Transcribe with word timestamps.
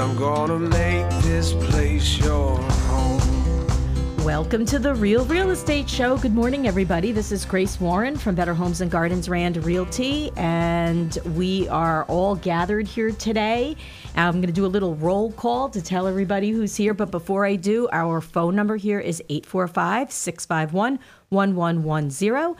I'm 0.00 0.16
gonna 0.16 0.58
make 0.58 1.08
this 1.22 1.52
place 1.52 2.18
your 2.18 2.56
home. 2.56 4.24
Welcome 4.24 4.64
to 4.66 4.78
the 4.78 4.94
Real 4.94 5.24
Real 5.24 5.50
Estate 5.50 5.90
Show. 5.90 6.16
Good 6.16 6.34
morning, 6.34 6.68
everybody. 6.68 7.10
This 7.10 7.32
is 7.32 7.44
Grace 7.44 7.80
Warren 7.80 8.16
from 8.16 8.36
Better 8.36 8.54
Homes 8.54 8.80
and 8.80 8.90
Gardens 8.90 9.28
Rand 9.28 9.56
Realty, 9.64 10.30
and 10.36 11.18
we 11.34 11.68
are 11.68 12.04
all 12.04 12.36
gathered 12.36 12.86
here 12.86 13.10
today. 13.10 13.76
I'm 14.14 14.34
going 14.34 14.46
to 14.46 14.52
do 14.52 14.66
a 14.66 14.68
little 14.68 14.94
roll 14.94 15.32
call 15.32 15.68
to 15.70 15.82
tell 15.82 16.06
everybody 16.06 16.50
who's 16.50 16.76
here, 16.76 16.94
but 16.94 17.10
before 17.10 17.44
I 17.44 17.56
do, 17.56 17.88
our 17.90 18.20
phone 18.20 18.54
number 18.54 18.76
here 18.76 19.00
is 19.00 19.20
845 19.28 20.12
651 20.12 21.00
1110. 21.30 22.56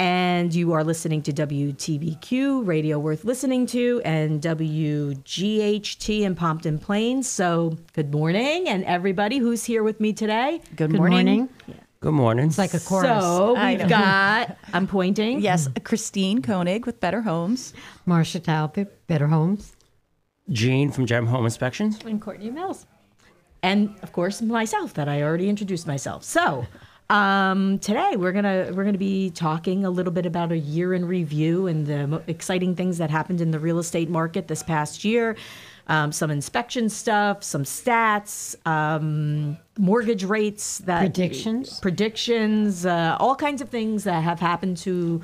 And 0.00 0.54
you 0.54 0.74
are 0.74 0.84
listening 0.84 1.22
to 1.22 1.32
WTBQ, 1.32 2.64
radio 2.64 3.00
worth 3.00 3.24
listening 3.24 3.66
to, 3.66 4.00
and 4.04 4.40
WGHT 4.40 6.20
in 6.20 6.36
Pompton 6.36 6.78
Plains. 6.78 7.28
So, 7.28 7.76
good 7.94 8.12
morning, 8.12 8.68
and 8.68 8.84
everybody 8.84 9.38
who's 9.38 9.64
here 9.64 9.82
with 9.82 9.98
me 9.98 10.12
today. 10.12 10.60
Good 10.76 10.92
morning. 10.92 11.48
Good 11.98 12.12
morning. 12.12 12.46
It's 12.46 12.58
like 12.58 12.74
a 12.74 12.78
chorus. 12.78 13.08
So 13.08 13.54
we've 13.60 13.88
got. 13.88 14.56
I'm 14.72 14.86
pointing. 14.86 15.40
Yes, 15.40 15.68
Christine 15.82 16.42
Koenig 16.42 16.86
with 16.86 17.00
Better 17.00 17.22
Homes. 17.22 17.74
Marcia 18.06 18.38
Talbot, 18.38 19.04
Better 19.08 19.26
Homes. 19.26 19.74
Gene 20.48 20.92
from 20.92 21.06
Gem 21.06 21.26
Home 21.26 21.44
Inspections. 21.44 21.98
And 22.04 22.22
Courtney 22.22 22.50
Mills, 22.50 22.86
and 23.64 23.92
of 24.04 24.12
course 24.12 24.40
myself. 24.40 24.94
That 24.94 25.08
I 25.08 25.22
already 25.22 25.48
introduced 25.48 25.88
myself. 25.88 26.22
So 26.22 26.68
um, 27.10 27.78
today 27.78 28.16
we're 28.16 28.32
gonna 28.32 28.70
we're 28.74 28.84
gonna 28.84 28.98
be 28.98 29.30
talking 29.30 29.84
a 29.86 29.90
little 29.90 30.12
bit 30.12 30.26
about 30.26 30.52
a 30.52 30.58
year 30.58 30.92
in 30.92 31.06
review 31.06 31.66
and 31.66 31.86
the 31.86 32.22
exciting 32.26 32.74
things 32.76 32.98
that 32.98 33.10
happened 33.10 33.40
in 33.40 33.50
the 33.50 33.58
real 33.58 33.78
estate 33.78 34.10
market 34.10 34.46
this 34.48 34.62
past 34.62 35.04
year. 35.04 35.36
Um, 35.86 36.12
some 36.12 36.30
inspection 36.30 36.90
stuff, 36.90 37.42
some 37.42 37.64
stats, 37.64 38.54
um, 38.66 39.56
mortgage 39.78 40.22
rates 40.22 40.78
that 40.80 41.00
Predictions. 41.00 41.80
predictions, 41.80 42.84
uh, 42.84 43.16
all 43.18 43.34
kinds 43.34 43.62
of 43.62 43.70
things 43.70 44.04
that 44.04 44.22
have 44.22 44.38
happened 44.38 44.76
to 44.78 45.22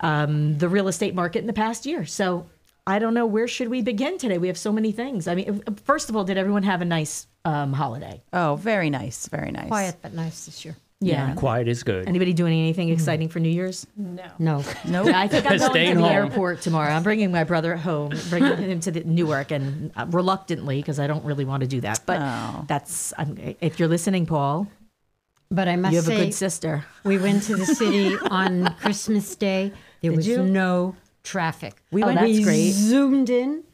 um, 0.00 0.56
the 0.56 0.68
real 0.70 0.88
estate 0.88 1.14
market 1.14 1.40
in 1.40 1.46
the 1.46 1.52
past 1.52 1.84
year. 1.84 2.06
So 2.06 2.46
I 2.86 2.98
don't 2.98 3.12
know 3.12 3.26
where 3.26 3.46
should 3.46 3.68
we 3.68 3.82
begin 3.82 4.16
today. 4.16 4.38
We 4.38 4.48
have 4.48 4.56
so 4.56 4.72
many 4.72 4.92
things. 4.92 5.28
I 5.28 5.34
mean, 5.34 5.62
first 5.84 6.08
of 6.08 6.16
all, 6.16 6.24
did 6.24 6.38
everyone 6.38 6.62
have 6.62 6.80
a 6.80 6.86
nice 6.86 7.26
um, 7.44 7.74
holiday? 7.74 8.22
Oh, 8.32 8.56
very 8.56 8.88
nice, 8.88 9.28
very 9.28 9.50
nice. 9.50 9.68
Quiet 9.68 9.96
but 10.00 10.14
nice 10.14 10.46
this 10.46 10.64
year. 10.64 10.74
Yeah. 11.02 11.34
Quiet 11.34 11.68
is 11.68 11.82
good. 11.82 12.06
Anybody 12.08 12.32
doing 12.32 12.58
anything 12.58 12.88
exciting 12.90 13.28
for 13.28 13.40
New 13.40 13.48
Year's? 13.48 13.86
No. 13.96 14.22
Nope. 14.38 15.06
Yeah, 15.06 15.20
I 15.20 15.28
think 15.28 15.44
I'm 15.50 15.58
going 15.58 15.70
Staying 15.70 15.94
to 15.96 16.00
the 16.02 16.08
home. 16.08 16.16
airport 16.16 16.60
tomorrow. 16.62 16.90
I'm 16.92 17.02
bringing 17.02 17.30
my 17.32 17.44
brother 17.44 17.76
home, 17.76 18.12
bringing 18.30 18.56
him 18.56 18.80
to 18.80 18.90
the 18.90 19.00
Newark, 19.04 19.50
and 19.50 19.90
uh, 19.96 20.06
reluctantly 20.10 20.76
because 20.80 20.98
I 21.00 21.06
don't 21.06 21.24
really 21.24 21.44
want 21.44 21.62
to 21.62 21.66
do 21.66 21.80
that. 21.82 22.00
But 22.06 22.20
Oh. 22.20 22.64
that's 22.68 23.12
I'm, 23.18 23.36
if 23.60 23.78
you're 23.78 23.88
listening, 23.88 24.26
Paul, 24.26 24.68
But 25.50 25.68
I 25.68 25.76
must 25.76 25.92
you 25.94 26.00
have 26.02 26.08
a 26.08 26.24
good 26.24 26.34
sister. 26.34 26.84
we 27.04 27.18
went 27.18 27.42
to 27.44 27.56
the 27.56 27.66
city 27.66 28.16
on 28.30 28.74
Christmas 28.80 29.34
Day. 29.36 29.72
There 30.00 30.12
was 30.12 30.26
you? 30.26 30.42
no 30.42 30.94
traffic. 31.24 31.82
We 31.90 32.02
Oh, 32.02 32.06
went. 32.06 32.20
that's 32.20 32.32
we 32.32 32.42
great. 32.44 32.70
zoomed 32.72 33.28
in 33.30 33.64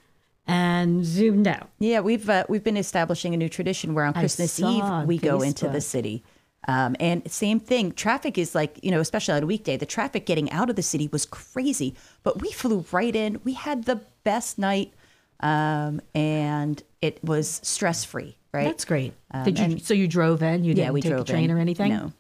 and 0.47 1.05
zoomed 1.05 1.47
out. 1.47 1.69
Yeah, 1.79 2.01
we've 2.01 2.29
uh, 2.29 2.45
we've 2.49 2.65
been 2.65 2.77
establishing 2.77 3.34
a 3.34 3.37
new 3.37 3.49
tradition 3.49 3.95
where 3.95 4.05
on 4.05 4.15
Christmas 4.15 4.53
saw 4.53 4.67
on 4.67 5.03
Eve 5.03 5.09
we 5.09 5.19
go 5.19 5.43
into 5.43 5.67
the 5.69 5.79
Facebook. 5.79 5.83
city. 5.83 6.25
Um, 6.69 6.95
and 7.01 7.29
same 7.31 7.59
thing, 7.61 7.93
traffic 7.93 8.37
is 8.39 8.55
like, 8.55 8.79
you 8.85 8.91
know, 8.91 9.01
especially 9.01 9.35
on 9.35 9.43
a 9.43 9.47
weekday, 9.47 9.77
the 9.79 9.87
traffic 9.87 10.27
getting 10.27 10.51
out 10.53 10.69
of 10.71 10.77
the 10.77 10.83
city 10.83 11.09
was 11.11 11.25
crazy. 11.25 11.95
But 12.23 12.41
we 12.43 12.53
flew 12.53 12.85
right 12.93 13.17
in. 13.17 13.41
We 13.43 13.55
had 13.55 13.85
the 13.85 14.03
best 14.23 14.59
night, 14.59 14.93
um, 15.41 16.01
and 16.15 16.83
it 17.01 17.25
was 17.25 17.61
stress 17.65 18.05
free, 18.05 18.37
right? 18.53 18.65
That's 18.65 18.85
great. 18.85 19.15
Um, 19.31 19.45
Did 19.45 19.59
you? 19.59 19.65
and- 19.65 19.83
So 19.83 19.95
you 19.95 20.07
drove 20.07 20.43
in? 20.43 20.63
You 20.63 20.71
yeah, 20.71 20.85
didn't 20.85 20.93
we 20.93 21.01
take 21.01 21.11
drove 21.13 21.23
a 21.23 21.25
train 21.25 21.51
in. 21.51 21.57
or 21.57 21.59
anything? 21.59 21.89
No. 21.91 22.13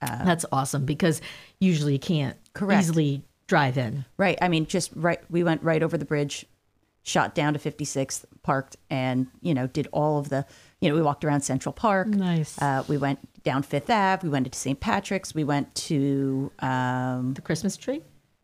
That's 0.00 0.46
awesome 0.50 0.86
because 0.86 1.20
usually 1.58 1.92
you 1.92 1.98
can't 1.98 2.36
Correct. 2.54 2.80
easily 2.80 3.22
drive 3.48 3.76
in. 3.76 4.06
Right. 4.16 4.38
I 4.40 4.48
mean, 4.48 4.64
just 4.64 4.92
right. 4.96 5.20
We 5.28 5.44
went 5.44 5.62
right 5.62 5.82
over 5.82 5.98
the 5.98 6.06
bridge, 6.06 6.46
shot 7.02 7.34
down 7.34 7.52
to 7.52 7.58
56th, 7.58 8.24
parked, 8.42 8.76
and 8.88 9.26
you 9.42 9.52
know, 9.52 9.66
did 9.66 9.88
all 9.92 10.18
of 10.18 10.30
the. 10.30 10.46
You 10.80 10.88
know, 10.88 10.94
we 10.94 11.02
walked 11.02 11.24
around 11.24 11.42
Central 11.42 11.72
Park. 11.72 12.08
Nice. 12.08 12.60
Uh, 12.60 12.84
we 12.88 12.96
went 12.96 13.18
down 13.42 13.62
Fifth 13.62 13.90
Ave. 13.90 14.22
We 14.24 14.30
went 14.30 14.46
into 14.46 14.58
St. 14.58 14.80
Patrick's. 14.80 15.34
We 15.34 15.44
went 15.44 15.74
to. 15.74 16.50
Um, 16.60 17.34
The 17.34 17.42
Christmas 17.42 17.76
tree? 17.76 18.02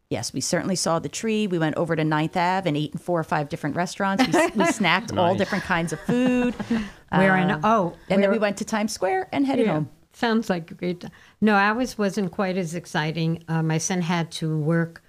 yes, 0.08 0.32
we 0.32 0.40
certainly 0.40 0.76
saw 0.76 1.00
the 1.00 1.08
tree. 1.08 1.48
We 1.48 1.58
went 1.58 1.74
over 1.76 1.96
to 1.96 2.04
Ninth 2.04 2.36
Ave 2.36 2.68
and 2.68 2.76
ate 2.76 2.92
in 2.92 2.98
four 2.98 3.18
or 3.18 3.24
five 3.24 3.48
different 3.48 3.74
restaurants. 3.74 4.24
We, 4.24 4.32
we 4.32 4.64
snacked 4.80 5.16
all 5.18 5.34
different 5.34 5.64
kinds 5.64 5.92
of 5.92 5.98
food. 6.00 6.54
We're 7.12 7.36
in, 7.36 7.50
Um, 7.50 7.60
oh, 7.64 7.94
and 8.10 8.22
then 8.22 8.30
we're- 8.30 8.32
we 8.32 8.38
went 8.38 8.56
to 8.58 8.64
Times 8.64 8.92
Square 8.92 9.28
and 9.32 9.46
headed 9.46 9.66
Yeah. 9.66 9.72
home. 9.74 9.88
Sounds 10.12 10.48
like 10.48 10.70
a 10.70 10.74
great 10.74 11.00
time. 11.00 11.10
No, 11.40 11.54
ours 11.54 11.98
wasn't 11.98 12.30
quite 12.32 12.56
as 12.56 12.74
exciting. 12.74 13.42
Uh, 13.48 13.62
my 13.62 13.78
son 13.78 14.00
had 14.02 14.30
to 14.32 14.56
work 14.58 15.02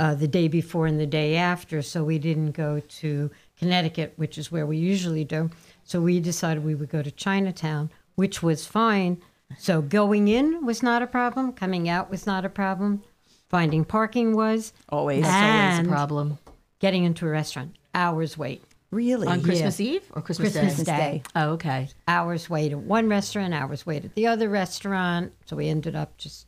uh, 0.00 0.14
the 0.14 0.28
day 0.28 0.48
before 0.48 0.86
and 0.86 0.98
the 1.00 1.06
day 1.06 1.36
after, 1.36 1.80
so 1.82 2.02
we 2.04 2.18
didn't 2.18 2.50
go 2.52 2.80
to 2.80 3.30
Connecticut, 3.58 4.12
which 4.16 4.36
is 4.38 4.50
where 4.50 4.66
we 4.66 4.76
usually 4.76 5.24
do. 5.24 5.50
So 5.92 6.00
we 6.00 6.20
decided 6.20 6.64
we 6.64 6.74
would 6.74 6.88
go 6.88 7.02
to 7.02 7.10
Chinatown, 7.10 7.90
which 8.14 8.42
was 8.42 8.66
fine. 8.66 9.20
So 9.58 9.82
going 9.82 10.26
in 10.26 10.64
was 10.64 10.82
not 10.82 11.02
a 11.02 11.06
problem, 11.06 11.52
coming 11.52 11.86
out 11.86 12.10
was 12.10 12.26
not 12.26 12.46
a 12.46 12.48
problem, 12.48 13.02
finding 13.50 13.84
parking 13.84 14.34
was, 14.34 14.72
Always. 14.88 15.26
Always 15.26 15.80
a 15.80 15.84
problem. 15.86 16.38
getting 16.78 17.04
into 17.04 17.26
a 17.26 17.28
restaurant, 17.28 17.76
hours 17.94 18.38
wait. 18.38 18.64
Really? 18.90 19.28
On 19.28 19.42
Christmas 19.42 19.80
Eve 19.80 20.02
or 20.12 20.22
Christmas, 20.22 20.54
Christmas 20.54 20.86
Day? 20.86 20.96
Day. 20.96 21.22
Oh, 21.36 21.50
okay. 21.50 21.90
hours 22.08 22.48
wait 22.48 22.72
at 22.72 22.78
one 22.78 23.10
restaurant, 23.10 23.52
hours 23.52 23.84
wait 23.84 24.06
at 24.06 24.14
the 24.14 24.28
other 24.28 24.48
restaurant. 24.48 25.34
So 25.44 25.56
we 25.56 25.68
ended 25.68 25.94
up 25.94 26.16
just 26.16 26.46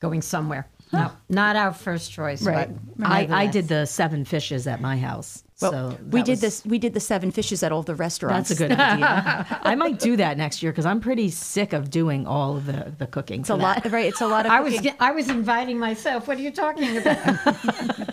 going 0.00 0.22
somewhere. 0.22 0.66
No, 0.94 1.12
not 1.28 1.56
our 1.56 1.74
first 1.74 2.10
choice. 2.10 2.42
Right. 2.42 2.70
But 2.96 3.06
I, 3.06 3.28
I 3.30 3.46
did 3.48 3.68
the 3.68 3.84
seven 3.84 4.24
fishes 4.24 4.66
at 4.66 4.80
my 4.80 4.96
house. 4.96 5.44
Well, 5.60 5.72
so 5.72 5.98
we 6.10 6.22
did 6.22 6.32
was- 6.32 6.40
this. 6.40 6.64
We 6.64 6.78
did 6.78 6.94
the 6.94 7.00
seven 7.00 7.30
fishes 7.32 7.62
at 7.62 7.72
all 7.72 7.82
the 7.82 7.94
restaurants. 7.94 8.48
That's 8.50 8.60
a 8.60 8.68
good 8.68 8.78
idea. 8.78 9.60
I 9.62 9.74
might 9.74 9.98
do 9.98 10.16
that 10.16 10.38
next 10.38 10.62
year 10.62 10.70
because 10.70 10.86
I'm 10.86 11.00
pretty 11.00 11.30
sick 11.30 11.72
of 11.72 11.90
doing 11.90 12.26
all 12.26 12.56
of 12.56 12.66
the, 12.66 12.92
the 12.96 13.06
cooking. 13.08 13.40
It's 13.40 13.50
a 13.50 13.56
lot, 13.56 13.84
right? 13.90 14.06
It's 14.06 14.20
a 14.20 14.26
lot 14.28 14.46
of. 14.46 14.52
I 14.52 14.60
was 14.60 14.74
cooking. 14.74 14.92
ge- 14.92 14.96
I 15.00 15.10
was 15.10 15.28
inviting 15.28 15.78
myself. 15.78 16.28
What 16.28 16.38
are 16.38 16.42
you 16.42 16.52
talking 16.52 16.96
about? 16.96 17.56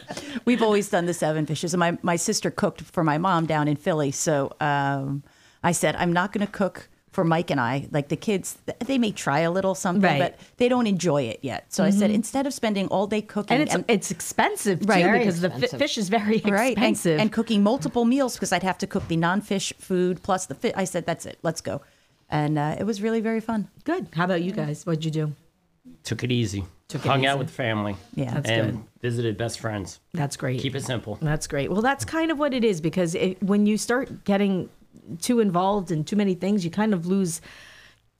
We've 0.45 0.61
always 0.63 0.89
done 0.89 1.05
the 1.05 1.13
seven 1.13 1.45
fishes, 1.45 1.73
and 1.73 1.79
my 1.79 1.97
my 2.01 2.15
sister 2.15 2.49
cooked 2.51 2.81
for 2.81 3.03
my 3.03 3.17
mom 3.17 3.45
down 3.45 3.67
in 3.67 3.75
Philly. 3.75 4.11
So 4.11 4.55
um, 4.59 5.23
I 5.63 5.71
said, 5.71 5.95
I'm 5.97 6.13
not 6.13 6.31
going 6.33 6.45
to 6.45 6.51
cook 6.51 6.89
for 7.15 7.23
Mike 7.23 7.49
and 7.49 7.59
I. 7.59 7.87
Like 7.91 8.09
the 8.09 8.15
kids, 8.17 8.57
they 8.85 8.97
may 8.99 9.11
try 9.11 9.39
a 9.39 9.51
little 9.51 9.73
something, 9.73 10.03
Right. 10.03 10.19
but 10.19 10.39
they 10.57 10.69
don't 10.69 10.85
enjoy 10.85 11.23
it 11.23 11.39
yet. 11.41 11.65
So 11.73 11.83
I 11.83 11.89
said, 11.89 12.11
instead 12.11 12.45
of 12.45 12.53
spending 12.53 12.87
all 12.89 13.07
day 13.07 13.21
cooking, 13.21 13.57
and 13.57 13.63
it's 13.63 13.75
it's 13.87 14.11
expensive 14.11 14.81
too 14.81 14.85
Right. 14.87 15.03
Very 15.03 15.19
because 15.19 15.41
the 15.41 15.47
expensive. 15.47 15.71
fi- 15.71 15.77
fish 15.79 15.97
is 15.97 16.09
very 16.09 16.41
right, 16.45 16.75
and, 16.77 16.85
expensive. 16.91 17.19
and 17.19 17.31
cooking 17.31 17.63
multiple 17.63 18.05
meals 18.05 18.35
because 18.35 18.51
I'd 18.51 18.63
have 18.63 18.77
to 18.79 18.87
cook 18.87 19.07
the 19.07 19.15
non-fish 19.17 19.73
food 19.79 20.21
plus 20.21 20.45
the 20.45 20.55
fish. 20.55 20.73
I 20.75 20.83
said, 20.85 21.05
that's 21.05 21.25
it, 21.25 21.37
let's 21.41 21.61
go, 21.61 21.81
and 22.29 22.57
uh, 22.59 22.75
it 22.79 22.83
was 22.83 23.01
really 23.01 23.21
very 23.21 23.39
fun. 23.41 23.69
good. 23.85 24.07
How 24.13 24.25
about 24.25 24.41
you 24.43 24.51
guys? 24.51 24.85
What'd 24.85 25.05
you 25.05 25.11
do? 25.11 25.33
Took 26.03 26.23
it 26.23 26.31
easy. 26.31 26.63
Took 26.87 27.03
it 27.05 27.09
Hung 27.09 27.21
easy. 27.21 27.27
out 27.27 27.39
with 27.39 27.49
family. 27.49 27.95
Yeah. 28.13 28.33
That's 28.35 28.49
and 28.49 28.71
good. 28.73 28.83
visited 29.01 29.37
best 29.37 29.59
friends. 29.59 29.99
That's 30.13 30.37
great. 30.37 30.59
Keep 30.59 30.75
it 30.75 30.83
simple. 30.83 31.17
That's 31.21 31.47
great. 31.47 31.71
Well, 31.71 31.81
that's 31.81 32.05
kind 32.05 32.29
of 32.31 32.37
what 32.37 32.53
it 32.53 32.63
is 32.63 32.79
because 32.81 33.15
it, 33.15 33.41
when 33.41 33.65
you 33.65 33.77
start 33.77 34.23
getting 34.23 34.69
too 35.21 35.39
involved 35.39 35.91
in 35.91 36.03
too 36.03 36.15
many 36.15 36.33
things, 36.35 36.63
you 36.63 36.71
kind 36.71 36.93
of 36.93 37.05
lose 37.05 37.41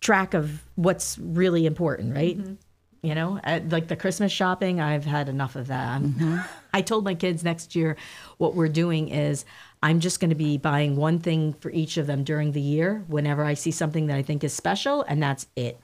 track 0.01 0.33
of 0.33 0.63
what's 0.75 1.17
really 1.17 1.65
important, 1.65 2.15
right? 2.15 2.37
Mm-hmm. 2.37 2.53
You 3.01 3.13
know, 3.13 3.39
At, 3.43 3.69
like 3.69 3.87
the 3.87 3.95
Christmas 3.95 4.31
shopping, 4.31 4.81
I've 4.81 5.05
had 5.05 5.29
enough 5.29 5.55
of 5.55 5.67
that. 5.67 5.89
I'm, 5.89 6.13
mm-hmm. 6.13 6.37
I 6.73 6.81
told 6.81 7.03
my 7.03 7.13
kids 7.13 7.43
next 7.43 7.75
year 7.75 7.97
what 8.37 8.55
we're 8.55 8.67
doing 8.67 9.09
is 9.09 9.45
I'm 9.83 9.99
just 9.99 10.19
going 10.19 10.31
to 10.31 10.35
be 10.35 10.57
buying 10.57 10.95
one 10.95 11.19
thing 11.19 11.53
for 11.53 11.69
each 11.69 11.97
of 11.97 12.07
them 12.07 12.23
during 12.23 12.51
the 12.53 12.61
year 12.61 13.03
whenever 13.07 13.43
I 13.43 13.53
see 13.53 13.69
something 13.69 14.07
that 14.07 14.17
I 14.17 14.23
think 14.23 14.43
is 14.43 14.53
special, 14.53 15.03
and 15.03 15.21
that's 15.21 15.45
it. 15.55 15.79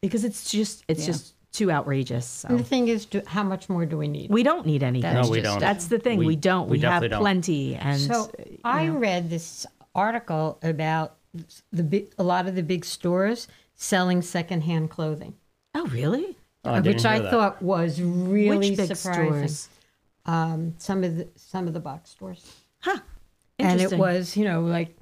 Because 0.00 0.24
it's 0.24 0.50
just 0.50 0.84
it's 0.88 1.06
just 1.06 1.34
too 1.52 1.70
outrageous. 1.70 2.26
So. 2.26 2.48
the 2.48 2.62
thing 2.62 2.88
is, 2.88 3.06
do, 3.06 3.22
how 3.26 3.42
much 3.42 3.68
more 3.68 3.86
do 3.86 3.96
we 3.96 4.08
need? 4.08 4.30
We 4.30 4.42
don't 4.42 4.66
need 4.66 4.82
anything. 4.82 5.14
No, 5.14 5.28
we 5.28 5.40
don't. 5.40 5.60
That's 5.60 5.86
the 5.86 5.98
thing. 5.98 6.18
We, 6.18 6.26
We- 6.26 6.36
don't. 6.36 6.68
we 6.68 6.78
We, 6.78 6.80
have 6.80 7.02
definitely 7.02 7.08
don't. 7.08 7.20
plenty. 7.20 7.74
And 7.76 8.00
So 8.00 8.30
I 8.64 8.88
read 8.88 9.30
this 9.30 9.66
article 9.98 10.58
about 10.62 11.16
the 11.72 11.82
big, 11.82 12.12
a 12.18 12.22
lot 12.22 12.46
of 12.48 12.54
the 12.54 12.62
big 12.62 12.84
stores 12.84 13.48
selling 13.74 14.22
secondhand 14.22 14.90
clothing, 14.90 15.34
oh, 15.74 15.86
really? 15.88 16.36
Oh, 16.64 16.72
I 16.72 16.80
which 16.80 16.84
didn't 16.98 17.06
I 17.06 17.18
that. 17.20 17.30
thought 17.30 17.62
was 17.62 18.00
really 18.00 18.70
Which 18.70 18.76
big 18.78 18.96
surprising. 18.96 19.26
stores? 19.26 19.68
Um, 20.26 20.74
some 20.78 21.04
of 21.04 21.16
the 21.16 21.28
some 21.36 21.66
of 21.68 21.72
the 21.74 21.80
box 21.80 22.10
stores, 22.10 22.44
Huh. 22.80 22.98
and 23.58 23.80
it 23.80 23.92
was 23.96 24.36
you 24.36 24.44
know 24.44 24.60
like 24.62 24.96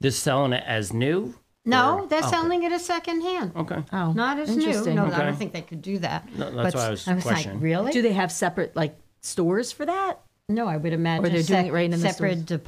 They're 0.00 0.10
selling 0.10 0.52
it 0.52 0.62
as 0.66 0.92
new. 0.92 1.34
no, 1.64 2.00
Or- 2.00 2.06
they're 2.06 2.18
okay. 2.20 2.28
selling 2.28 2.62
it 2.64 2.72
as 2.72 2.84
secondhand. 2.84 3.52
Okay. 3.56 3.82
Oh, 3.92 4.12
Not 4.12 4.38
as 4.38 4.48
new. 4.54 4.62
interesting. 4.66 4.96
No, 4.96 5.06
I 5.06 5.22
don't 5.24 5.36
think 5.36 5.52
they 5.52 5.62
could 5.62 5.80
do 5.82 5.98
that. 5.98 6.28
No, 6.36 6.50
that's 6.50 6.74
But 6.74 6.74
why 6.74 6.86
I 6.86 6.90
was 6.90 7.06
like, 7.06 7.22
questioning. 7.22 7.60
really? 7.60 7.92
Do 7.92 8.02
they 8.02 8.12
have 8.12 8.30
separate 8.30 8.76
like 8.76 8.96
stores 9.20 9.72
for 9.72 9.86
that? 9.86 10.20
no, 10.50 10.66
I 10.66 10.76
would 10.78 10.92
imagine 10.94 11.24
Or 11.26 11.28
they're 11.28 11.42
doing 11.42 11.60
sep- 11.64 11.66
it 11.66 11.72
right 11.72 11.84
in 11.84 11.90
the 11.90 11.98
separate 11.98 12.38
stores? 12.46 12.60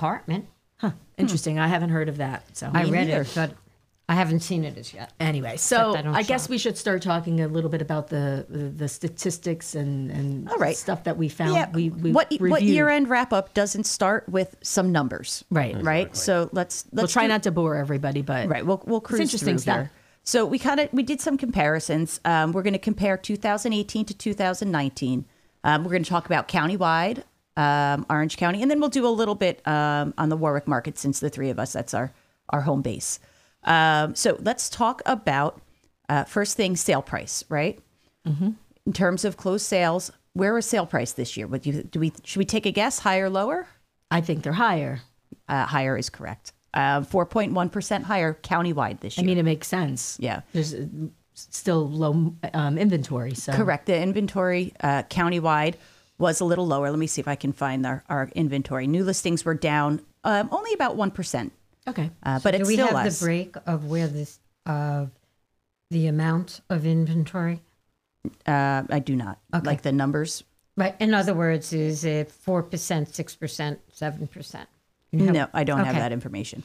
Department. 0.80 1.02
Interesting. 1.18 1.58
I 1.58 1.68
haven't 1.68 1.90
heard 1.90 2.08
of 2.08 2.16
that. 2.18 2.56
So 2.56 2.70
I 2.72 2.84
Me 2.84 2.90
read 2.90 3.08
neither. 3.08 3.22
it, 3.22 3.32
but 3.34 3.52
I 4.08 4.14
haven't 4.14 4.40
seen 4.40 4.64
it 4.64 4.76
as 4.76 4.92
yet. 4.92 5.12
Anyway, 5.20 5.56
so 5.56 5.94
I 5.94 6.02
don't 6.02 6.14
I 6.16 6.22
guess 6.24 6.44
shop. 6.44 6.50
we 6.50 6.58
should 6.58 6.76
start 6.76 7.00
talking 7.02 7.40
a 7.42 7.46
little 7.48 7.70
bit 7.70 7.80
about 7.80 8.08
the 8.08 8.44
the, 8.48 8.58
the 8.70 8.88
statistics 8.88 9.74
and 9.76 10.10
and 10.10 10.48
All 10.48 10.56
right. 10.56 10.76
stuff 10.76 11.04
that 11.04 11.16
we 11.16 11.28
found. 11.28 11.54
Yeah. 11.54 11.70
we, 11.72 11.90
we 11.90 12.10
what 12.10 12.32
what 12.40 12.62
year 12.62 12.88
end 12.88 13.08
wrap 13.08 13.32
up 13.32 13.54
doesn't 13.54 13.84
start 13.84 14.28
with 14.28 14.56
some 14.62 14.90
numbers, 14.90 15.44
Right. 15.50 15.76
Right. 15.80 16.16
So 16.16 16.48
let's 16.52 16.86
let's 16.92 17.02
We'll 17.02 17.06
try 17.08 17.22
do- 17.24 17.28
not 17.28 17.42
to 17.44 17.52
bore 17.52 17.76
everybody, 17.76 18.22
but 18.22 18.48
Right. 18.48 18.66
We'll 18.66 18.82
we'll 18.84 19.00
cruise 19.00 19.20
interesting 19.20 19.54
through 19.54 19.58
stuff. 19.58 19.76
here. 19.76 19.90
So 20.24 20.44
we 20.44 20.58
kind 20.58 20.80
of 20.80 20.92
we 20.92 21.02
did 21.04 21.20
some 21.20 21.36
comparisons. 21.38 22.20
Um, 22.24 22.50
we're 22.52 22.62
going 22.62 22.72
to 22.74 22.78
compare 22.80 23.16
2018 23.16 24.04
to 24.06 24.14
2019. 24.14 25.24
Um, 25.62 25.84
we're 25.84 25.90
going 25.90 26.02
to 26.04 26.10
talk 26.10 26.26
about 26.26 26.48
countywide, 26.48 27.22
um, 27.60 28.06
Orange 28.08 28.38
County, 28.38 28.62
and 28.62 28.70
then 28.70 28.80
we'll 28.80 28.88
do 28.88 29.06
a 29.06 29.08
little 29.08 29.34
bit 29.34 29.66
um, 29.68 30.14
on 30.16 30.30
the 30.30 30.36
Warwick 30.36 30.66
market 30.66 30.98
since 30.98 31.20
the 31.20 31.28
three 31.28 31.50
of 31.50 31.58
us 31.58 31.72
that's 31.72 31.92
our 31.92 32.12
our 32.48 32.62
home 32.62 32.82
base. 32.82 33.20
Um, 33.64 34.14
so 34.14 34.36
let's 34.40 34.70
talk 34.70 35.02
about 35.04 35.60
uh, 36.08 36.24
first 36.24 36.56
thing 36.56 36.74
sale 36.74 37.02
price, 37.02 37.44
right? 37.48 37.78
Mm-hmm. 38.26 38.50
In 38.86 38.92
terms 38.92 39.24
of 39.24 39.36
closed 39.36 39.66
sales, 39.66 40.10
where 40.32 40.56
is 40.56 40.64
sale 40.64 40.86
price 40.86 41.12
this 41.12 41.36
year? 41.36 41.46
Would 41.46 41.66
you 41.66 41.82
do 41.82 42.00
we 42.00 42.12
should 42.24 42.38
we 42.38 42.46
take 42.46 42.64
a 42.64 42.72
guess? 42.72 42.98
Higher, 43.00 43.28
lower? 43.28 43.66
I 44.10 44.22
think 44.22 44.42
they're 44.42 44.52
higher. 44.52 45.02
Uh, 45.48 45.66
higher 45.66 45.98
is 45.98 46.08
correct. 46.08 46.52
Uh, 46.72 47.00
4.1% 47.00 48.04
higher 48.04 48.38
countywide 48.42 49.00
this 49.00 49.16
year. 49.16 49.24
I 49.24 49.26
mean, 49.26 49.38
it 49.38 49.42
makes 49.42 49.66
sense. 49.66 50.16
Yeah. 50.20 50.42
there's 50.52 50.72
uh, 50.72 50.86
still 51.34 51.88
low 51.88 52.34
um, 52.54 52.78
inventory. 52.78 53.34
So 53.34 53.52
Correct. 53.52 53.86
The 53.86 54.00
inventory 54.00 54.72
uh, 54.80 55.02
countywide 55.04 55.74
was 56.20 56.40
a 56.40 56.44
little 56.44 56.66
lower. 56.66 56.90
Let 56.90 56.98
me 56.98 57.06
see 57.08 57.20
if 57.20 57.26
I 57.28 57.34
can 57.34 57.52
find 57.52 57.84
our, 57.86 58.04
our 58.08 58.30
inventory. 58.34 58.86
New 58.86 59.02
listings 59.04 59.44
were 59.44 59.54
down 59.54 60.00
um, 60.22 60.48
only 60.52 60.72
about 60.74 60.96
1%, 60.96 61.50
Okay. 61.88 62.10
uh, 62.22 62.38
but 62.44 62.52
Do 62.52 62.58
it's 62.60 62.68
we 62.68 62.74
still 62.74 62.86
have 62.86 62.94
less. 62.94 63.18
the 63.18 63.24
break 63.24 63.56
of 63.66 63.86
where 63.86 64.06
this 64.06 64.38
of 64.66 65.10
the 65.90 66.06
amount 66.06 66.60
of 66.70 66.84
inventory? 66.86 67.62
Uh, 68.46 68.82
I 68.90 68.98
do 68.98 69.16
not. 69.16 69.38
Okay. 69.54 69.66
Like 69.66 69.82
the 69.82 69.92
numbers. 69.92 70.44
Right. 70.76 70.94
In 71.00 71.14
other 71.14 71.32
words, 71.34 71.72
is 71.72 72.04
it 72.04 72.30
four 72.30 72.62
percent, 72.62 73.14
six 73.14 73.34
percent, 73.34 73.80
seven 73.92 74.26
percent? 74.28 74.68
No, 75.12 75.48
I 75.54 75.64
don't 75.64 75.84
have 75.84 75.96
that 75.96 76.12
information. 76.12 76.62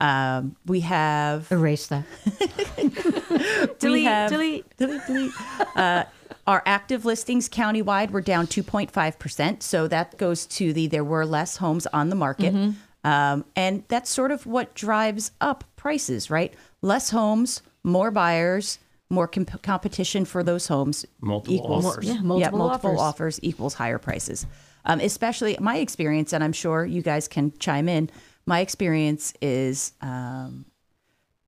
Um, 0.00 0.56
we 0.66 0.80
have 0.80 1.46
Erase 1.52 1.86
that. 1.88 2.04
Delete, 3.78 4.04
have- 4.04 4.30
delete. 4.30 4.64
delete, 4.76 5.06
delete. 5.06 5.32
Uh, 5.76 6.04
our 6.46 6.62
active 6.66 7.04
listings 7.04 7.48
countywide 7.48 8.10
were 8.10 8.20
down 8.20 8.46
2.5%. 8.46 9.62
So 9.62 9.88
that 9.88 10.16
goes 10.18 10.46
to 10.46 10.72
the 10.72 10.86
there 10.86 11.04
were 11.04 11.24
less 11.24 11.56
homes 11.56 11.86
on 11.86 12.10
the 12.10 12.16
market. 12.16 12.54
Mm-hmm. 12.54 13.08
Um, 13.08 13.44
and 13.54 13.84
that's 13.88 14.10
sort 14.10 14.30
of 14.30 14.46
what 14.46 14.74
drives 14.74 15.32
up 15.40 15.64
prices, 15.76 16.30
right? 16.30 16.54
Less 16.82 17.10
homes, 17.10 17.62
more 17.82 18.10
buyers, 18.10 18.78
more 19.10 19.28
comp- 19.28 19.62
competition 19.62 20.24
for 20.24 20.42
those 20.42 20.66
homes. 20.66 21.04
Multiple 21.20 21.54
equals, 21.54 21.86
offers. 21.86 22.06
Yeah, 22.06 22.20
multiple 22.20 22.58
multiple 22.58 22.90
offers. 22.98 23.00
offers 23.00 23.40
equals 23.42 23.74
higher 23.74 23.98
prices. 23.98 24.46
Um, 24.86 25.00
especially 25.00 25.56
my 25.60 25.78
experience, 25.78 26.32
and 26.32 26.44
I'm 26.44 26.52
sure 26.52 26.84
you 26.84 27.02
guys 27.02 27.28
can 27.28 27.52
chime 27.58 27.88
in. 27.88 28.10
My 28.46 28.60
experience 28.60 29.32
is 29.40 29.92
um, 30.02 30.66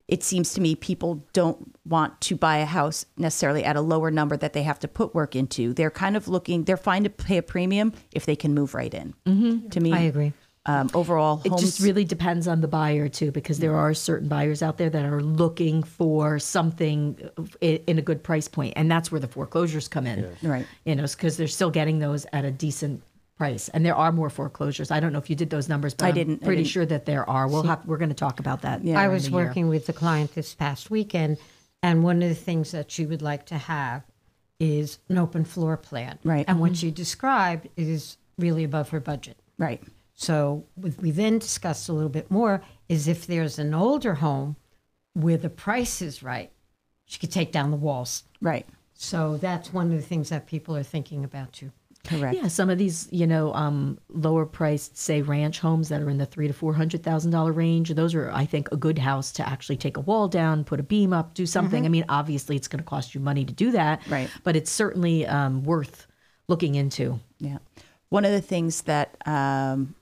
it 0.09 0.23
seems 0.23 0.55
to 0.55 0.61
me 0.61 0.75
people 0.75 1.25
don't 1.33 1.75
want 1.85 2.21
to 2.21 2.37
buy 2.37 2.59
a 2.59 2.65
house 2.65 3.07
necessarily 3.17 3.65
at 3.65 3.77
a 3.77 3.81
lower 3.81 4.11
number 4.11 4.37
that 4.37 4.53
they 4.53 4.63
have 4.63 4.79
to 4.81 4.89
put 4.89 5.15
work 5.15 5.35
into. 5.35 5.73
They're 5.73 5.91
kind 5.91 6.17
of 6.17 6.29
looking, 6.29 6.65
they're 6.65 6.77
fine 6.77 7.05
to 7.05 7.11
pay 7.11 7.39
a 7.39 7.43
premium 7.43 7.93
if 8.13 8.25
they 8.25 8.37
can 8.37 8.55
move 8.55 8.75
right 8.75 8.93
in. 8.93 9.15
Mm-hmm. 9.27 9.69
To 9.69 9.81
me, 9.81 9.93
I 9.93 10.03
agree. 10.03 10.33
Um, 10.69 10.91
overall, 10.95 11.41
It 11.45 11.51
homes, 11.51 11.63
just 11.63 11.81
really 11.81 12.05
depends 12.05 12.49
on 12.49 12.61
the 12.61 12.67
buyer 12.67 13.09
too, 13.09 13.31
because 13.31 13.61
there 13.61 13.77
are 13.77 13.95
certain 13.95 14.29
buyers 14.29 14.63
out 14.63 14.79
there 14.79 14.91
that 14.91 15.05
are 15.05 15.23
looking 15.23 15.85
for 15.85 16.41
something 16.41 17.31
in 17.61 17.99
a 17.99 18.03
good 18.03 18.25
price 18.25 18.49
point, 18.49 18.75
and 18.75 18.91
that's 18.91 19.13
where 19.13 19.21
the 19.21 19.29
foreclosures 19.29 19.87
come 19.87 20.09
in. 20.09 20.29
Right. 20.43 20.67
You 20.85 20.97
know, 20.97 21.05
because 21.05 21.37
they're 21.37 21.47
still 21.47 21.71
getting 21.71 22.01
those 22.01 22.27
at 22.33 22.45
a 22.45 22.51
decent 22.51 23.03
price, 23.37 23.69
and 23.69 23.85
there 23.85 23.95
are 23.95 24.13
more 24.13 24.31
foreclosures. 24.31 24.91
I 24.91 25.01
don't 25.01 25.13
know 25.13 25.19
if 25.19 25.29
you 25.31 25.37
did 25.37 25.51
those 25.51 25.69
numbers, 25.69 25.95
but 25.95 26.07
I 26.07 26.09
I'm 26.09 26.15
didn't- 26.15 26.43
I 26.43 26.47
Pretty 26.47 26.63
didn't. 26.63 26.71
sure 26.73 26.87
that 26.87 27.05
there 27.07 27.29
are. 27.29 27.47
We'll 27.49 27.63
have. 27.65 27.85
We're 27.87 27.99
going 27.99 28.09
to 28.09 28.15
talk 28.15 28.41
about 28.41 28.63
that. 28.63 28.83
Yeah. 28.85 28.99
I 29.01 29.09
was 29.09 29.31
working 29.31 29.69
with 29.69 29.87
the 29.87 29.93
client 29.93 30.35
this 30.35 30.55
past 30.55 30.91
weekend, 30.91 31.39
and 31.83 32.03
one 32.03 32.23
of 32.23 32.29
the 32.29 32.35
things 32.35 32.71
that 32.73 32.91
she 32.91 33.05
would 33.07 33.23
like 33.23 33.47
to 33.47 33.59
have 33.59 34.03
is 34.59 34.99
an 35.11 35.19
open 35.19 35.45
floor 35.45 35.77
plan. 35.77 36.19
Right. 36.25 36.47
And 36.49 36.61
what 36.61 36.77
she 36.77 36.91
described 36.91 37.69
is 37.77 38.17
really 38.39 38.65
above 38.65 38.89
her 38.91 39.01
budget. 39.01 39.37
right, 39.59 39.83
So 40.15 40.65
what 40.75 40.97
we 40.99 41.11
then 41.11 41.39
discussed 41.39 41.89
a 41.91 41.93
little 41.93 42.09
bit 42.09 42.31
more 42.31 42.63
is 42.89 43.07
if 43.07 43.27
there's 43.27 43.59
an 43.59 43.75
older 43.75 44.15
home 44.15 44.57
where 45.13 45.37
the 45.37 45.51
price 45.51 46.01
is 46.01 46.23
right, 46.23 46.51
she 47.05 47.19
could 47.19 47.31
take 47.33 47.53
down 47.53 47.71
the 47.71 47.77
walls. 47.77 48.25
right, 48.41 48.67
So 48.95 49.37
that's 49.37 49.73
one 49.75 49.87
of 49.93 49.97
the 49.99 50.03
things 50.07 50.31
that 50.31 50.47
people 50.47 50.75
are 50.77 50.83
thinking 50.83 51.23
about 51.23 51.53
too. 51.53 51.71
Correct. 52.07 52.37
Yeah, 52.37 52.49
some 52.49 52.71
of 52.71 52.79
these, 52.79 53.09
you 53.11 53.27
know, 53.27 53.53
um, 53.55 53.99
lower 54.09 54.47
priced, 54.47 54.97
say, 54.97 55.23
ranch 55.23 55.59
homes 55.59 55.89
that 55.89 56.01
are 56.01 56.09
in 56.11 56.19
the 56.19 56.27
three 56.27 56.47
to 56.47 56.53
four 56.55 56.73
hundred 56.73 57.03
thousand 57.03 57.31
dollar 57.31 57.53
range. 57.53 57.91
Those 57.91 58.15
are, 58.15 58.31
I 58.31 58.45
think, 58.47 58.71
a 58.73 58.77
good 58.77 58.99
house 58.99 59.33
to 59.33 59.49
actually 59.49 59.77
take 59.77 59.97
a 59.97 60.01
wall 60.01 60.29
down, 60.29 60.65
put 60.65 60.81
a 60.81 60.83
beam 60.83 61.13
up, 61.13 61.35
do 61.35 61.47
something. 61.47 61.85
I 61.85 61.89
mean, 61.89 62.05
obviously, 62.09 62.57
it's 62.57 62.69
going 62.69 62.83
to 62.83 62.89
cost 62.89 63.15
you 63.15 63.21
money 63.21 63.45
to 63.45 63.53
do 63.53 63.73
that, 63.73 64.01
Right. 64.09 64.31
But 64.45 64.57
it's 64.57 64.71
certainly 64.71 65.27
um, 65.27 65.63
worth 65.65 66.07
looking 66.49 66.75
into. 66.75 67.19
Yeah. 67.39 67.59
One 68.09 68.25
of 68.25 68.31
the 68.31 68.41
things 68.41 68.83
that 68.83 69.17
um, 69.27 69.95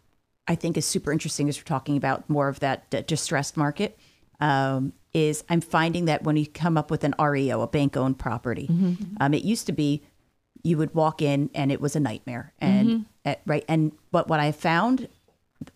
I 0.47 0.55
think 0.55 0.77
is 0.77 0.85
super 0.85 1.11
interesting 1.13 1.49
as 1.49 1.59
we're 1.59 1.65
talking 1.65 1.97
about 1.97 2.29
more 2.29 2.49
of 2.49 2.61
that 2.61 2.91
d- 2.91 3.03
distressed 3.03 3.57
market 3.57 3.99
um, 4.41 4.93
is 5.15 5.43
I'm 5.49 5.61
finding 5.61 6.05
that 6.07 6.23
when 6.25 6.37
you 6.37 6.47
come 6.47 6.77
up 6.77 6.91
with 6.91 7.05
an 7.05 7.15
REO, 7.19 7.63
a 7.63 7.67
bank 7.67 7.97
owned 7.97 8.19
property, 8.19 8.69
um, 9.21 9.33
it 9.33 9.45
used 9.45 9.67
to 9.67 9.73
be 9.73 10.03
you 10.65 10.77
would 10.79 10.93
walk 10.95 11.23
in 11.23 11.51
and 11.55 11.71
it 11.71 11.81
was 11.81 11.95
a 11.95 12.01
nightmare. 12.01 12.53
And 12.61 13.05
uh, 13.25 13.37
right. 13.47 13.65
And 13.69 13.93
but 14.11 14.29
what 14.29 14.41
I 14.41 14.51
found 14.51 15.09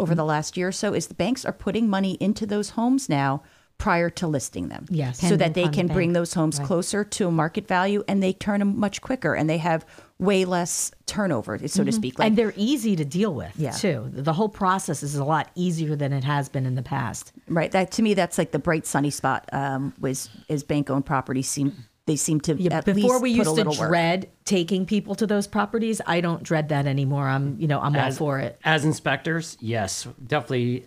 over 0.01 0.15
the 0.15 0.25
last 0.25 0.57
year 0.57 0.69
or 0.69 0.73
so 0.73 0.93
is 0.95 1.07
the 1.07 1.15
banks 1.15 1.45
are 1.45 1.53
putting 1.53 1.89
money 1.89 2.17
into 2.21 2.45
those 2.47 2.71
homes 2.71 3.09
now 3.09 3.43
prior 3.79 4.11
to 4.11 4.27
listing 4.27 4.69
them. 4.69 4.87
Yes. 4.91 5.21
So 5.21 5.37
that 5.37 5.55
they 5.55 5.63
on 5.65 5.71
the 5.71 5.77
can 5.77 5.87
bring 5.87 6.13
those 6.13 6.35
homes 6.35 6.59
closer 6.59 7.05
to 7.05 7.31
market 7.31 7.69
value 7.69 8.03
and 8.09 8.21
they 8.21 8.33
turn 8.33 8.59
them 8.59 8.77
much 8.81 9.01
quicker 9.01 9.35
and 9.35 9.49
they 9.49 9.59
have 9.59 9.87
way 10.19 10.45
less 10.45 10.91
turnover, 11.07 11.61
so 11.69 11.85
to 11.85 11.93
speak. 11.93 12.19
Like, 12.19 12.27
and 12.27 12.37
they're 12.37 12.53
easy 12.57 12.97
to 12.97 13.05
deal 13.05 13.33
with, 13.33 13.53
Yeah. 13.57 13.71
too. 13.71 14.11
The 14.13 14.33
whole 14.33 14.49
process 14.49 15.05
is 15.05 15.15
a 15.15 15.25
lot 15.25 15.49
easier 15.55 15.95
than 15.95 16.13
it 16.13 16.25
has 16.25 16.49
been 16.49 16.67
in 16.67 16.75
the 16.75 16.83
past. 16.83 17.33
right. 17.47 17.71
That 17.71 17.93
to 17.93 18.03
me, 18.03 18.15
that's 18.15 18.37
like 18.37 18.51
the 18.51 18.59
bright 18.59 18.85
sunny 18.85 19.11
spot. 19.11 19.49
Um, 19.53 19.95
was 20.01 20.29
is 20.49 20.65
bank 20.65 20.91
owned 20.91 21.07
properties 21.07 21.49
seem 21.49 21.85
they 22.09 22.17
seem 22.17 22.41
to 22.41 22.55
Yeah, 22.61 22.79
at 22.79 22.85
before 22.85 23.21
least 23.21 23.23
we 23.23 23.31
put 23.33 23.37
used 23.37 23.41
a 23.41 23.51
to 23.51 23.53
little 23.53 23.77
work. 23.81 23.89
dread 23.91 24.29
taking 24.45 24.85
people 24.87 25.15
to 25.15 25.27
those 25.27 25.47
properties. 25.47 26.01
I 26.07 26.21
don't 26.21 26.43
dread 26.43 26.71
that 26.71 26.87
anymore. 26.87 27.29
I'm, 27.29 27.57
you 27.61 27.69
know, 27.69 27.79
I'm 27.81 27.95
all 27.95 28.11
for 28.11 28.41
it. 28.41 28.59
As 28.65 28.85
inspectors, 28.85 29.57
yes, 29.61 30.09
definitely 30.27 30.85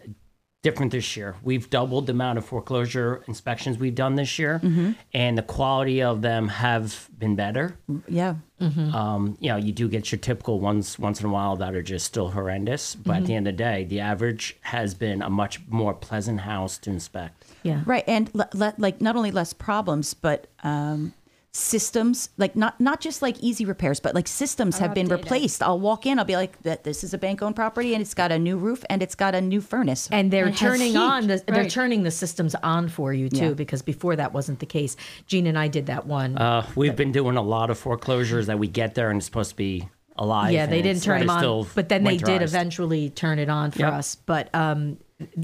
different 0.62 0.92
this 0.92 1.18
year. 1.18 1.36
We've 1.44 1.70
doubled 1.70 2.06
the 2.06 2.12
amount 2.12 2.38
of 2.38 2.46
foreclosure 2.46 3.24
inspections 3.28 3.80
we've 3.80 3.96
done 3.96 4.16
this 4.16 4.38
year, 4.38 4.60
Mm-hmm. 4.64 4.92
and 5.14 5.38
the 5.38 5.42
quality 5.42 6.04
of 6.04 6.22
them 6.22 6.48
have 6.50 7.10
been 7.18 7.36
better. 7.36 7.76
Yeah. 8.08 8.36
Um, 8.60 9.38
you 9.40 9.50
know, 9.50 9.56
you 9.58 9.72
do 9.72 9.90
get 9.90 10.12
your 10.12 10.20
typical 10.20 10.60
ones 10.60 11.00
once 11.00 11.20
in 11.20 11.26
a 11.26 11.30
while 11.30 11.56
that 11.56 11.74
are 11.74 11.82
just 11.82 12.06
still 12.06 12.30
horrendous, 12.30 12.94
but 12.94 13.18
at 13.18 13.26
the 13.26 13.34
end 13.34 13.48
of 13.48 13.54
the 13.56 13.58
day, 13.58 13.86
the 13.86 14.00
average 14.02 14.56
has 14.62 14.94
been 14.94 15.24
a 15.24 15.32
much 15.32 15.60
more 15.68 15.96
pleasant 15.96 16.42
house 16.42 16.78
to 16.80 16.92
inspect. 16.92 17.44
Yeah. 17.64 17.82
Right, 17.88 18.04
and 18.08 18.30
le- 18.36 18.50
le- 18.54 18.76
like 18.78 19.02
not 19.02 19.16
only 19.16 19.32
less 19.32 19.54
problems, 19.54 20.14
but 20.14 20.46
um, 20.64 21.14
systems 21.54 22.30
like 22.38 22.56
not 22.56 22.80
not 22.80 23.02
just 23.02 23.22
like 23.22 23.38
easy 23.40 23.66
repairs, 23.66 24.00
but 24.00 24.16
like 24.16 24.28
systems 24.28 24.78
have 24.78 24.94
been 24.94 25.08
replaced. 25.08 25.62
I'll 25.62 25.80
walk 25.80 26.06
in, 26.06 26.18
I'll 26.18 26.26
be 26.26 26.36
like, 26.38 26.62
"That 26.64 26.84
this 26.86 27.04
is 27.04 27.14
a 27.14 27.18
bank 27.18 27.42
owned 27.42 27.56
property, 27.58 27.94
and 27.94 28.02
it's 28.02 28.14
got 28.14 28.32
a 28.32 28.40
new 28.40 28.58
roof 28.58 28.86
and 28.90 29.04
it's 29.04 29.16
got 29.16 29.36
a 29.36 29.42
new 29.42 29.60
furnace." 29.60 30.08
and 30.12 30.32
they're 30.32 30.48
It 30.48 30.52
has 30.52 30.60
turning 30.60 30.92
heat, 30.94 30.98
on 30.98 31.28
the 31.28 31.44
they're 31.48 31.68
turning 31.70 32.04
the 32.04 32.12
systems 32.12 32.56
on 32.64 32.88
for 32.88 33.14
you 33.14 33.28
too 33.30 33.48
Yeah. 33.48 33.54
because 33.54 33.82
before 33.82 34.16
that 34.16 34.34
wasn't 34.34 34.60
the 34.60 34.66
case 34.66 34.96
gene 35.28 35.46
and 35.48 35.58
i 35.58 35.68
did 35.68 35.86
that 35.88 36.06
one 36.06 36.38
Uh, 36.38 36.66
we've 36.76 36.96
been 36.96 37.12
doing 37.12 37.38
a 37.38 37.42
lot 37.42 37.70
of 37.70 37.78
foreclosures 37.78 38.48
that 38.48 38.58
we 38.60 38.68
get 38.68 38.96
there 38.96 39.10
and 39.10 39.18
it's 39.18 39.26
supposed 39.26 39.52
to 39.52 39.56
be 39.56 39.88
alive. 40.18 40.52
yeah 40.54 40.66
they 40.66 40.82
did 40.82 40.92
it's- 40.98 41.04
turn 41.04 41.20
them 41.22 41.30
on 41.30 41.68
but 41.76 41.90
then 41.90 42.04
they 42.04 42.18
did 42.18 42.42
eventually 42.42 43.10
turn 43.10 43.40
it 43.40 43.50
on 43.50 43.72
for 43.72 43.80
Yep. 43.80 43.94
us 43.94 44.16
but 44.26 44.50
um 44.56 44.98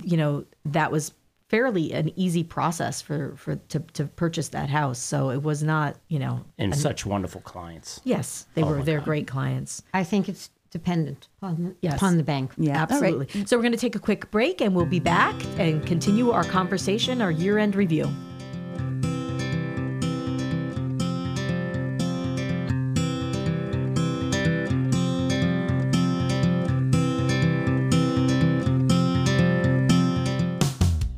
you 0.03 0.17
know 0.17 0.45
that 0.65 0.91
was 0.91 1.11
fairly 1.49 1.93
an 1.93 2.11
easy 2.17 2.43
process 2.43 3.01
for 3.01 3.33
for 3.37 3.55
to, 3.69 3.79
to 3.93 4.05
purchase 4.05 4.49
that 4.49 4.69
house 4.69 4.99
so 4.99 5.29
it 5.29 5.41
was 5.43 5.63
not 5.63 5.95
you 6.09 6.19
know 6.19 6.43
And 6.57 6.75
such 6.75 7.05
wonderful 7.05 7.41
clients. 7.41 8.01
yes 8.03 8.45
they 8.53 8.63
oh 8.63 8.67
were 8.67 8.83
they're 8.83 8.99
great 9.01 9.27
clients 9.27 9.81
I 9.93 10.03
think 10.03 10.27
it's 10.29 10.49
dependent 10.71 11.29
upon, 11.41 11.75
Yes. 11.81 11.95
upon 11.95 12.17
the 12.17 12.23
bank. 12.23 12.51
Yeah, 12.57 12.71
all 12.73 12.79
right. 12.79 12.91
absolutely 13.13 13.45
so 13.45 13.55
we're 13.55 13.63
going 13.63 13.71
to 13.71 13.77
take 13.77 13.95
a 13.95 13.99
quick 13.99 14.29
break 14.31 14.59
and 14.59 14.75
we'll 14.75 14.85
be 14.85 14.99
back 14.99 15.33
and 15.57 15.85
continue 15.85 16.31
our 16.31 16.43
conversation 16.43 17.21
our 17.21 17.31
year-end 17.31 17.75
review 17.75 18.09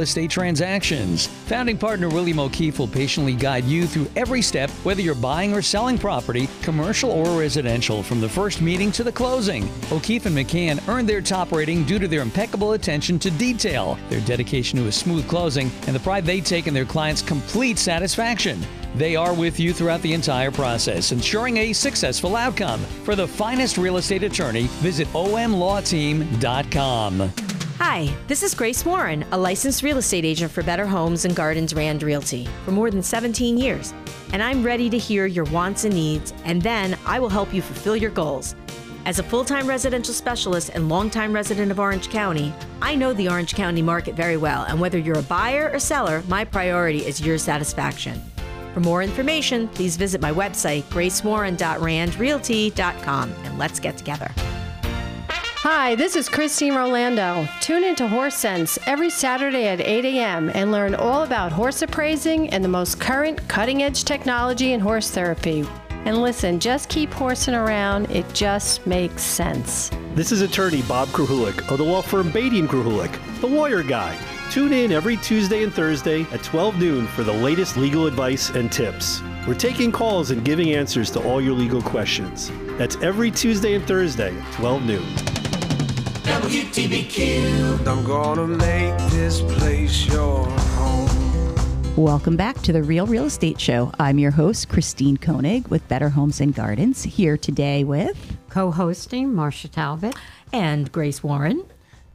estate 0.00 0.30
transactions. 0.30 1.26
Founding 1.46 1.78
partner 1.78 2.08
William 2.08 2.40
O'Keefe 2.40 2.78
will 2.78 2.88
patiently 2.88 3.34
guide 3.34 3.64
you 3.64 3.86
through 3.86 4.08
every 4.16 4.42
step, 4.42 4.70
whether 4.84 5.00
you're 5.00 5.14
buying 5.14 5.54
or 5.54 5.62
selling 5.62 5.98
property, 5.98 6.48
commercial 6.62 7.10
or 7.10 7.38
residential, 7.38 8.02
from 8.02 8.20
the 8.20 8.28
first 8.28 8.60
meeting 8.60 8.90
to 8.92 9.04
the 9.04 9.12
closing. 9.12 9.68
O'Keefe 9.92 10.26
and 10.26 10.36
McCann 10.36 10.86
earned 10.88 11.08
their 11.08 11.20
top 11.20 11.52
rating 11.52 11.84
due 11.84 11.98
to 11.98 12.08
their 12.08 12.22
impeccable 12.22 12.72
attention 12.72 13.18
to 13.18 13.30
detail, 13.30 13.98
their 14.08 14.20
dedication 14.20 14.78
to 14.78 14.88
a 14.88 14.92
smooth 14.92 15.28
closing, 15.28 15.70
and 15.86 15.94
the 15.94 16.00
pride 16.00 16.24
they 16.24 16.40
take 16.40 16.66
in 16.66 16.74
their 16.74 16.84
clients' 16.84 17.22
complete 17.22 17.78
satisfaction. 17.78 18.60
They 18.96 19.14
are 19.14 19.34
with 19.34 19.60
you 19.60 19.74
throughout 19.74 20.02
the 20.02 20.14
entire 20.14 20.50
process, 20.50 21.12
ensuring 21.12 21.58
a 21.58 21.74
successful 21.74 22.34
outcome. 22.34 22.80
For 23.04 23.14
the 23.14 23.28
finest 23.28 23.76
real 23.76 23.98
estate 23.98 24.22
attorney, 24.22 24.68
visit 24.80 25.06
omlawteam.com. 25.08 27.45
Hi, 27.78 28.10
this 28.26 28.42
is 28.42 28.54
Grace 28.54 28.86
Warren, 28.86 29.22
a 29.32 29.38
licensed 29.38 29.82
real 29.82 29.98
estate 29.98 30.24
agent 30.24 30.50
for 30.50 30.62
Better 30.62 30.86
Homes 30.86 31.26
and 31.26 31.36
Gardens 31.36 31.74
Rand 31.74 32.02
Realty 32.02 32.48
for 32.64 32.70
more 32.70 32.90
than 32.90 33.02
17 33.02 33.58
years. 33.58 33.92
And 34.32 34.42
I'm 34.42 34.62
ready 34.62 34.88
to 34.88 34.96
hear 34.96 35.26
your 35.26 35.44
wants 35.44 35.84
and 35.84 35.92
needs, 35.92 36.32
and 36.46 36.62
then 36.62 36.96
I 37.04 37.18
will 37.18 37.28
help 37.28 37.52
you 37.52 37.60
fulfill 37.60 37.94
your 37.94 38.12
goals. 38.12 38.54
As 39.04 39.18
a 39.18 39.22
full 39.22 39.44
time 39.44 39.66
residential 39.66 40.14
specialist 40.14 40.70
and 40.70 40.88
longtime 40.88 41.34
resident 41.34 41.70
of 41.70 41.78
Orange 41.78 42.08
County, 42.08 42.50
I 42.80 42.94
know 42.94 43.12
the 43.12 43.28
Orange 43.28 43.54
County 43.54 43.82
market 43.82 44.14
very 44.14 44.38
well, 44.38 44.62
and 44.62 44.80
whether 44.80 44.96
you're 44.96 45.18
a 45.18 45.22
buyer 45.22 45.70
or 45.70 45.78
seller, 45.78 46.22
my 46.28 46.46
priority 46.46 47.04
is 47.04 47.20
your 47.20 47.36
satisfaction. 47.36 48.22
For 48.72 48.80
more 48.80 49.02
information, 49.02 49.68
please 49.68 49.98
visit 49.98 50.22
my 50.22 50.32
website, 50.32 50.84
gracewarren.randrealty.com, 50.84 53.34
and 53.44 53.58
let's 53.58 53.80
get 53.80 53.98
together. 53.98 54.30
Hi, 55.68 55.96
this 55.96 56.14
is 56.14 56.28
Christine 56.28 56.76
Rolando. 56.76 57.48
Tune 57.60 57.82
into 57.82 58.06
Horse 58.06 58.36
Sense 58.36 58.78
every 58.86 59.10
Saturday 59.10 59.66
at 59.66 59.80
8 59.80 60.04
a.m. 60.04 60.48
and 60.54 60.70
learn 60.70 60.94
all 60.94 61.24
about 61.24 61.50
horse 61.50 61.82
appraising 61.82 62.48
and 62.50 62.62
the 62.62 62.68
most 62.68 63.00
current 63.00 63.48
cutting 63.48 63.82
edge 63.82 64.04
technology 64.04 64.74
in 64.74 64.78
horse 64.78 65.10
therapy. 65.10 65.66
And 66.04 66.22
listen, 66.22 66.60
just 66.60 66.88
keep 66.88 67.12
horsing 67.12 67.56
around, 67.56 68.08
it 68.12 68.32
just 68.32 68.86
makes 68.86 69.24
sense. 69.24 69.90
This 70.14 70.30
is 70.30 70.40
attorney 70.40 70.82
Bob 70.82 71.08
Krahulik 71.08 71.68
of 71.68 71.78
the 71.78 71.84
law 71.84 72.00
firm 72.00 72.30
Beatty 72.30 72.60
and 72.60 72.68
Krahulik, 72.68 73.40
the 73.40 73.48
lawyer 73.48 73.82
guy. 73.82 74.16
Tune 74.52 74.72
in 74.72 74.92
every 74.92 75.16
Tuesday 75.16 75.64
and 75.64 75.74
Thursday 75.74 76.22
at 76.30 76.44
12 76.44 76.78
noon 76.78 77.08
for 77.08 77.24
the 77.24 77.32
latest 77.32 77.76
legal 77.76 78.06
advice 78.06 78.50
and 78.50 78.70
tips. 78.70 79.20
We're 79.48 79.54
taking 79.54 79.90
calls 79.90 80.30
and 80.30 80.44
giving 80.44 80.74
answers 80.74 81.10
to 81.10 81.22
all 81.24 81.40
your 81.40 81.54
legal 81.54 81.82
questions. 81.82 82.52
That's 82.78 82.94
every 83.02 83.32
Tuesday 83.32 83.74
and 83.74 83.84
Thursday 83.84 84.32
at 84.38 84.52
12 84.52 84.84
noon. 84.84 85.35
WTBQ. 86.26 87.86
I'm 87.86 88.04
gonna 88.04 88.48
make 88.48 88.96
this 89.12 89.40
place 89.42 90.06
your 90.06 90.44
home. 90.44 91.94
Welcome 91.96 92.36
back 92.36 92.60
to 92.62 92.72
the 92.72 92.82
Real 92.82 93.06
Real 93.06 93.26
Estate 93.26 93.60
Show. 93.60 93.92
I'm 94.00 94.18
your 94.18 94.32
host, 94.32 94.68
Christine 94.68 95.16
Koenig 95.18 95.68
with 95.68 95.86
Better 95.86 96.08
Homes 96.08 96.40
and 96.40 96.52
Gardens, 96.52 97.04
here 97.04 97.36
today 97.36 97.84
with 97.84 98.36
Co 98.50 98.72
hosting 98.72 99.32
Marcia 99.34 99.68
Talbot. 99.68 100.16
And 100.52 100.90
Grace 100.90 101.22
Warren. 101.22 101.64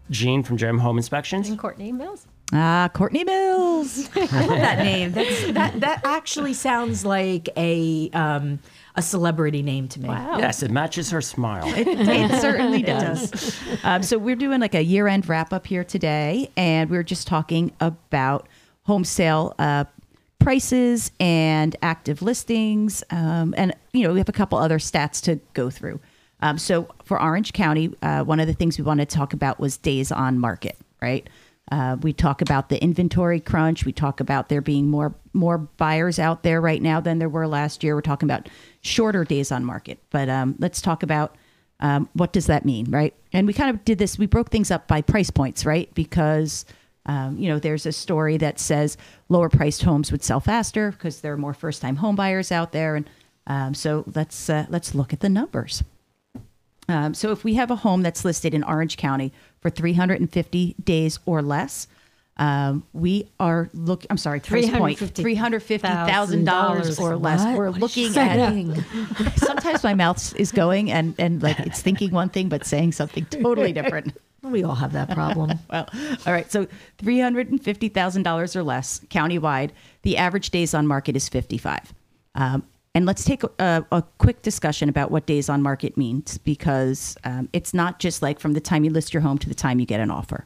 Gene 0.09 0.43
from 0.43 0.57
Gem 0.57 0.77
Home 0.79 0.97
Inspections. 0.97 1.47
And 1.47 1.57
Courtney 1.57 1.93
Mills. 1.93 2.27
ah, 2.51 2.89
Courtney 2.93 3.23
Mills. 3.23 4.09
I 4.15 4.45
love 4.45 4.59
that 4.59 4.79
name. 4.79 5.13
That's, 5.13 5.51
that 5.53 5.79
that 5.79 6.01
actually 6.03 6.53
sounds 6.53 7.05
like 7.05 7.47
a 7.55 8.09
um, 8.11 8.59
a 8.95 9.01
celebrity 9.01 9.61
name 9.61 9.87
to 9.89 10.01
me. 10.01 10.09
Wow. 10.09 10.37
Yes, 10.37 10.63
it 10.63 10.71
matches 10.71 11.11
her 11.11 11.21
smile. 11.21 11.67
It, 11.67 11.87
it 11.87 12.41
certainly 12.41 12.81
does. 12.83 13.57
Um, 13.83 14.03
so 14.03 14.17
we're 14.17 14.35
doing 14.35 14.59
like 14.59 14.75
a 14.75 14.83
year-end 14.83 15.27
wrap-up 15.29 15.65
here 15.67 15.83
today, 15.83 16.49
and 16.57 16.89
we're 16.89 17.03
just 17.03 17.27
talking 17.27 17.71
about 17.79 18.47
home 18.83 19.05
sale 19.05 19.55
uh, 19.59 19.85
prices 20.39 21.11
and 21.19 21.75
active 21.81 22.21
listings, 22.21 23.03
um, 23.11 23.53
and 23.57 23.73
you 23.93 24.05
know 24.05 24.13
we 24.13 24.19
have 24.19 24.29
a 24.29 24.33
couple 24.33 24.57
other 24.57 24.79
stats 24.79 25.21
to 25.23 25.39
go 25.53 25.69
through. 25.69 25.99
Um, 26.41 26.57
so 26.57 26.89
for 27.05 27.21
Orange 27.21 27.53
County, 27.53 27.93
uh, 28.01 28.23
one 28.23 28.39
of 28.39 28.47
the 28.47 28.53
things 28.53 28.77
we 28.77 28.83
wanted 28.83 29.09
to 29.09 29.15
talk 29.15 29.33
about 29.33 29.59
was 29.59 29.77
days 29.77 30.11
on 30.11 30.39
market, 30.39 30.77
right? 31.01 31.29
Uh, 31.71 31.95
we 32.01 32.11
talk 32.11 32.41
about 32.41 32.67
the 32.67 32.81
inventory 32.83 33.39
crunch. 33.39 33.85
We 33.85 33.93
talk 33.93 34.19
about 34.19 34.49
there 34.49 34.61
being 34.61 34.89
more 34.89 35.15
more 35.33 35.57
buyers 35.57 36.19
out 36.19 36.43
there 36.43 36.59
right 36.59 36.81
now 36.81 36.99
than 36.99 37.19
there 37.19 37.29
were 37.29 37.47
last 37.47 37.83
year. 37.83 37.95
We're 37.95 38.01
talking 38.01 38.27
about 38.27 38.49
shorter 38.81 39.23
days 39.23 39.51
on 39.51 39.63
market. 39.63 39.99
But 40.09 40.27
um, 40.27 40.55
let's 40.59 40.81
talk 40.81 41.01
about 41.01 41.35
um, 41.79 42.09
what 42.13 42.33
does 42.33 42.47
that 42.47 42.65
mean, 42.65 42.91
right? 42.91 43.13
And 43.31 43.47
we 43.47 43.53
kind 43.53 43.69
of 43.69 43.85
did 43.85 43.97
this. 43.97 44.19
We 44.19 44.25
broke 44.25 44.49
things 44.49 44.69
up 44.69 44.87
by 44.87 45.01
price 45.01 45.31
points, 45.31 45.65
right? 45.65 45.93
Because 45.95 46.65
um, 47.05 47.37
you 47.37 47.47
know 47.47 47.57
there's 47.57 47.85
a 47.85 47.93
story 47.93 48.37
that 48.37 48.59
says 48.59 48.97
lower 49.29 49.49
priced 49.49 49.83
homes 49.83 50.11
would 50.11 50.23
sell 50.23 50.41
faster 50.41 50.91
because 50.91 51.21
there 51.21 51.33
are 51.33 51.37
more 51.37 51.53
first 51.53 51.81
time 51.81 51.95
home 51.95 52.17
buyers 52.17 52.51
out 52.51 52.73
there, 52.73 52.97
and 52.97 53.09
um, 53.47 53.73
so 53.73 54.03
let's 54.13 54.49
uh, 54.49 54.65
let's 54.69 54.93
look 54.93 55.13
at 55.13 55.21
the 55.21 55.29
numbers. 55.29 55.83
Um, 56.89 57.13
so 57.13 57.31
if 57.31 57.43
we 57.43 57.53
have 57.53 57.71
a 57.71 57.77
home 57.77 58.01
that's 58.01 58.25
listed 58.25 58.53
in 58.53 58.63
Orange 58.63 58.97
County 58.97 59.31
for 59.61 59.69
350 59.69 60.75
days 60.83 61.19
or 61.25 61.41
less, 61.41 61.87
um, 62.37 62.83
we 62.93 63.29
are 63.39 63.69
look. 63.73 64.05
I'm 64.09 64.17
sorry, 64.17 64.39
price 64.39 64.69
point 64.69 64.97
three 64.97 65.35
hundred 65.35 65.61
fifty 65.61 65.87
thousand 65.87 66.45
dollars 66.45 66.97
or 66.97 67.15
less. 67.15 67.43
What? 67.43 67.55
We're 67.55 67.69
What 67.69 67.79
looking 67.79 68.17
at. 68.17 68.55
Sometimes 69.35 69.83
my 69.83 69.93
mouth 69.93 70.35
is 70.37 70.51
going 70.51 70.91
and 70.91 71.13
and 71.19 71.43
like 71.43 71.59
it's 71.59 71.81
thinking 71.81 72.09
one 72.11 72.29
thing 72.29 72.49
but 72.49 72.65
saying 72.65 72.93
something 72.93 73.25
totally 73.25 73.73
different. 73.73 74.17
We 74.43 74.63
all 74.63 74.73
have 74.73 74.93
that 74.93 75.11
problem. 75.11 75.51
Well, 75.71 75.87
all 76.25 76.33
right. 76.33 76.51
So 76.51 76.65
three 76.97 77.19
hundred 77.19 77.51
and 77.51 77.63
fifty 77.63 77.89
thousand 77.89 78.23
dollars 78.23 78.55
or 78.55 78.63
less 78.63 78.99
countywide. 79.11 79.69
The 80.01 80.17
average 80.17 80.49
days 80.49 80.73
on 80.73 80.87
market 80.87 81.15
is 81.15 81.29
fifty-five. 81.29 81.93
Um, 82.33 82.63
and 82.93 83.05
let's 83.05 83.23
take 83.23 83.43
a, 83.43 83.85
a 83.91 84.03
quick 84.17 84.41
discussion 84.41 84.89
about 84.89 85.11
what 85.11 85.25
days 85.25 85.47
on 85.47 85.61
market 85.61 85.95
means 85.95 86.37
because 86.39 87.17
um, 87.23 87.47
it's 87.53 87.73
not 87.73 87.99
just 87.99 88.21
like 88.21 88.39
from 88.39 88.53
the 88.53 88.59
time 88.59 88.83
you 88.83 88.91
list 88.91 89.13
your 89.13 89.21
home 89.21 89.37
to 89.37 89.47
the 89.47 89.55
time 89.55 89.79
you 89.79 89.85
get 89.85 90.01
an 90.01 90.11
offer. 90.11 90.45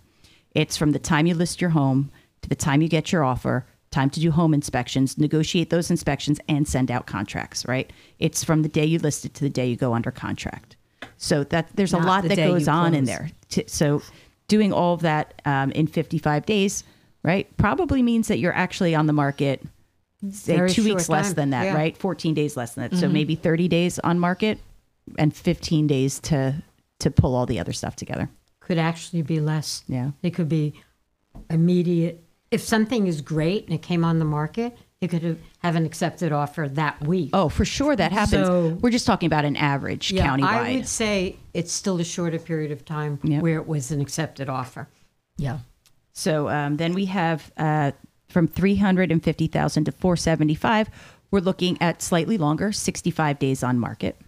It's 0.53 0.77
from 0.77 0.91
the 0.91 0.99
time 0.99 1.25
you 1.25 1.33
list 1.33 1.59
your 1.59 1.71
home 1.71 2.11
to 2.43 2.49
the 2.49 2.55
time 2.55 2.81
you 2.81 2.87
get 2.87 3.11
your 3.11 3.23
offer, 3.23 3.65
time 3.89 4.09
to 4.11 4.19
do 4.19 4.29
home 4.29 4.53
inspections, 4.53 5.17
negotiate 5.17 5.71
those 5.71 5.89
inspections, 5.89 6.39
and 6.47 6.67
send 6.67 6.91
out 6.91 7.07
contracts. 7.07 7.65
Right? 7.67 7.91
It's 8.19 8.43
from 8.43 8.61
the 8.61 8.69
day 8.69 8.85
you 8.85 8.99
list 8.99 9.25
it 9.25 9.33
to 9.35 9.43
the 9.43 9.49
day 9.49 9.67
you 9.67 9.75
go 9.75 9.93
under 9.93 10.11
contract. 10.11 10.75
So 11.17 11.43
that 11.45 11.69
there's 11.75 11.93
a 11.93 11.97
lot 11.97 12.23
the 12.23 12.29
that 12.29 12.37
goes 12.37 12.67
on 12.67 12.93
in 12.93 13.05
there. 13.05 13.31
To- 13.49 13.67
so 13.67 14.01
doing 14.47 14.71
all 14.71 14.93
of 14.93 15.01
that 15.01 15.41
um, 15.45 15.71
in 15.71 15.87
55 15.87 16.45
days, 16.45 16.83
right, 17.23 17.47
probably 17.57 18.03
means 18.03 18.27
that 18.27 18.37
you're 18.37 18.53
actually 18.53 18.93
on 18.93 19.07
the 19.07 19.13
market 19.13 19.63
say 20.31 20.67
two 20.67 20.83
weeks 20.83 21.09
less 21.09 21.27
time, 21.27 21.35
than 21.35 21.49
that, 21.51 21.63
yeah. 21.65 21.75
right? 21.75 21.97
14 21.97 22.33
days 22.33 22.57
less 22.57 22.75
than 22.75 22.89
that. 22.89 22.97
So 22.97 23.07
maybe 23.07 23.35
30 23.35 23.67
days 23.67 23.99
on 23.99 24.19
market 24.19 24.59
and 25.17 25.35
15 25.35 25.87
days 25.87 26.19
to 26.21 26.63
to 26.99 27.11
pull 27.11 27.35
all 27.35 27.45
the 27.45 27.59
other 27.59 27.73
stuff 27.73 27.95
together. 27.95 28.29
Could 28.61 28.77
actually 28.77 29.21
be 29.21 29.39
less. 29.39 29.83
Yeah. 29.87 30.11
It 30.23 30.31
could 30.31 30.49
be 30.49 30.73
immediate. 31.49 32.23
If 32.51 32.61
something 32.61 33.07
is 33.07 33.21
great 33.21 33.65
and 33.65 33.73
it 33.73 33.81
came 33.81 34.05
on 34.05 34.19
the 34.19 34.25
market, 34.25 34.77
it 35.01 35.09
could 35.09 35.23
have, 35.23 35.37
have 35.59 35.75
an 35.75 35.85
accepted 35.85 36.31
offer 36.31 36.69
that 36.69 37.05
week. 37.05 37.31
Oh, 37.33 37.49
for 37.49 37.65
sure 37.65 37.95
that 37.95 38.11
happens. 38.11 38.47
So- 38.47 38.77
We're 38.81 38.91
just 38.91 39.05
talking 39.05 39.27
about 39.27 39.45
an 39.45 39.55
average 39.57 40.11
yeah, 40.11 40.25
countywide. 40.27 40.43
I 40.43 40.75
would 40.75 40.87
say 40.87 41.35
it's 41.53 41.71
still 41.71 41.99
a 41.99 42.03
shorter 42.03 42.39
period 42.39 42.71
of 42.71 42.85
time 42.85 43.19
Yep. 43.23 43.41
where 43.41 43.57
it 43.59 43.67
was 43.67 43.91
an 43.91 43.99
accepted 44.01 44.49
offer. 44.49 44.87
Yeah. 45.37 45.59
So 46.13 46.47
um, 46.47 46.77
then 46.77 46.93
we 46.93 47.05
have 47.05 47.51
uh, 47.57 47.91
from 48.35 48.49
350,000 48.49 49.85
to 49.85 49.91
475. 49.93 50.89
We're 51.31 51.39
looking 51.39 51.81
at 51.81 52.01
slightly 52.01 52.37
longer, 52.37 52.73
65 52.73 53.39
days 53.39 53.63
on 53.63 53.79
market. 53.79 54.19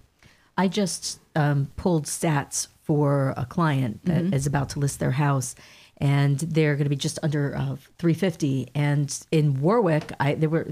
I 0.57 0.69
just 0.69 1.19
um, 1.35 1.69
pulled 1.75 2.05
stats 2.05 2.69
for 2.83 3.33
a 3.35 3.45
client 3.45 4.05
that 4.05 4.33
is 4.33 4.47
about 4.47 4.69
to 4.69 4.79
list 4.79 5.01
their 5.01 5.11
house, 5.11 5.55
and 5.97 6.39
they're 6.39 6.75
going 6.75 6.85
to 6.85 6.89
be 6.89 6.95
just 6.95 7.19
under 7.21 7.53
uh, 7.53 7.75
350. 7.97 8.69
And 8.73 9.13
in 9.29 9.59
Warwick, 9.59 10.13
I 10.21 10.35
there 10.35 10.47
were 10.47 10.69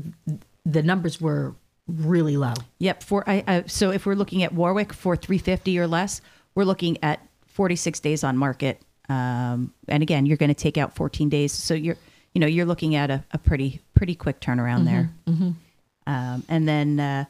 the 0.65 0.81
numbers 0.81 1.19
were 1.19 1.55
really 1.87 2.37
low. 2.37 2.53
Yep. 2.79 3.03
For 3.03 3.29
I, 3.29 3.43
I 3.45 3.63
so 3.67 3.91
if 3.91 4.05
we're 4.05 4.15
looking 4.15 4.43
at 4.43 4.53
Warwick 4.53 4.93
for 4.93 5.17
350 5.17 5.77
or 5.77 5.87
less, 5.87 6.21
we're 6.55 6.63
looking 6.63 6.97
at 7.03 7.19
46 7.47 7.99
days 7.99 8.23
on 8.23 8.37
market. 8.37 8.81
Um, 9.09 9.73
and 9.89 10.01
again, 10.01 10.25
you're 10.25 10.37
going 10.37 10.55
to 10.55 10.55
take 10.55 10.77
out 10.77 10.95
14 10.95 11.27
days, 11.27 11.51
so 11.51 11.73
you're 11.73 11.97
you 12.35 12.41
know, 12.41 12.47
you're 12.47 12.65
looking 12.67 12.93
at 12.93 13.09
a, 13.09 13.23
a 13.31 13.39
pretty 13.39 13.81
pretty 13.95 14.13
quick 14.13 14.39
turnaround 14.41 14.85
there. 14.85 15.09
Um, 16.07 16.43
and 16.47 16.67
then, 16.67 16.99
uh, 16.99 17.25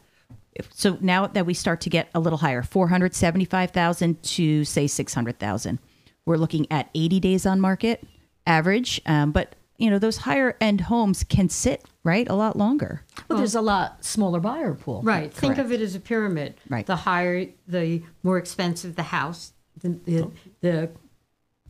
if- 0.53 0.67
so 0.73 0.97
now 0.99 1.27
that 1.27 1.45
we 1.45 1.53
start 1.53 1.79
to 1.81 1.89
get 1.89 2.09
a 2.13 2.19
little 2.19 2.39
higher, 2.39 2.61
four 2.63 2.87
hundred 2.89 3.15
seventy-five 3.15 3.71
thousand 3.71 4.21
to 4.23 4.65
say 4.65 4.87
six 4.87 5.13
hundred 5.13 5.39
thousand, 5.39 5.79
we're 6.25 6.35
looking 6.37 6.67
at 6.71 6.89
eighty 6.93 7.19
days 7.21 7.45
on 7.45 7.61
market 7.61 8.03
average. 8.45 8.99
Um, 9.05 9.31
but 9.31 9.55
you 9.77 9.89
know, 9.89 9.99
those 9.99 10.17
higher 10.17 10.57
end 10.59 10.81
homes 10.81 11.23
can 11.23 11.49
sit 11.49 11.83
right 12.03 12.27
a 12.29 12.35
lot 12.35 12.55
longer. 12.57 13.03
But 13.27 13.37
there's 13.37 13.55
a 13.55 13.61
lot 13.61 14.03
smaller 14.05 14.39
buyer 14.39 14.73
pool. 14.73 15.01
Right. 15.03 15.33
Think 15.33 15.57
of 15.57 15.71
it 15.71 15.81
as 15.81 15.95
a 15.95 15.99
pyramid. 15.99 16.55
Right. 16.69 16.85
The 16.85 16.95
higher, 16.95 17.47
the 17.67 18.01
more 18.23 18.37
expensive 18.37 18.95
the 18.95 19.03
house, 19.03 19.53
the 19.81 19.89
the, 19.89 20.31
the 20.61 20.89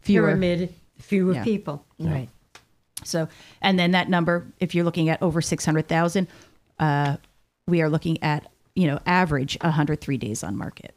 Fewer. 0.02 0.28
pyramid, 0.28 0.74
fewer 1.00 1.34
Yeah. 1.34 1.44
people. 1.44 1.84
Right. 2.00 2.30
So, 3.08 3.28
and 3.62 3.78
then 3.78 3.92
that 3.92 4.10
number, 4.10 4.48
if 4.60 4.76
you're 4.76 4.86
looking 4.86 5.10
at 5.10 5.22
over 5.22 5.42
600,000, 5.42 6.28
uh, 6.80 7.18
we 7.68 7.82
are 7.82 7.90
looking 7.90 8.22
at, 8.24 8.52
you 8.76 8.88
know, 8.88 9.00
average 9.06 9.58
103 9.62 10.18
days 10.18 10.44
on 10.44 10.58
market. 10.58 10.96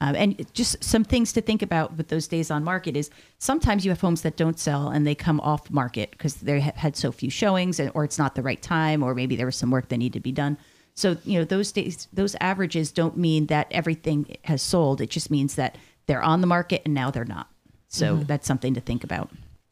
Um, 0.00 0.14
and 0.14 0.54
just 0.54 0.82
some 0.82 1.02
things 1.02 1.32
to 1.32 1.40
think 1.40 1.60
about 1.60 1.96
with 1.96 2.08
those 2.08 2.28
days 2.28 2.50
on 2.52 2.62
market 2.62 2.96
is 2.96 3.10
sometimes 3.38 3.84
you 3.84 3.90
have 3.90 4.00
homes 4.00 4.22
that 4.22 4.36
don't 4.36 4.58
sell 4.58 4.90
and 4.90 5.04
they 5.04 5.14
come 5.14 5.40
off 5.40 5.70
market 5.70 6.12
because 6.12 6.36
they 6.36 6.60
ha- 6.60 6.72
had 6.76 6.96
so 6.96 7.10
few 7.10 7.30
showings 7.30 7.80
and, 7.80 7.90
or 7.94 8.04
it's 8.04 8.18
not 8.18 8.36
the 8.36 8.42
right 8.42 8.62
time 8.62 9.02
or 9.02 9.14
maybe 9.14 9.34
there 9.34 9.46
was 9.46 9.56
some 9.56 9.72
work 9.72 9.88
that 9.88 9.96
needed 9.96 10.12
to 10.18 10.20
be 10.20 10.30
done. 10.30 10.56
So, 10.94 11.16
you 11.24 11.38
know, 11.38 11.44
those 11.44 11.72
days, 11.72 12.06
those 12.12 12.36
averages 12.40 12.92
don't 12.92 13.16
mean 13.16 13.46
that 13.46 13.66
everything 13.72 14.36
has 14.44 14.62
sold. 14.62 15.00
It 15.00 15.10
just 15.10 15.32
means 15.32 15.56
that 15.56 15.76
they're 16.06 16.22
on 16.22 16.42
the 16.42 16.46
market 16.46 16.82
and 16.84 16.94
now 16.94 17.10
they're 17.10 17.24
not. 17.24 17.48
So 17.88 18.16
that's 18.16 18.46
something 18.46 18.74
to 18.74 18.80
think 18.80 19.02
about. 19.02 19.30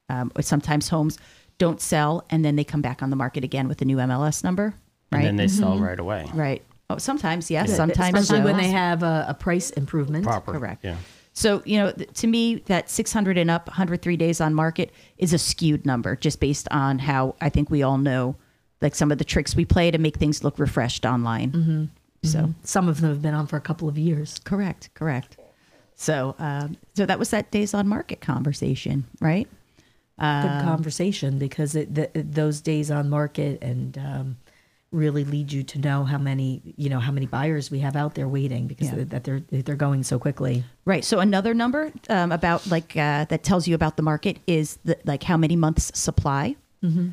Um, 0.09 0.33
sometimes 0.41 0.89
homes 0.89 1.19
don't 1.59 1.81
sell 1.81 2.25
and 2.31 2.45
then 2.45 2.57
they 2.57 2.65
come 2.65 2.83
back 2.83 3.03
on 3.03 3.11
the 3.11 3.17
market 3.17 3.45
again 3.45 3.69
with 3.69 3.81
a 3.83 3.85
new 3.85 3.97
MLS 3.97 4.45
number, 4.45 4.75
right? 5.13 5.19
And 5.19 5.27
then 5.27 5.37
they 5.37 5.49
sell 5.49 5.79
right 5.79 5.99
away. 5.99 6.27
right. 6.35 6.63
Oh, 6.89 6.99
sometimes 6.99 7.51
yes, 7.51 7.75
sometimes 7.75 8.15
Especially 8.17 8.39
no. 8.41 8.45
when 8.45 8.57
they 8.59 8.69
have 8.69 9.03
a, 9.03 9.27
a 9.29 9.35
price 9.35 9.71
improvement. 9.71 10.25
Proper. 10.25 10.53
Correct. 10.53 10.85
Yeah. 10.85 10.97
So, 11.33 11.61
you 11.67 11.79
know, 11.79 11.91
th- 11.91 12.09
to 12.15 12.27
me, 12.29 12.57
that 12.67 12.89
600 12.89 13.37
and 13.37 13.51
up, 13.51 13.67
103 13.67 14.17
days 14.17 14.41
on 14.41 14.55
market 14.55 14.93
is 15.19 15.33
a 15.33 15.39
skewed 15.39 15.85
number 15.85 16.15
just 16.15 16.39
based 16.39 16.69
on 16.71 17.01
how 17.01 17.35
I 17.41 17.49
think 17.49 17.71
we 17.71 17.83
all 17.83 17.99
know, 17.99 18.37
like 18.81 18.95
some 18.95 19.11
of 19.11 19.19
the 19.19 19.25
tricks 19.25 19.57
we 19.57 19.65
play 19.65 19.91
to 19.91 19.99
make 19.99 20.17
things 20.17 20.45
look 20.45 20.59
refreshed 20.61 21.05
online. 21.05 21.51
Mm-hmm. 21.53 21.85
So, 22.23 22.55
Some 22.63 22.89
of 22.89 23.01
them 23.01 23.11
have 23.11 23.21
been 23.23 23.35
on 23.35 23.47
for 23.47 23.57
a 23.57 23.61
couple 23.61 23.89
of 23.89 23.99
years. 23.99 24.39
correct, 24.45 24.91
correct. 24.95 25.37
So, 25.97 26.35
um, 26.39 26.77
so 26.95 27.05
that 27.07 27.19
was 27.19 27.31
that 27.31 27.51
days 27.51 27.75
on 27.75 27.89
market 27.89 28.21
conversation, 28.21 29.05
right? 29.21 29.49
Good 30.19 30.63
conversation 30.63 31.39
because 31.39 31.75
it, 31.75 31.95
the, 31.95 32.11
those 32.15 32.61
days 32.61 32.91
on 32.91 33.11
market 33.11 33.63
and 33.63 33.99
um, 33.99 34.37
really 34.93 35.25
lead 35.25 35.53
you 35.53 35.63
to 35.63 35.79
know 35.79 36.05
how 36.05 36.17
many 36.17 36.63
you 36.77 36.89
know 36.89 37.01
how 37.01 37.13
many 37.13 37.27
buyers 37.27 37.71
we 37.71 37.81
have 37.81 37.97
out 37.97 38.15
there 38.15 38.27
waiting 38.29 38.67
because 38.67 38.89
Yeah. 38.93 39.05
that 39.05 39.25
they're 39.25 39.41
they're 39.51 39.77
going 39.77 40.03
so 40.05 40.19
quickly. 40.19 40.65
Right. 40.87 41.05
So 41.05 41.19
another 41.21 41.53
number 41.53 41.93
um, 42.09 42.33
about 42.33 42.67
like 42.71 42.97
uh, 42.97 43.27
that 43.27 43.43
tells 43.43 43.69
you 43.69 43.75
about 43.75 43.97
the 43.97 44.03
market 44.03 44.39
is 44.47 44.79
the, 44.85 44.97
like 45.05 45.23
how 45.23 45.37
many 45.37 45.57
months 45.57 45.91
supply 45.99 46.57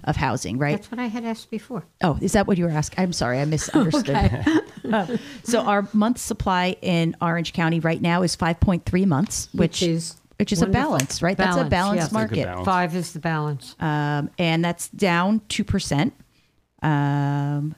of 0.03 0.15
housing, 0.15 0.59
right? 0.59 0.75
That's 0.75 0.91
what 0.91 0.99
I 0.99 1.07
had 1.07 1.25
asked 1.25 1.49
before. 1.49 1.83
Oh, 2.03 2.19
is 2.21 2.33
that 2.33 2.45
what 2.45 2.59
you 2.59 2.65
were 2.65 2.69
asking? 2.69 2.99
I'm 2.99 3.11
sorry, 3.11 3.39
I 3.39 3.45
misunderstood. 3.45 4.45
Uh, 4.83 5.15
so 5.43 5.61
our 5.61 5.87
month 5.93 6.17
supply 6.17 6.75
in 6.81 7.15
Orange 7.21 7.53
County 7.53 7.79
right 7.79 8.01
now 8.01 8.21
is 8.21 8.35
5.3 8.35 9.05
months, 9.07 9.47
which, 9.53 9.79
Which 9.79 9.83
is 9.83 10.15
which 10.43 10.51
is 10.51 10.61
a 10.61 10.67
balance, 10.67 11.21
right? 11.21 11.37
That's 11.37 11.55
a 11.55 11.63
balanced 11.63 12.07
yes. 12.07 12.11
market, 12.11 12.35
Good 12.35 12.45
balance. 12.47 12.65
Five 12.65 12.95
is 12.97 13.13
the 13.13 13.19
balance. 13.19 13.77
um, 13.79 14.29
and 14.37 14.63
that's 14.63 14.89
down 14.89 15.39
two 15.47 15.63
percent. 15.63 16.13
Um, 16.81 17.75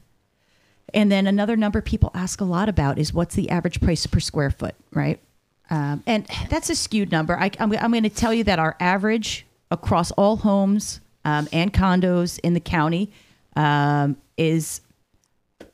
and 0.91 1.11
then 1.11 1.27
another 1.27 1.55
number 1.55 1.79
people 1.79 2.09
ask 2.15 2.41
a 2.41 2.43
lot 2.43 2.67
about 2.67 2.97
is 2.97 3.13
what's 3.13 3.35
the 3.35 3.51
average 3.51 3.81
price 3.81 4.07
per 4.07 4.19
square 4.19 4.49
foot, 4.49 4.73
right? 4.93 5.19
Um, 5.69 6.01
and 6.07 6.25
that's 6.49 6.71
a 6.71 6.75
skewed 6.75 7.11
number. 7.11 7.37
I, 7.37 7.51
I'm, 7.59 7.71
I'm 7.73 7.91
going 7.91 8.01
to 8.01 8.09
tell 8.09 8.33
you 8.33 8.43
that 8.45 8.57
our 8.57 8.75
average 8.79 9.45
across 9.69 10.09
all 10.11 10.37
homes 10.37 11.01
um, 11.23 11.47
and 11.53 11.71
condos 11.71 12.39
in 12.39 12.55
the 12.55 12.59
county 12.59 13.11
um, 13.55 14.17
is 14.37 14.81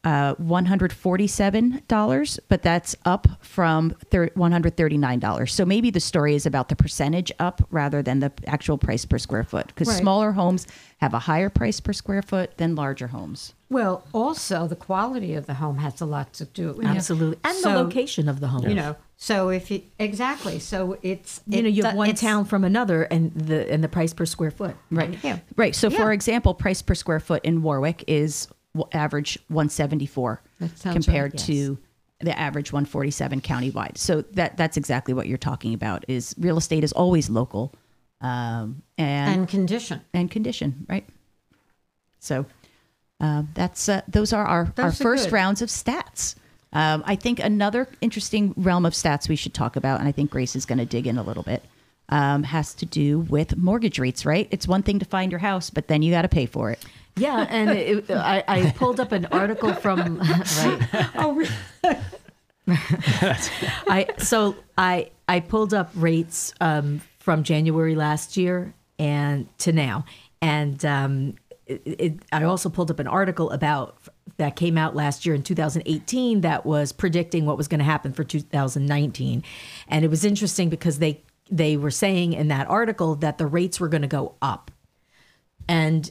uh, 0.03 0.33
$147, 0.35 2.39
but 2.47 2.61
that's 2.63 2.95
up 3.05 3.27
from 3.41 3.91
thir- 4.09 4.29
$139. 4.35 5.49
So 5.49 5.65
maybe 5.65 5.89
the 5.89 5.99
story 5.99 6.35
is 6.35 6.45
about 6.45 6.69
the 6.69 6.75
percentage 6.75 7.31
up 7.39 7.61
rather 7.69 8.01
than 8.01 8.19
the 8.19 8.31
actual 8.47 8.77
price 8.77 9.05
per 9.05 9.17
square 9.17 9.43
foot 9.43 9.67
because 9.67 9.87
Right. 9.87 9.99
smaller 9.99 10.31
homes 10.33 10.67
have 10.99 11.13
a 11.13 11.19
higher 11.19 11.49
price 11.49 11.79
per 11.79 11.93
square 11.93 12.21
foot 12.21 12.57
than 12.57 12.75
larger 12.75 13.07
homes. 13.07 13.53
Well, 13.69 14.05
also 14.13 14.67
the 14.67 14.75
quality 14.75 15.33
of 15.33 15.45
the 15.45 15.55
home 15.55 15.77
has 15.77 16.01
a 16.01 16.05
lot 16.05 16.33
to 16.33 16.45
do. 16.45 16.73
you 16.77 16.83
know. 16.83 16.89
Absolutely, 16.89 17.37
and 17.43 17.55
So, 17.57 17.69
the 17.71 17.83
location 17.83 18.27
of 18.27 18.39
the 18.39 18.47
home. 18.47 18.67
You 18.67 18.75
know, 18.75 18.95
so 19.17 19.49
if 19.49 19.71
you 19.71 19.83
exactly, 19.97 20.59
so 20.59 20.97
it's 21.01 21.41
you 21.47 21.61
know, 21.63 21.69
you 21.69 21.83
have 21.83 21.95
one 21.95 22.13
town 22.15 22.45
from 22.45 22.63
another, 22.63 23.03
and 23.03 23.31
the 23.33 23.71
and 23.71 23.83
the 23.83 23.87
price 23.87 24.13
per 24.13 24.25
square 24.25 24.51
foot. 24.51 24.75
Right. 24.89 25.17
Yeah. 25.23 25.39
Right. 25.55 25.75
So, 25.75 25.89
for 25.89 26.11
example, 26.11 26.53
price 26.53 26.81
per 26.81 26.95
square 26.95 27.19
foot 27.21 27.45
in 27.45 27.61
Warwick 27.61 28.03
is 28.07 28.47
w- 28.47 28.57
average 28.93 29.38
174 29.47 30.41
compared 30.84 31.34
right, 31.34 31.39
to 31.39 31.77
the 32.21 32.38
average 32.38 32.71
147 32.71 33.41
countywide. 33.41 33.97
So 33.97 34.21
that 34.34 34.57
that's 34.57 34.77
exactly 34.77 35.13
what 35.13 35.27
you're 35.27 35.38
talking 35.38 35.73
about. 35.73 36.05
Is 36.07 36.36
real 36.38 36.57
estate 36.57 36.84
is 36.84 36.91
always 36.91 37.29
local, 37.29 37.73
um, 38.21 38.84
and 38.97 39.41
and 39.41 39.49
condition. 39.49 40.01
and 40.13 40.29
condition, 40.29 40.86
right? 40.89 41.07
So 42.19 42.45
um, 43.19 43.49
that's 43.53 43.89
uh, 43.89 44.01
those 44.07 44.34
are 44.34 44.45
our, 44.45 44.73
our 44.77 44.86
are 44.86 44.91
first 44.91 45.25
good. 45.25 45.34
rounds 45.34 45.62
of 45.62 45.69
stats. 45.69 46.36
Um, 46.73 47.03
I 47.05 47.15
think 47.15 47.39
another 47.39 47.88
interesting 47.99 48.53
realm 48.55 48.86
of 48.86 48.93
stats 48.93 49.27
we 49.27 49.36
should 49.36 49.53
talk 49.53 49.75
about, 49.75 49.99
and 49.99 50.07
I 50.07 50.13
think 50.13 50.31
Grace 50.31 50.55
is 50.55 50.65
going 50.65 50.79
to 50.79 50.86
dig 50.86 51.05
in 51.05 51.17
a 51.17 51.23
little 51.23 51.43
bit, 51.43 51.63
um, 52.10 52.43
has 52.43 52.73
to 52.75 52.86
do 52.86 53.19
with 53.19 53.57
mortgage 53.57 53.99
rates. 53.99 54.25
Right? 54.25 54.47
It's 54.51 54.67
one 54.67 54.84
thing 54.84 54.99
to 54.99 55.05
find 55.05 55.31
your 55.31 55.39
house, 55.39 55.69
but 55.69 55.88
then 55.88 56.01
you 56.01 56.12
got 56.12 56.21
to 56.21 56.29
pay 56.29 56.45
for 56.45 56.71
it. 56.71 56.84
Yeah, 57.17 57.45
and 57.50 57.69
it, 57.71 58.10
I, 58.10 58.43
I 58.47 58.71
pulled 58.71 59.00
up 59.00 59.12
an 59.12 59.26
article 59.28 59.74
from 59.74 60.19
right. 60.19 61.10
Oh, 61.15 61.43
I 63.88 64.08
so 64.17 64.56
I 64.78 65.12
I 65.28 65.41
pulled 65.41 65.74
up 65.74 65.91
rates 65.95 66.54
um, 66.62 67.02
from 67.19 67.43
January 67.43 67.95
last 67.95 68.38
year 68.38 68.74
and 68.97 69.47
to 69.60 69.71
now, 69.71 70.06
and 70.41 70.84
um, 70.86 71.36
it, 71.65 71.82
it, 71.86 72.19
I 72.32 72.43
also 72.43 72.69
pulled 72.69 72.91
up 72.91 73.00
an 73.00 73.08
article 73.08 73.52
about 73.52 73.97
that 74.38 74.56
came 74.56 74.78
out 74.78 74.95
last 74.95 75.26
year 75.26 75.36
in 75.36 75.43
2018 75.43 76.41
that 76.41 76.65
was 76.65 76.91
predicting 76.91 77.45
what 77.45 77.58
was 77.58 77.67
going 77.67 77.80
to 77.80 77.86
happen 77.86 78.13
for 78.13 78.24
2019, 78.24 79.43
and 79.89 80.06
it 80.06 80.08
was 80.08 80.24
interesting 80.24 80.69
because 80.69 81.00
they 81.00 81.21
they 81.50 81.76
were 81.76 81.91
saying 81.91 82.34
in 82.34 82.47
that 82.47 82.67
article 82.69 83.15
that 83.15 83.38
the 83.38 83.45
rates 83.45 83.80
were 83.80 83.89
going 83.89 84.02
to 84.02 84.08
go 84.08 84.36
up. 84.41 84.71
And 85.67 86.10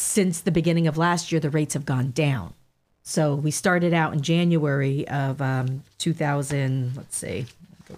since 0.00 0.40
the 0.40 0.50
beginning 0.50 0.86
of 0.86 0.96
last 0.96 1.30
year, 1.30 1.40
the 1.40 1.50
rates 1.50 1.74
have 1.74 1.84
gone 1.84 2.10
down. 2.12 2.54
So 3.02 3.34
we 3.34 3.50
started 3.50 3.92
out 3.92 4.12
in 4.12 4.22
January 4.22 5.06
of 5.08 5.40
um, 5.42 5.82
2000. 5.98 6.96
Let's 6.96 7.16
see. 7.16 7.46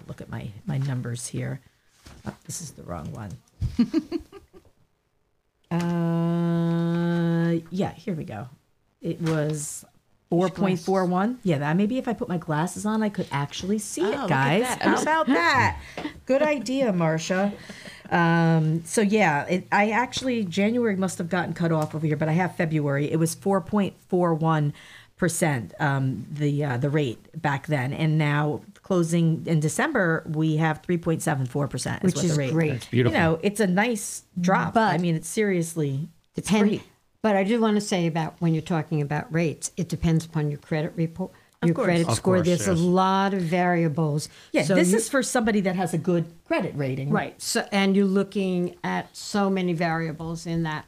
Look 0.07 0.21
at 0.21 0.29
my 0.29 0.49
my 0.65 0.79
numbers 0.79 1.27
here. 1.27 1.61
Oh, 2.25 2.35
this 2.45 2.61
is 2.61 2.71
the 2.71 2.83
wrong 2.83 3.11
one. 3.11 3.31
uh, 5.71 7.59
yeah, 7.69 7.93
here 7.93 8.15
we 8.15 8.23
go. 8.23 8.47
It 9.01 9.21
was 9.21 9.85
4.41. 10.31 11.37
Yeah, 11.43 11.59
that 11.59 11.77
maybe 11.77 11.97
if 11.99 12.07
I 12.07 12.13
put 12.13 12.27
my 12.27 12.37
glasses 12.37 12.85
on, 12.85 13.03
I 13.03 13.09
could 13.09 13.27
actually 13.31 13.77
see 13.77 14.01
Oh, 14.03 14.25
it, 14.25 14.29
guys. 14.29 14.65
How 14.81 15.01
about 15.01 15.27
that? 15.27 15.79
Good 16.25 16.41
idea, 16.41 16.91
Marcia. 16.91 17.53
Um, 18.13 18.83
so 18.85 19.01
yeah, 19.01 19.45
it, 19.45 19.67
I 19.71 19.89
actually 19.89 20.43
January 20.45 20.95
must 20.95 21.17
have 21.17 21.29
gotten 21.29 21.53
cut 21.53 21.71
off 21.71 21.95
over 21.95 22.05
here, 22.05 22.15
but 22.15 22.29
I 22.29 22.33
have 22.33 22.55
February. 22.55 23.11
It 23.11 23.17
was 23.17 23.35
4.41 23.35 24.73
percent 25.17 25.73
um, 25.79 26.25
the 26.31 26.63
uh, 26.65 26.77
the 26.77 26.89
rate 26.89 27.41
back 27.41 27.67
then, 27.67 27.93
and 27.93 28.17
now 28.17 28.61
closing 28.81 29.43
in 29.45 29.59
December 29.59 30.23
we 30.27 30.57
have 30.57 30.81
3.74 30.81 31.69
percent, 31.69 32.03
Which 32.03 32.23
is 32.23 32.35
the 32.35 32.39
rate. 32.39 32.51
great. 32.51 32.87
beautiful. 32.91 33.17
You 33.17 33.23
know, 33.23 33.39
it's 33.41 33.59
a 33.59 33.67
nice 33.67 34.23
drop. 34.39 34.73
But- 34.73 34.93
I 34.93 34.97
mean, 34.97 35.15
it's 35.15 35.27
seriously 35.29 36.07
it's 36.35 36.47
Depend- 36.47 36.69
great. 36.69 36.83
But 37.21 37.37
I 37.37 37.45
do 37.45 37.61
want 37.61 37.75
to 37.75 37.81
say 37.81 38.05
about 38.05 38.35
when 38.39 38.53
you're 38.53 38.61
talking 38.61 39.01
about 39.01 39.31
rates, 39.33 39.71
it 39.77 39.87
depends 39.87 40.25
upon 40.25 40.49
your 40.51 40.59
credit 40.59 40.91
report, 40.97 41.31
your 41.67 41.75
course. 41.75 41.85
credit 41.85 42.07
Of 42.07 42.15
score. 42.15 42.35
course, 42.35 42.47
There's 42.47 42.67
yes. 42.67 42.67
a 42.69 42.73
lot 42.73 43.33
of 43.33 43.41
variables. 43.41 44.29
Yeah, 44.51 44.63
So 44.63 44.75
this 44.75 44.91
you- 44.91 44.97
is 44.97 45.09
for 45.09 45.23
somebody 45.23 45.61
that 45.61 45.75
has 45.75 45.93
a 45.93 45.97
good 45.97 46.25
credit 46.45 46.73
rating, 46.75 47.09
right. 47.09 47.39
So 47.41 47.65
and 47.71 47.95
you're 47.95 48.05
looking 48.05 48.75
at 48.83 49.15
so 49.15 49.49
many 49.49 49.73
variables 49.73 50.45
in 50.45 50.63
that. 50.63 50.85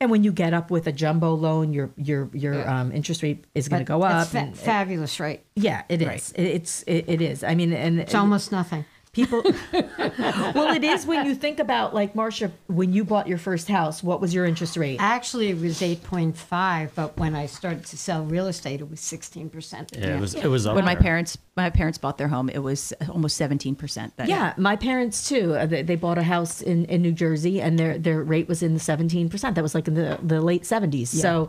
And 0.00 0.10
when 0.10 0.24
you 0.24 0.32
get 0.32 0.52
up 0.52 0.70
with 0.70 0.86
a 0.86 0.92
jumbo 0.92 1.34
loan, 1.34 1.72
your 1.72 1.90
your 1.96 2.28
your 2.34 2.68
um, 2.68 2.92
interest 2.92 3.22
rate 3.22 3.44
is 3.54 3.68
going 3.68 3.80
to 3.80 3.86
go 3.86 4.02
up. 4.02 4.22
It's 4.24 4.32
fa- 4.32 4.38
and- 4.38 4.56
fabulous 4.58 5.18
rate. 5.20 5.40
yeah, 5.54 5.82
it 5.88 6.02
is. 6.02 6.32
It, 6.32 6.42
it's 6.42 6.82
it, 6.82 7.04
it 7.08 7.22
is. 7.22 7.44
I 7.44 7.54
mean, 7.54 7.72
and 7.72 8.00
It's 8.00 8.14
almost 8.14 8.50
nothing. 8.52 8.84
People, 9.14 9.42
well, 9.72 10.74
it 10.74 10.84
is 10.84 11.06
when 11.06 11.24
you 11.26 11.34
think 11.34 11.58
about 11.60 11.94
like 11.94 12.14
Marcia, 12.14 12.50
when 12.66 12.92
you 12.92 13.04
bought 13.04 13.26
your 13.28 13.38
first 13.38 13.68
house, 13.68 14.02
what 14.02 14.20
was 14.20 14.34
your 14.34 14.44
interest 14.44 14.76
rate? 14.76 14.96
Actually, 15.00 15.50
it 15.50 15.58
was 15.60 15.80
8.5, 15.80 16.90
but 16.94 17.16
when 17.16 17.34
I 17.34 17.46
started 17.46 17.84
to 17.86 17.96
sell 17.96 18.24
real 18.24 18.46
estate, 18.46 18.80
it 18.80 18.90
was 18.90 19.00
16%. 19.00 19.96
Yeah, 19.96 20.16
it 20.16 20.20
was 20.20 20.34
it 20.34 20.46
was 20.48 20.66
up 20.66 20.74
When 20.74 20.84
my 20.84 20.94
parents 20.96 21.38
my 21.56 21.70
parents 21.70 21.98
bought 21.98 22.18
their 22.18 22.28
home, 22.28 22.48
it 22.48 22.58
was 22.58 22.92
almost 23.08 23.36
seventeen 23.36 23.76
percent. 23.76 24.12
Yeah, 24.24 24.54
my 24.56 24.74
parents 24.74 25.28
too. 25.28 25.54
uh, 25.54 25.66
They, 25.66 25.82
they 25.82 25.94
bought 25.94 26.18
a 26.18 26.24
house 26.24 26.60
in, 26.60 26.84
in 26.86 27.00
New 27.00 27.12
Jersey, 27.12 27.60
and 27.60 27.78
their 27.78 27.96
their 27.96 28.22
rate 28.24 28.48
was 28.48 28.60
in 28.62 28.74
the 28.74 28.80
seventeen 28.80 29.28
percent. 29.28 29.54
That 29.54 29.62
was 29.62 29.72
like 29.74 29.86
in 29.86 29.94
the, 29.94 30.18
the 30.20 30.40
late 30.40 30.66
seventies. 30.66 31.10
So, 31.10 31.48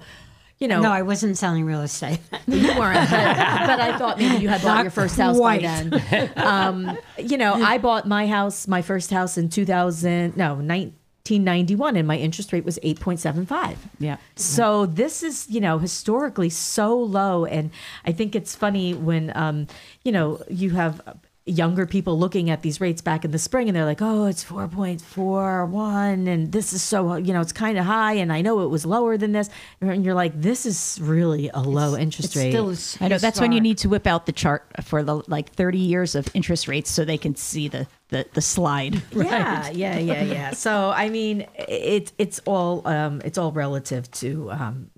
you 0.60 0.68
know, 0.68 0.82
No, 0.82 0.92
I 0.92 1.02
wasn't 1.02 1.38
selling 1.38 1.66
real 1.66 1.82
estate. 1.82 2.20
you 2.48 2.68
weren't. 2.80 3.10
But, 3.10 3.36
but 3.68 3.80
I 3.82 3.98
thought 3.98 4.18
maybe 4.18 4.42
you 4.42 4.50
had 4.50 4.62
bought 4.62 4.76
Not 4.76 4.84
your 4.84 4.92
first 4.92 5.18
house 5.18 5.38
by 5.40 5.58
then. 5.60 6.32
Um, 6.38 6.98
you 7.18 7.38
know, 7.38 7.54
I 7.54 7.78
bought 7.78 8.08
my 8.08 8.28
house, 8.28 8.68
my 8.68 8.82
first 8.82 9.12
house 9.12 9.38
in 9.38 9.50
two 9.50 9.66
thousand 9.66 10.38
no 10.38 10.56
nineteen 10.56 11.44
ninety 11.44 11.76
one, 11.76 11.96
and 11.96 12.08
my 12.08 12.18
interest 12.18 12.54
rate 12.54 12.64
was 12.64 12.80
eight 12.84 13.00
point 13.00 13.20
seven 13.20 13.46
five. 13.46 13.78
Yeah. 14.00 14.18
So 14.36 14.86
this 14.86 15.24
is, 15.24 15.48
you 15.50 15.60
know, 15.60 15.78
historically 15.78 16.50
so 16.50 16.98
low, 16.98 17.46
and 17.46 17.72
I 18.06 18.12
think 18.12 18.36
it's 18.36 18.56
funny 18.56 18.94
when, 18.94 19.36
um, 19.36 19.68
you 20.04 20.12
know, 20.12 20.42
you 20.50 20.70
have 20.72 21.02
younger 21.46 21.86
people 21.86 22.18
looking 22.18 22.50
at 22.50 22.64
these 22.64 22.82
rates 22.82 23.02
back 23.02 23.24
in 23.24 23.32
the 23.32 23.38
spring, 23.40 23.70
and 23.70 23.76
they're 23.76 23.86
like, 23.86 24.02
"Oh, 24.02 24.26
it's 24.26 24.44
four 24.44 24.68
point 24.68 25.02
four 25.02 25.66
one, 25.66 26.28
and 26.28 26.52
this 26.52 26.74
is 26.74 26.82
so, 26.82 27.16
you 27.16 27.34
know, 27.34 27.42
it's 27.42 27.52
kind 27.52 27.78
of 27.78 27.86
high, 27.86 28.14
and 28.14 28.34
I 28.34 28.42
know 28.42 28.62
it 28.62 28.70
was 28.70 28.86
lower 28.86 29.18
than 29.18 29.32
this," 29.32 29.50
and 29.82 30.04
you're 30.04 30.16
like, 30.16 30.40
"This 30.40 30.66
is 30.66 31.00
really 31.02 31.50
a 31.54 31.60
low 31.60 31.96
interest 31.96 32.36
It 32.36 32.40
rate." 32.40 32.52
still 32.52 32.70
is 32.70 32.98
I 33.00 33.08
know 33.08 33.18
that's 33.18 33.40
when 33.40 33.52
you 33.52 33.62
need 33.62 33.78
to 33.80 33.90
whip 33.90 34.08
out 34.08 34.26
the 34.26 34.32
chart 34.32 34.66
for 34.84 35.04
the 35.04 35.22
like 35.28 35.52
30 35.52 35.78
years 35.78 36.16
of 36.16 36.28
interest 36.34 36.68
rates 36.68 36.90
so 36.90 37.06
they 37.06 37.18
can 37.18 37.36
see 37.36 37.68
the 37.68 37.88
the, 38.10 38.26
the 38.34 38.42
slide. 38.42 39.02
Yeah, 39.16 39.70
yeah, 39.72 39.98
yeah, 39.98 40.24
yeah. 40.24 40.52
So 40.52 40.92
I 40.96 41.10
mean, 41.10 41.48
it's 41.56 42.14
it's 42.18 42.40
all 42.46 42.88
um, 42.88 43.22
it's 43.26 43.38
all 43.38 43.52
relative 43.52 44.10
to 44.12 44.52
um, 44.52 44.90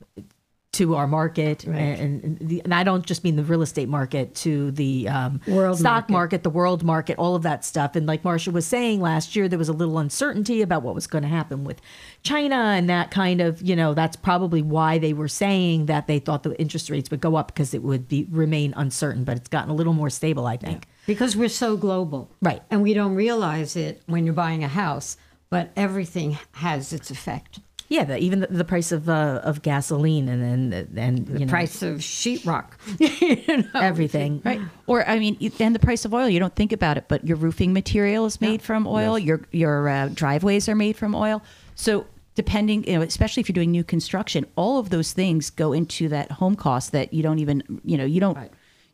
to 0.78 0.94
our 0.94 1.08
market, 1.08 1.64
and, 1.64 2.24
and, 2.24 2.40
the, 2.40 2.62
and 2.64 2.72
I 2.72 2.84
don't 2.84 3.04
just 3.04 3.24
mean 3.24 3.36
the 3.36 3.44
real 3.44 3.64
estate 3.64 3.90
market, 3.90 4.36
to 4.36 4.70
the 4.72 5.10
um, 5.10 5.42
World 5.48 5.80
stock 5.80 6.10
market. 6.10 6.12
market, 6.12 6.44
the 6.44 6.50
world 6.52 6.84
market, 6.84 7.18
all 7.18 7.36
of 7.36 7.42
that 7.44 7.66
stuff. 7.66 7.96
And 7.96 8.06
like 8.06 8.24
Marcia 8.24 8.52
was 8.52 8.68
saying 8.68 9.02
last 9.02 9.36
year, 9.36 9.50
there 9.50 9.58
was 9.58 9.70
a 9.70 9.74
little 9.74 9.98
uncertainty 9.98 10.62
about 10.62 10.84
what 10.84 10.94
was 10.94 11.08
going 11.08 11.24
to 11.24 11.28
happen 11.28 11.64
with 11.64 11.82
China, 12.22 12.56
and 12.56 12.88
that 12.90 13.10
kind 13.10 13.42
of 13.42 13.62
you 13.62 13.76
know 13.76 13.96
that's 13.96 14.16
probably 14.16 14.62
why 14.62 15.00
they 15.00 15.14
were 15.14 15.28
saying 15.28 15.88
that 15.88 16.06
they 16.06 16.20
thought 16.20 16.44
the 16.44 16.60
interest 16.60 16.92
rates 16.92 17.10
would 17.10 17.22
go 17.22 17.36
up 17.36 17.48
because 17.48 17.74
it 17.74 17.82
would 17.82 18.08
be 18.08 18.28
remain 18.30 18.74
uncertain. 18.78 19.24
But 19.24 19.38
it's 19.38 19.50
gotten 19.50 19.72
a 19.72 19.76
little 19.76 19.94
more 19.94 20.12
stable, 20.12 20.46
I 20.46 20.58
think. 20.58 20.88
Because 21.08 21.36
we're 21.36 21.50
so 21.50 21.76
global. 21.76 22.30
Right. 22.42 22.62
And 22.70 22.84
we 22.84 22.94
don't 22.94 23.16
realize 23.16 23.76
it 23.76 24.04
when 24.06 24.26
you're 24.26 24.34
buying 24.36 24.64
a 24.64 24.68
house, 24.68 25.18
but 25.50 25.72
everything 25.76 26.38
has 26.52 26.94
its 26.94 27.10
effect. 27.10 27.62
Yeah, 27.90 28.04
the, 28.04 28.18
even 28.18 28.42
the, 28.42 28.48
the 28.48 28.66
price 28.66 28.92
of 28.92 29.08
uh, 29.08 29.42
of 29.44 29.62
gasoline 29.62 30.28
and 30.28 30.74
and 30.74 30.98
and 30.98 31.26
The 31.26 31.40
know, 31.40 31.48
price 31.48 31.82
of 31.82 32.00
sheetrock. 32.00 32.72
everything. 33.76 34.42
Right. 34.44 34.62
Or 34.88 35.08
I 35.08 35.20
mean, 35.20 35.38
and 35.60 35.74
the 35.74 35.80
price 35.80 36.04
of 36.04 36.14
oil. 36.14 36.28
You 36.28 36.40
don't 36.40 36.56
think 36.56 36.74
about 36.74 36.98
it, 36.98 37.06
but 37.08 37.26
your 37.26 37.38
roofing 37.38 37.74
material 37.74 38.26
is 38.26 38.42
made 38.42 38.62
from 38.62 38.88
oil. 38.88 39.18
Your 39.18 39.42
your 39.52 39.88
uh, 39.88 40.10
driveways 40.14 40.68
are 40.68 40.76
made 40.76 40.98
from 40.98 41.16
oil. 41.16 41.42
So 41.76 42.08
depending, 42.38 42.88
you 42.88 42.94
know, 42.94 43.02
especially 43.02 43.42
if 43.42 43.50
you're 43.50 43.56
doing 43.56 43.72
new 43.72 43.84
construction, 43.84 44.46
all 44.56 44.78
of 44.78 44.92
those 44.92 45.12
things 45.12 45.50
go 45.50 45.74
into 45.74 46.08
that 46.10 46.32
home 46.34 46.56
cost 46.56 46.92
that 46.92 47.12
you 47.12 47.24
don't 47.24 47.40
even, 47.40 47.82
you 47.84 47.98
know, 47.98 48.06
you 48.06 48.20
don't. 48.20 48.38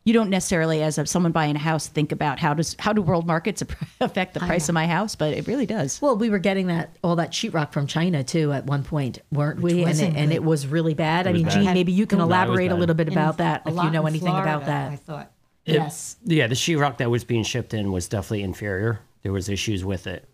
You 0.06 0.12
don't 0.12 0.28
necessarily, 0.28 0.82
as 0.82 0.98
of 0.98 1.08
someone 1.08 1.32
buying 1.32 1.56
a 1.56 1.58
house, 1.58 1.86
think 1.86 2.12
about 2.12 2.38
how 2.38 2.52
does 2.52 2.76
how 2.78 2.92
do 2.92 3.00
world 3.00 3.26
markets 3.26 3.62
affect 4.00 4.34
the 4.34 4.40
price 4.40 4.68
of 4.68 4.74
my 4.74 4.86
house, 4.86 5.14
but 5.16 5.32
it 5.32 5.46
really 5.46 5.64
does. 5.64 6.00
Well, 6.02 6.16
we 6.18 6.28
were 6.28 6.38
getting 6.38 6.66
that 6.66 6.94
all 7.02 7.16
that 7.16 7.30
sheetrock 7.32 7.72
from 7.72 7.86
China 7.86 8.22
too 8.22 8.52
at 8.52 8.66
one 8.66 8.84
point, 8.84 9.20
weren't 9.32 9.60
we? 9.60 9.70
And 9.72 9.80
it, 9.80 9.84
wasn't 9.86 10.16
and 10.16 10.32
it 10.32 10.44
was 10.44 10.66
really 10.66 10.92
bad. 10.92 11.26
I 11.26 11.32
mean, 11.32 11.44
bad. 11.44 11.54
Gene, 11.54 11.72
maybe 11.72 11.92
you 11.92 12.06
can 12.06 12.18
No, 12.18 12.24
elaborate 12.24 12.70
a 12.70 12.74
little 12.74 12.94
bit 12.94 13.08
about 13.08 13.34
In- 13.40 13.46
that 13.46 13.62
if 13.64 13.74
you 13.74 13.90
know 13.90 14.02
in 14.02 14.12
anything 14.12 14.28
about 14.36 14.66
that. 14.66 14.92
I 14.92 14.96
thought. 14.96 15.30
It- 15.64 15.74
yes. 15.76 16.16
Yeah, 16.24 16.48
the 16.48 16.54
sheetrock 16.54 16.98
that 16.98 17.10
was 17.10 17.24
being 17.24 17.42
shipped 17.42 17.72
in 17.72 17.90
was 17.90 18.06
definitely 18.06 18.42
inferior. 18.42 19.00
There 19.22 19.32
was 19.32 19.48
issues 19.48 19.86
with 19.86 20.06
it. 20.06 20.28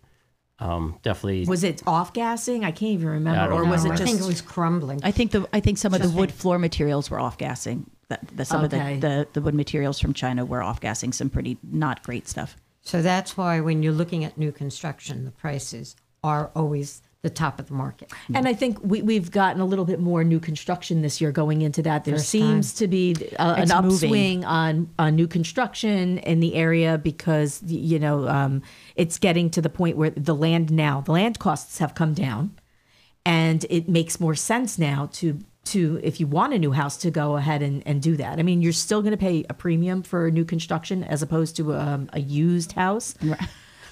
Um, 0.59 0.99
definitely. 1.01 1.45
Was 1.45 1.63
it 1.63 1.81
off 1.87 2.11
gassing? 2.13 2.65
I 2.65 2.71
can't 2.71 2.91
even 2.91 3.07
remember, 3.07 3.49
don't 3.49 3.61
or 3.61 3.65
was 3.65 3.85
No, 3.85 3.91
it 3.91 3.93
I 3.93 3.97
think 3.97 4.17
just? 4.17 4.23
it 4.23 4.27
was 4.27 4.41
crumbling. 4.41 4.99
I 5.01 5.11
think 5.11 5.31
the 5.31 5.47
I 5.53 5.59
think 5.61 5.77
some 5.79 5.93
of 5.93 6.01
the 6.01 6.09
wood 6.09 6.31
floor 6.31 6.59
materials 6.59 7.09
were 7.09 7.19
off 7.21 7.37
gassing. 7.37 7.89
That 8.11 8.21
the, 8.37 8.45
some 8.45 8.63
Okay. 8.65 8.95
of 8.95 9.01
the, 9.01 9.07
the 9.07 9.27
the 9.33 9.41
wood 9.41 9.55
materials 9.55 9.99
from 9.99 10.13
China 10.13 10.45
were 10.45 10.61
off 10.61 10.79
gassing 10.81 11.13
some 11.13 11.29
pretty 11.29 11.57
not 11.63 12.03
great 12.03 12.27
stuff. 12.27 12.55
So 12.83 13.01
that's 13.01 13.37
why 13.37 13.59
when 13.61 13.83
you're 13.83 13.93
looking 14.01 14.23
at 14.25 14.37
new 14.37 14.51
construction, 14.51 15.25
the 15.25 15.31
prices 15.31 15.95
are 16.23 16.51
always 16.55 17.01
the 17.21 17.29
top 17.29 17.59
of 17.59 17.67
the 17.67 17.73
market. 17.75 18.11
And 18.33 18.47
I 18.47 18.55
think 18.55 18.79
we, 18.81 19.03
we've 19.03 19.29
gotten 19.29 19.61
a 19.61 19.65
little 19.65 19.85
bit 19.85 19.99
more 19.99 20.23
new 20.23 20.39
construction 20.39 21.03
this 21.03 21.21
year 21.21 21.31
going 21.31 21.61
into 21.61 21.83
that. 21.83 22.03
There 22.03 22.15
First 22.15 22.29
seems 22.29 22.73
to 22.81 22.87
be 22.87 23.15
uh, 23.37 23.53
an 23.57 23.63
It's 23.63 23.73
moving. 23.75 23.85
upswing 23.93 24.45
on, 24.45 24.89
on 24.97 25.15
new 25.15 25.27
construction 25.27 26.17
in 26.17 26.39
the 26.39 26.55
area 26.55 26.97
because, 26.97 27.61
you 27.67 27.99
know, 27.99 28.27
um, 28.27 28.63
it's 28.95 29.19
getting 29.19 29.51
to 29.51 29.61
the 29.61 29.69
point 29.69 29.97
where 29.97 30.09
the 30.09 30.33
land 30.33 30.71
now, 30.71 31.01
the 31.01 31.11
land 31.11 31.37
costs 31.37 31.77
have 31.77 31.93
come 31.93 32.15
down 32.15 32.57
and 33.23 33.67
it 33.69 33.87
makes 33.87 34.19
more 34.19 34.33
sense 34.33 34.79
now 34.79 35.07
to 35.13 35.37
to 35.63 35.99
if 36.03 36.19
you 36.19 36.27
want 36.27 36.53
a 36.53 36.59
new 36.59 36.71
house 36.71 36.97
to 36.97 37.11
go 37.11 37.37
ahead 37.37 37.61
and, 37.61 37.83
and 37.85 38.01
do 38.01 38.17
that. 38.17 38.39
I 38.39 38.43
mean, 38.43 38.61
you're 38.61 38.73
still 38.73 39.01
going 39.01 39.11
to 39.11 39.17
pay 39.17 39.45
a 39.49 39.53
premium 39.53 40.03
for 40.03 40.29
new 40.31 40.45
construction 40.45 41.03
as 41.03 41.21
opposed 41.21 41.55
to 41.57 41.73
um, 41.75 42.09
a 42.13 42.19
used 42.19 42.73
house. 42.73 43.15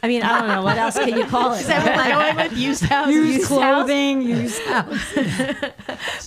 I 0.01 0.07
mean, 0.07 0.23
I 0.23 0.39
don't 0.39 0.47
know 0.47 0.61
what 0.61 0.77
else 0.77 0.95
can 0.97 1.09
you 1.17 1.25
call 1.25 1.53
it. 1.53 1.67
going 1.67 2.35
with 2.37 2.53
used 2.57 2.83
house? 2.83 3.09
Used 3.09 3.47
clothing, 3.47 4.21
used 4.21 4.61
house. 4.65 5.13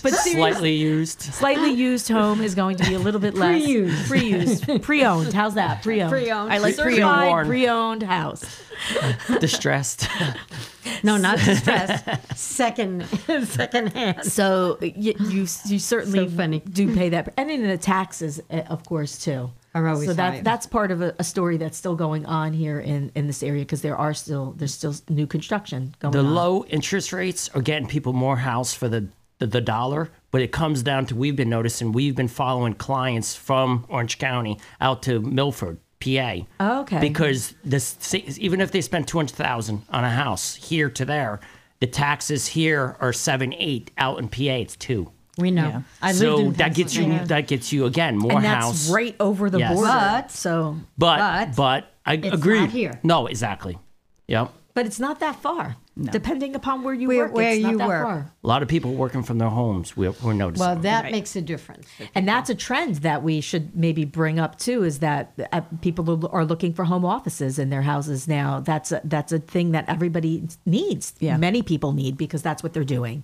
but 0.03 0.13
slightly 0.13 0.73
used. 0.75 1.21
slightly 1.21 1.71
used 1.71 2.07
home 2.07 2.41
is 2.41 2.53
going 2.53 2.77
to 2.77 2.83
be 2.85 2.93
a 2.93 2.99
little 2.99 3.19
bit 3.19 3.33
less 3.33 3.61
Pre-used. 3.63 4.07
pre-used, 4.07 4.81
pre-owned. 4.83 5.33
How's 5.33 5.55
that? 5.55 5.81
Pre-owned. 5.81 6.11
Pre-owned. 6.11 6.53
I 6.53 6.59
like 6.59 6.77
pre-owned, 6.77 7.47
pre-owned 7.47 8.03
house. 8.03 8.61
distressed. 9.39 10.07
No, 11.03 11.17
not 11.17 11.39
distressed. 11.39 12.05
second, 12.37 13.05
second 13.45 13.87
hand. 13.93 14.23
So 14.25 14.77
you 14.81 15.13
you, 15.19 15.47
you 15.65 15.79
certainly 15.79 16.29
So 16.29 16.35
funny. 16.35 16.59
do 16.59 16.93
pay 16.93 17.09
that, 17.09 17.33
and 17.37 17.49
then 17.49 17.63
the 17.63 17.77
taxes, 17.77 18.39
uh, 18.51 18.61
of 18.69 18.85
course, 18.85 19.17
too. 19.23 19.49
Are 19.75 19.87
always 19.87 20.07
so 20.07 20.13
that's 20.13 20.35
higher. 20.35 20.43
that's 20.43 20.67
part 20.67 20.91
of 20.91 21.01
a, 21.01 21.15
a 21.17 21.23
story 21.23 21.57
that's 21.57 21.77
still 21.77 21.95
going 21.95 22.27
on 22.27 22.53
here 22.53 22.79
in, 22.79 23.11
in 23.15 23.25
this 23.25 23.41
area 23.41 23.63
because 23.63 23.81
there 23.81 23.97
are 23.97 24.13
still 24.13 24.51
there's 24.51 24.73
still 24.73 24.93
new 25.09 25.25
construction 25.25 25.95
going 25.99 26.15
on. 26.15 26.23
the 26.23 26.29
on. 26.29 26.35
low 26.35 26.65
interest 26.65 27.11
rates 27.11 27.49
are 27.55 27.61
getting 27.61 27.87
people 27.87 28.13
more 28.13 28.37
house 28.37 28.73
for 28.75 28.87
the, 28.87 29.07
the 29.39 29.47
the 29.47 29.61
dollar, 29.61 30.11
but 30.29 30.41
it 30.41 30.51
comes 30.51 30.83
down 30.83 31.07
to 31.07 31.15
we've 31.15 31.35
been 31.35 31.49
noticing 31.49 31.91
we've 31.91 32.15
been 32.15 32.27
following 32.27 32.75
clients 32.75 33.35
from 33.35 33.85
Orange 33.89 34.19
County 34.19 34.59
out 34.79 35.01
to 35.03 35.19
Milford, 35.19 35.79
PA. 35.99 36.35
Oh, 36.59 36.81
okay. 36.81 36.99
Because 36.99 37.55
this 37.63 38.13
even 38.37 38.61
if 38.61 38.71
they 38.71 38.81
spend 38.81 39.07
two 39.07 39.17
hundred 39.17 39.35
thousand 39.35 39.81
on 39.89 40.03
a 40.03 40.11
house 40.11 40.53
here 40.53 40.89
to 40.91 41.03
there, 41.03 41.39
the 41.79 41.87
taxes 41.87 42.45
here 42.47 42.95
are 42.99 43.11
seven 43.11 43.55
eight. 43.57 43.89
Out 43.97 44.19
in 44.19 44.29
PA, 44.29 44.53
it's 44.61 44.75
two. 44.75 45.11
We 45.37 45.49
know. 45.51 45.67
Yeah. 45.67 45.81
I 46.01 46.07
lived 46.09 46.19
so 46.19 46.37
in 46.39 46.53
that 46.53 46.75
gets 46.75 46.95
you 46.95 47.19
that 47.25 47.47
gets 47.47 47.73
you 47.73 47.85
again 47.85 48.17
more 48.17 48.33
and 48.33 48.43
that's 48.45 48.65
house. 48.65 48.89
right 48.91 49.15
over 49.19 49.49
the 49.49 49.59
Yes. 49.59 49.73
border. 49.73 49.87
But- 49.91 50.31
so, 50.31 50.77
But 50.97 51.17
but 51.17 51.55
but, 51.55 51.85
I 52.05 52.13
it's 52.15 52.33
agree. 52.35 52.59
not 52.59 52.69
here. 52.69 52.99
No, 53.03 53.25
exactly. 53.27 53.77
Yep. 54.27 54.51
but 54.75 54.85
it's 54.87 54.99
not 54.99 55.19
that 55.19 55.35
far, 55.35 55.75
depending 55.99 56.55
upon 56.55 56.83
where 56.83 56.93
you 56.95 57.07
Where- 57.07 57.25
work. 57.25 57.33
where 57.35 57.51
it's 57.53 57.61
not 57.63 57.71
you 57.73 57.77
that 57.77 57.87
work. 57.87 58.03
far. 58.03 58.31
A 58.43 58.47
lot 58.47 58.61
of 58.63 58.67
people 58.67 58.93
working 58.93 59.21
from 59.21 59.37
their 59.37 59.49
homes. 59.49 59.95
We're, 59.95 60.13
we're 60.23 60.33
noticing. 60.33 60.65
Well, 60.65 60.75
that 60.77 61.11
makes 61.11 61.35
a 61.35 61.41
difference. 61.41 61.87
And 62.15 62.27
that's 62.27 62.49
a 62.49 62.55
trend 62.55 62.95
that 62.97 63.21
we 63.21 63.39
should 63.41 63.75
maybe 63.75 64.03
bring 64.05 64.39
up 64.39 64.57
too. 64.57 64.83
Is 64.83 64.99
that 64.99 65.33
uh, 65.51 65.61
people 65.81 66.27
are 66.31 66.43
looking 66.45 66.73
for 66.73 66.85
home 66.85 67.05
offices 67.05 67.59
in 67.59 67.69
their 67.69 67.83
houses 67.83 68.27
now? 68.27 68.59
That's 68.61 68.91
a, 68.91 69.01
that's 69.03 69.31
a 69.31 69.39
thing 69.39 69.71
that 69.71 69.85
everybody 69.87 70.47
needs. 70.65 71.13
Yeah. 71.19 71.37
many 71.37 71.61
people 71.61 71.91
need 71.91 72.17
because 72.17 72.41
that's 72.41 72.63
what 72.63 72.73
they're 72.73 72.83
doing. 72.83 73.23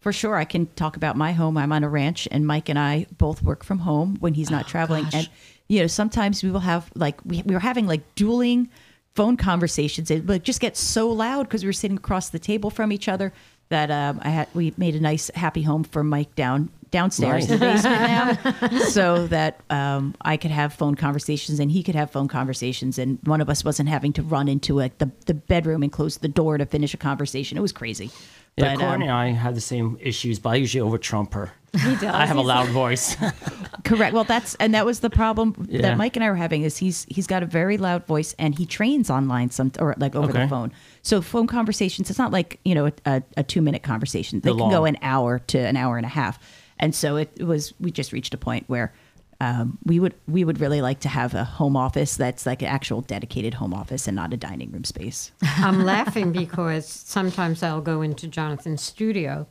For 0.00 0.12
sure, 0.12 0.36
I 0.36 0.44
can 0.44 0.66
talk 0.76 0.96
about 0.96 1.16
my 1.16 1.32
home. 1.32 1.56
I'm 1.56 1.72
on 1.72 1.82
a 1.82 1.88
ranch, 1.88 2.28
and 2.30 2.46
Mike 2.46 2.68
and 2.68 2.78
I 2.78 3.06
both 3.16 3.42
work 3.42 3.64
from 3.64 3.80
home 3.80 4.16
when 4.20 4.34
he's 4.34 4.50
not 4.50 4.68
traveling. 4.68 5.06
And 5.12 5.28
you 5.68 5.80
know, 5.80 5.86
sometimes 5.86 6.42
we 6.42 6.50
will 6.50 6.60
have 6.60 6.90
like 6.94 7.24
we, 7.24 7.42
we 7.42 7.54
were 7.54 7.60
having 7.60 7.86
like 7.86 8.14
dueling 8.14 8.68
phone 9.14 9.36
conversations. 9.36 10.10
It 10.10 10.26
would 10.26 10.44
just 10.44 10.60
get 10.60 10.76
so 10.76 11.10
loud 11.10 11.44
because 11.48 11.64
we 11.64 11.68
were 11.68 11.72
sitting 11.72 11.96
across 11.96 12.28
the 12.28 12.38
table 12.38 12.70
from 12.70 12.92
each 12.92 13.08
other 13.08 13.32
that 13.68 13.90
um, 13.90 14.20
I 14.22 14.30
had 14.30 14.48
we 14.54 14.72
made 14.76 14.94
a 14.94 15.00
nice 15.00 15.30
happy 15.34 15.62
home 15.62 15.84
for 15.84 16.02
Mike 16.02 16.34
down 16.34 16.70
downstairs 16.90 17.50
in 17.50 17.58
the 17.58 17.66
basement 17.66 18.00
now, 18.00 18.78
so 18.88 19.26
that 19.26 19.60
um, 19.68 20.14
I 20.22 20.38
could 20.38 20.50
have 20.50 20.72
phone 20.72 20.94
conversations 20.94 21.60
and 21.60 21.70
he 21.70 21.82
could 21.82 21.94
have 21.94 22.10
phone 22.10 22.28
conversations, 22.28 22.98
and 22.98 23.18
one 23.24 23.40
of 23.40 23.50
us 23.50 23.64
wasn't 23.64 23.88
having 23.88 24.12
to 24.14 24.22
run 24.22 24.48
into 24.48 24.80
a, 24.80 24.90
the 24.98 25.10
the 25.26 25.34
bedroom 25.34 25.82
and 25.82 25.92
close 25.92 26.18
the 26.18 26.28
door 26.28 26.56
to 26.56 26.64
finish 26.64 26.94
a 26.94 26.96
conversation. 26.96 27.58
It 27.58 27.62
was 27.62 27.72
crazy. 27.72 28.10
Yeah, 28.58 28.74
But, 28.74 28.80
Courtney 28.80 29.08
um, 29.08 29.10
and 29.10 29.12
I 29.12 29.28
have 29.40 29.54
the 29.54 29.60
same 29.60 29.96
issues, 30.00 30.38
but 30.38 30.50
I 30.50 30.54
usually 30.56 30.80
over 30.82 30.98
trump 30.98 31.34
her. 31.34 31.52
He 31.72 31.94
does. 31.96 32.04
I 32.04 32.24
have 32.26 32.36
a 32.38 32.40
loud 32.42 32.68
voice. 32.68 33.14
Correct. 33.84 34.14
Well, 34.14 34.24
that's 34.24 34.54
and 34.56 34.74
that 34.74 34.84
was 34.86 35.00
the 35.00 35.10
problem 35.10 35.66
Yeah. 35.68 35.82
that 35.82 35.98
Mike 35.98 36.16
and 36.16 36.24
I 36.24 36.30
were 36.30 36.34
having. 36.36 36.62
Is 36.62 36.76
he's 36.78 37.06
he's 37.08 37.26
got 37.26 37.42
a 37.42 37.46
very 37.46 37.76
loud 37.78 38.06
voice 38.06 38.34
and 38.38 38.58
he 38.58 38.64
trains 38.66 39.10
online 39.10 39.50
some 39.50 39.70
or 39.78 39.94
like 39.98 40.14
over 40.16 40.30
Okay. 40.30 40.42
the 40.42 40.48
phone. 40.48 40.72
So 41.02 41.20
phone 41.20 41.46
conversations, 41.46 42.08
it's 42.10 42.18
not 42.18 42.32
like 42.32 42.58
you 42.64 42.74
know 42.74 42.86
a, 42.86 42.92
a, 43.06 43.22
a 43.38 43.42
two 43.42 43.60
minute 43.62 43.82
conversation. 43.82 44.40
They 44.40 44.50
They're 44.50 44.58
can 44.58 44.70
go 44.70 44.84
an 44.86 44.96
hour 45.02 45.38
to 45.48 45.58
an 45.58 45.76
hour 45.76 45.96
and 45.98 46.06
a 46.06 46.10
half. 46.10 46.38
And 46.80 46.94
so 46.94 47.16
it 47.16 47.42
was. 47.42 47.74
We 47.80 47.90
just 47.90 48.12
reached 48.12 48.32
a 48.34 48.38
point 48.38 48.64
where. 48.68 48.92
Um, 49.40 49.78
we 49.84 50.00
would 50.00 50.14
we 50.26 50.42
would 50.44 50.60
really 50.60 50.82
like 50.82 50.98
to 51.00 51.08
have 51.08 51.32
a 51.34 51.44
home 51.44 51.76
office 51.76 52.16
that's 52.16 52.44
like 52.44 52.60
an 52.60 52.68
actual 52.68 53.02
dedicated 53.02 53.54
home 53.54 53.72
office 53.72 54.08
and 54.08 54.16
not 54.16 54.32
a 54.32 54.36
dining 54.36 54.72
room 54.72 54.82
space. 54.84 55.30
I'm 55.42 55.84
laughing 55.84 56.32
because 56.32 56.86
sometimes 56.88 57.62
I'll 57.62 57.80
go 57.80 58.02
into 58.02 58.26
Jonathan's 58.26 58.82
studio, 58.82 59.46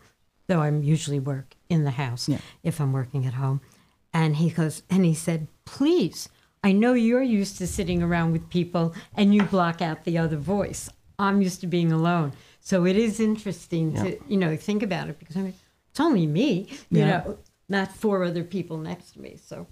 though 0.47 0.59
I'm 0.59 0.83
usually 0.83 1.19
work 1.19 1.55
in 1.69 1.85
the 1.85 1.91
house 1.91 2.27
Yeah. 2.27 2.39
if 2.63 2.81
I'm 2.81 2.91
working 2.91 3.25
at 3.25 3.35
home. 3.35 3.61
And 4.13 4.35
he 4.37 4.49
goes, 4.49 4.83
and 4.89 5.05
he 5.05 5.13
said, 5.13 5.47
please, 5.63 6.27
I 6.63 6.71
know 6.73 6.93
you're 6.93 7.21
used 7.21 7.57
to 7.59 7.67
sitting 7.67 8.01
around 8.03 8.31
with 8.33 8.49
people 8.49 8.93
and 9.15 9.33
you 9.33 9.43
block 9.43 9.81
out 9.81 10.03
the 10.03 10.17
other 10.17 10.37
voice. 10.37 10.89
I'm 11.19 11.41
used 11.41 11.61
to 11.61 11.67
being 11.67 11.91
alone. 11.93 12.33
So 12.59 12.85
it 12.85 12.97
is 12.97 13.19
interesting 13.21 13.93
to, 13.95 14.17
you 14.27 14.35
know, 14.37 14.57
think 14.57 14.83
about 14.83 15.07
it 15.07 15.17
because 15.19 15.37
I 15.37 15.41
mean, 15.41 15.53
it's 15.91 15.99
only 16.01 16.27
me, 16.27 16.67
you 16.89 16.99
Yeah. 16.99 17.05
know, 17.25 17.37
not 17.69 17.91
four 17.95 18.23
other 18.25 18.43
people 18.43 18.77
next 18.77 19.11
to 19.13 19.21
me. 19.21 19.37
So 19.43 19.67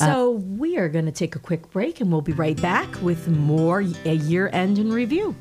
Uh, 0.00 0.06
so 0.06 0.30
we 0.30 0.76
are 0.76 0.88
going 0.88 1.06
to 1.06 1.12
take 1.12 1.36
a 1.36 1.38
quick 1.38 1.70
break 1.70 2.00
and 2.00 2.10
we'll 2.10 2.20
be 2.20 2.32
right 2.32 2.60
back 2.60 2.88
with 3.02 3.28
more 3.28 3.80
a 4.04 4.14
year 4.14 4.50
end 4.52 4.78
in 4.78 4.92
review. 4.92 5.34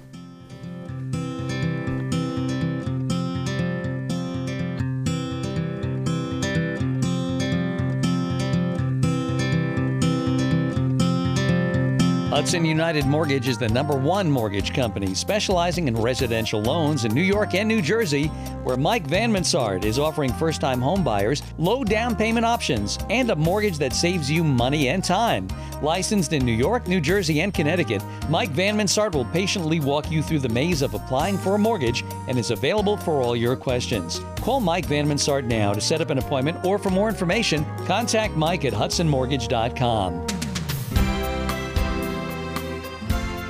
Hudson 12.45 12.63
United 12.63 13.07
Mortgage 13.07 13.47
is 13.47 13.57
the 13.57 13.67
number 13.69 13.97
one 13.97 14.29
mortgage 14.29 14.71
company 14.71 15.15
specializing 15.15 15.87
in 15.87 15.97
residential 15.99 16.61
loans 16.61 17.03
in 17.03 17.11
New 17.11 17.23
York 17.23 17.55
and 17.55 17.67
New 17.67 17.81
Jersey, 17.81 18.27
where 18.63 18.77
Mike 18.77 19.07
Van 19.07 19.31
Mansard 19.31 19.83
is 19.83 19.97
offering 19.97 20.31
first 20.31 20.61
time 20.61 20.79
homebuyers 20.79 21.41
low 21.57 21.83
down 21.83 22.15
payment 22.15 22.45
options 22.45 22.99
and 23.09 23.31
a 23.31 23.35
mortgage 23.35 23.79
that 23.79 23.93
saves 23.93 24.29
you 24.29 24.43
money 24.43 24.89
and 24.89 25.03
time. 25.03 25.47
Licensed 25.81 26.33
in 26.33 26.45
New 26.45 26.53
York, 26.53 26.87
New 26.87 27.01
Jersey, 27.01 27.41
and 27.41 27.51
Connecticut, 27.51 28.03
Mike 28.29 28.51
Van 28.51 28.77
Mansard 28.77 29.15
will 29.15 29.25
patiently 29.25 29.79
walk 29.79 30.11
you 30.11 30.21
through 30.21 30.37
the 30.37 30.47
maze 30.47 30.83
of 30.83 30.93
applying 30.93 31.39
for 31.39 31.55
a 31.55 31.59
mortgage 31.59 32.05
and 32.27 32.37
is 32.37 32.51
available 32.51 32.95
for 32.95 33.23
all 33.23 33.35
your 33.35 33.55
questions. 33.55 34.21
Call 34.41 34.59
Mike 34.59 34.85
Van 34.85 35.07
Mansard 35.07 35.47
now 35.47 35.73
to 35.73 35.81
set 35.81 35.99
up 35.99 36.11
an 36.11 36.19
appointment 36.19 36.63
or 36.63 36.77
for 36.77 36.91
more 36.91 37.09
information, 37.09 37.65
contact 37.87 38.35
Mike 38.35 38.65
at 38.65 38.73
hudsonmortgage.com. 38.73 40.44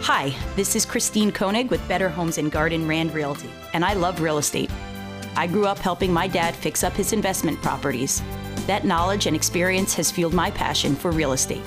Hi, 0.08 0.36
this 0.56 0.76
is 0.76 0.86
Christine 0.86 1.32
Koenig 1.32 1.72
with 1.72 1.88
Better 1.88 2.10
Homes 2.10 2.38
and 2.38 2.52
Garden 2.52 2.88
Rand 2.88 3.12
Realty, 3.12 3.50
and 3.74 3.84
I 3.84 3.94
love 3.94 4.22
real 4.22 4.38
estate. 4.38 4.70
I 5.36 5.48
grew 5.48 5.66
up 5.66 5.80
helping 5.80 6.14
my 6.14 6.28
dad 6.28 6.56
fix 6.56 6.84
up 6.84 6.94
his 6.94 7.12
investment 7.12 7.60
properties. 7.64 8.22
That 8.68 8.86
knowledge 8.86 9.26
and 9.26 9.36
experience 9.36 9.96
has 9.96 10.12
fueled 10.12 10.36
my 10.36 10.52
passion 10.52 10.96
for 10.96 11.10
real 11.10 11.34
estate. 11.34 11.64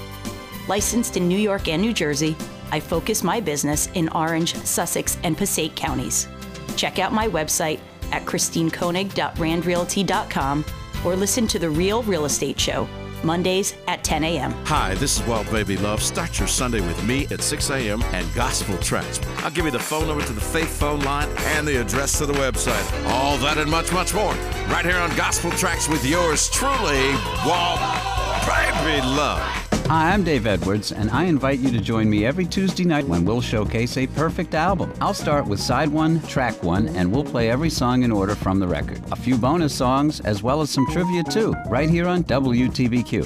Licensed 0.69 1.17
in 1.17 1.27
New 1.27 1.37
York 1.37 1.67
and 1.67 1.83
New 1.83 1.93
Jersey, 1.93 2.37
I 2.71 2.79
focus 2.79 3.25
my 3.25 3.41
business 3.41 3.89
in 3.95 4.09
Orange, 4.11 4.55
Sussex, 4.55 5.19
and 5.25 5.37
Passaic 5.37 5.75
counties. 5.75 6.29
Check 6.77 7.01
out 7.01 7.13
my 7.13 7.27
website 7.27 7.81
at 8.13 8.25
christinekoenig.randrealty.com 8.25 10.65
or 11.05 11.17
listen 11.17 11.49
to 11.49 11.59
The 11.59 11.71
Real 11.71 12.05
Real 12.05 12.25
Estate 12.25 12.61
Show, 12.61 12.89
Mondays 13.25 13.75
at 13.87 14.05
10 14.05 14.25
a.m. 14.25 14.53
Hi, 14.67 14.95
this 14.95 15.19
is 15.21 15.27
Walt 15.27 15.51
Baby 15.51 15.77
Love. 15.77 16.03
Start 16.03 16.39
your 16.39 16.49
Sunday 16.49 16.81
with 16.81 17.03
me 17.05 17.27
at 17.31 17.41
6 17.41 17.71
a.m. 17.71 18.03
and 18.13 18.27
Gospel 18.35 18.77
Tracks. 18.79 19.21
I'll 19.39 19.51
give 19.51 19.65
you 19.65 19.71
the 19.71 19.79
phone 19.79 20.07
number 20.07 20.25
to 20.25 20.33
the 20.33 20.41
Faith 20.41 20.79
phone 20.79 21.01
line 21.01 21.29
and 21.39 21.67
the 21.67 21.81
address 21.81 22.19
to 22.19 22.27
the 22.27 22.35
website. 22.35 23.07
All 23.09 23.37
that 23.39 23.59
and 23.59 23.71
much, 23.71 23.93
much 23.93 24.15
more. 24.15 24.33
Right 24.69 24.85
here 24.85 24.99
on 24.99 25.15
Gospel 25.17 25.51
Tracks 25.53 25.89
with 25.89 26.05
yours 26.05 26.49
truly, 26.51 27.13
Walt 27.45 27.81
Baby 28.47 29.01
Love. 29.07 29.68
Hi, 29.89 30.13
I'm 30.13 30.23
Dave 30.23 30.47
Edwards, 30.47 30.93
and 30.93 31.11
I 31.11 31.25
invite 31.25 31.61
you 31.61 31.71
to 31.71 31.81
join 31.81 32.11
me 32.11 32.27
every 32.27 32.45
Tuesday 32.45 32.85
night 32.85 33.09
when 33.09 33.25
we'll 33.25 33.41
showcase 33.41 33.97
a 33.97 34.07
perfect 34.07 34.55
album. 34.55 34.93
I'll 35.01 35.15
start 35.15 35.47
with 35.47 35.59
side 35.59 35.89
one, 35.89 36.21
track 36.25 36.63
one, 36.63 36.89
and 36.89 37.11
we'll 37.11 37.25
play 37.25 37.49
every 37.49 37.71
song 37.71 38.03
in 38.03 38.13
order 38.13 38.35
from 38.35 38.61
the 38.61 38.69
record. 38.69 39.01
A 39.13 39.17
few 39.17 39.39
bonus 39.39 39.75
songs, 39.75 40.21
as 40.21 40.43
well 40.43 40.61
as 40.61 40.69
some 40.69 40.87
trivia 40.89 41.25
too, 41.25 41.55
right 41.71 41.89
here 41.89 42.07
on 42.07 42.23
WTBQ. 42.25 43.25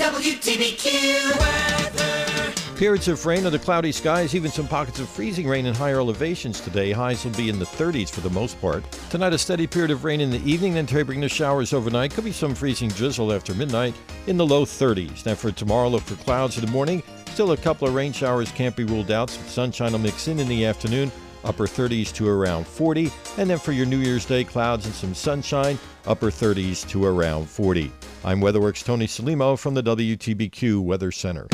Periods 2.82 3.06
of 3.06 3.24
rain 3.24 3.46
under 3.46 3.60
cloudy 3.60 3.92
skies, 3.92 4.34
even 4.34 4.50
some 4.50 4.66
pockets 4.66 4.98
of 4.98 5.08
freezing 5.08 5.46
rain 5.46 5.66
in 5.66 5.72
higher 5.72 6.00
elevations 6.00 6.60
today. 6.60 6.90
Highs 6.90 7.24
will 7.24 7.30
be 7.34 7.48
in 7.48 7.60
the 7.60 7.64
30s 7.64 8.10
for 8.10 8.22
the 8.22 8.30
most 8.30 8.60
part. 8.60 8.82
Tonight, 9.08 9.32
a 9.32 9.38
steady 9.38 9.68
period 9.68 9.92
of 9.92 10.02
rain 10.02 10.20
in 10.20 10.32
the 10.32 10.42
evening, 10.42 10.74
then 10.74 10.84
tapering 10.84 11.20
to 11.20 11.28
showers 11.28 11.72
overnight. 11.72 12.12
Could 12.12 12.24
be 12.24 12.32
some 12.32 12.56
freezing 12.56 12.88
drizzle 12.88 13.32
after 13.32 13.54
midnight 13.54 13.94
in 14.26 14.36
the 14.36 14.44
low 14.44 14.64
30s. 14.64 15.24
Now, 15.24 15.36
for 15.36 15.52
tomorrow, 15.52 15.88
look 15.90 16.02
for 16.02 16.16
clouds 16.24 16.58
in 16.58 16.66
the 16.66 16.72
morning. 16.72 17.04
Still, 17.26 17.52
a 17.52 17.56
couple 17.56 17.86
of 17.86 17.94
rain 17.94 18.12
showers 18.12 18.50
can't 18.50 18.74
be 18.74 18.82
ruled 18.82 19.12
out. 19.12 19.30
Some 19.30 19.46
sunshine 19.46 19.92
will 19.92 20.00
mix 20.00 20.26
in 20.26 20.40
in 20.40 20.48
the 20.48 20.66
afternoon, 20.66 21.12
upper 21.44 21.68
30s 21.68 22.12
to 22.14 22.28
around 22.28 22.66
40. 22.66 23.12
And 23.38 23.48
then 23.48 23.60
for 23.60 23.70
your 23.70 23.86
New 23.86 23.98
Year's 23.98 24.26
Day, 24.26 24.42
clouds 24.42 24.86
and 24.86 24.94
some 24.96 25.14
sunshine, 25.14 25.78
upper 26.04 26.32
30s 26.32 26.88
to 26.88 27.04
around 27.04 27.48
40. 27.48 27.92
I'm 28.24 28.40
WeatherWorks 28.40 28.84
Tony 28.84 29.06
Salimo 29.06 29.56
from 29.56 29.74
the 29.74 29.84
WTBQ 29.84 30.80
Weather 30.80 31.12
Center. 31.12 31.46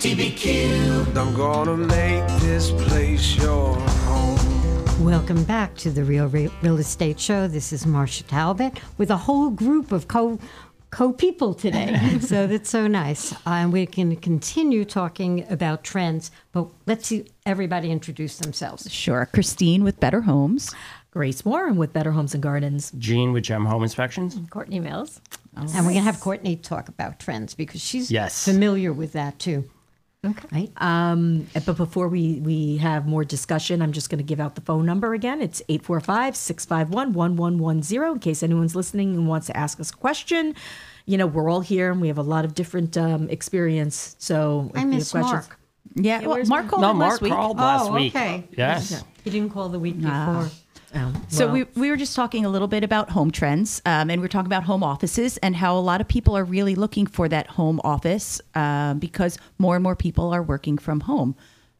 WTBQ. 0.00 1.14
I'm 1.14 1.34
gonna 1.34 1.76
make 1.76 2.26
this 2.40 2.70
place 2.70 3.36
your 3.36 3.74
home. 3.74 5.04
Welcome 5.04 5.44
back 5.44 5.76
to 5.76 5.90
the 5.90 6.04
Real 6.04 6.26
Re- 6.26 6.48
Real 6.62 6.78
Estate 6.78 7.20
Show. 7.20 7.46
This 7.46 7.70
is 7.70 7.84
Marcia 7.84 8.24
Talbot 8.24 8.80
with 8.96 9.10
a 9.10 9.16
whole 9.18 9.50
group 9.50 9.92
of 9.92 10.08
co 10.08 10.38
co 10.90 11.12
people 11.12 11.52
today. 11.52 12.18
so 12.22 12.46
that's 12.46 12.70
so 12.70 12.86
nice. 12.86 13.34
And 13.44 13.74
we 13.74 13.84
can 13.84 14.16
continue 14.16 14.86
talking 14.86 15.44
about 15.52 15.84
trends, 15.84 16.30
but 16.52 16.68
let's 16.86 17.08
see 17.08 17.26
everybody 17.44 17.90
introduce 17.90 18.38
themselves. 18.38 18.90
Sure. 18.90 19.26
Christine 19.26 19.84
with 19.84 20.00
Better 20.00 20.22
Homes. 20.22 20.74
Grace 21.10 21.44
Warren 21.44 21.76
with 21.76 21.92
Better 21.92 22.12
Homes 22.12 22.32
and 22.32 22.42
Gardens. 22.42 22.90
Gene 22.96 23.32
with 23.32 23.42
Gem 23.44 23.66
Home 23.66 23.82
Inspections. 23.82 24.38
Courtney 24.48 24.80
Mills. 24.80 25.20
And 25.54 25.66
we're 25.74 25.82
going 25.82 25.94
to 25.96 26.00
have 26.00 26.20
Courtney 26.20 26.56
talk 26.56 26.88
about 26.88 27.18
trends 27.18 27.54
because 27.54 27.82
she's 27.82 28.10
Yes. 28.10 28.46
familiar 28.46 28.94
with 28.94 29.12
that 29.12 29.38
too. 29.38 29.68
Okay. 30.24 30.48
Right? 30.52 30.72
Um, 30.76 31.46
but 31.64 31.76
before 31.78 32.08
we, 32.08 32.40
we 32.40 32.76
have 32.76 33.06
more 33.06 33.24
discussion, 33.24 33.80
I'm 33.80 33.92
just 33.92 34.10
going 34.10 34.18
to 34.18 34.24
give 34.24 34.38
out 34.38 34.54
the 34.54 34.60
phone 34.60 34.84
number 34.84 35.14
again. 35.14 35.40
It's 35.40 35.62
845 35.68 36.36
651 36.36 37.12
1110 37.14 38.12
in 38.12 38.18
case 38.18 38.42
anyone's 38.42 38.76
listening 38.76 39.14
and 39.14 39.26
wants 39.26 39.46
to 39.46 39.56
ask 39.56 39.80
us 39.80 39.90
a 39.90 39.96
question. 39.96 40.54
You 41.06 41.16
know, 41.16 41.26
we're 41.26 41.50
all 41.50 41.62
here 41.62 41.90
and 41.90 42.02
we 42.02 42.08
have 42.08 42.18
a 42.18 42.22
lot 42.22 42.44
of 42.44 42.54
different 42.54 42.98
um, 42.98 43.30
experience. 43.30 44.14
So, 44.18 44.70
I 44.74 44.84
miss 44.84 45.14
Mark. 45.14 45.58
Yeah, 45.94 46.20
well, 46.20 46.36
Mark 46.36 46.48
Mark? 46.48 46.68
called 46.68 46.82
No, 46.82 46.90
in 46.90 46.96
Mark 46.98 47.10
last 47.12 47.22
week. 47.22 47.32
called 47.32 47.56
last 47.56 47.86
oh, 47.88 47.94
week. 47.94 48.14
okay. 48.14 48.48
Yes. 48.52 49.02
He 49.24 49.30
didn't 49.30 49.50
call 49.50 49.70
the 49.70 49.78
week 49.78 49.96
before. 49.96 50.12
Ah. 50.12 50.50
Oh, 50.94 51.12
So 51.28 51.50
we, 51.50 51.64
we 51.74 51.90
were 51.90 51.96
just 51.96 52.16
talking 52.16 52.44
a 52.44 52.48
little 52.48 52.68
bit 52.68 52.82
about 52.82 53.10
home 53.10 53.30
trends, 53.30 53.80
um, 53.86 54.10
and 54.10 54.20
we 54.20 54.24
are 54.24 54.28
talking 54.28 54.46
about 54.46 54.64
home 54.64 54.82
offices 54.82 55.36
and 55.38 55.54
how 55.54 55.76
a 55.76 55.80
lot 55.80 56.00
of 56.00 56.08
people 56.08 56.36
are 56.36 56.44
really 56.44 56.74
looking 56.74 57.06
for 57.06 57.28
that 57.28 57.46
home 57.46 57.80
office 57.84 58.40
um, 58.54 58.98
because 58.98 59.38
more 59.58 59.76
and 59.76 59.82
more 59.82 59.94
people 59.94 60.32
are 60.34 60.42
working 60.42 60.78
from 60.78 61.00
home. 61.00 61.36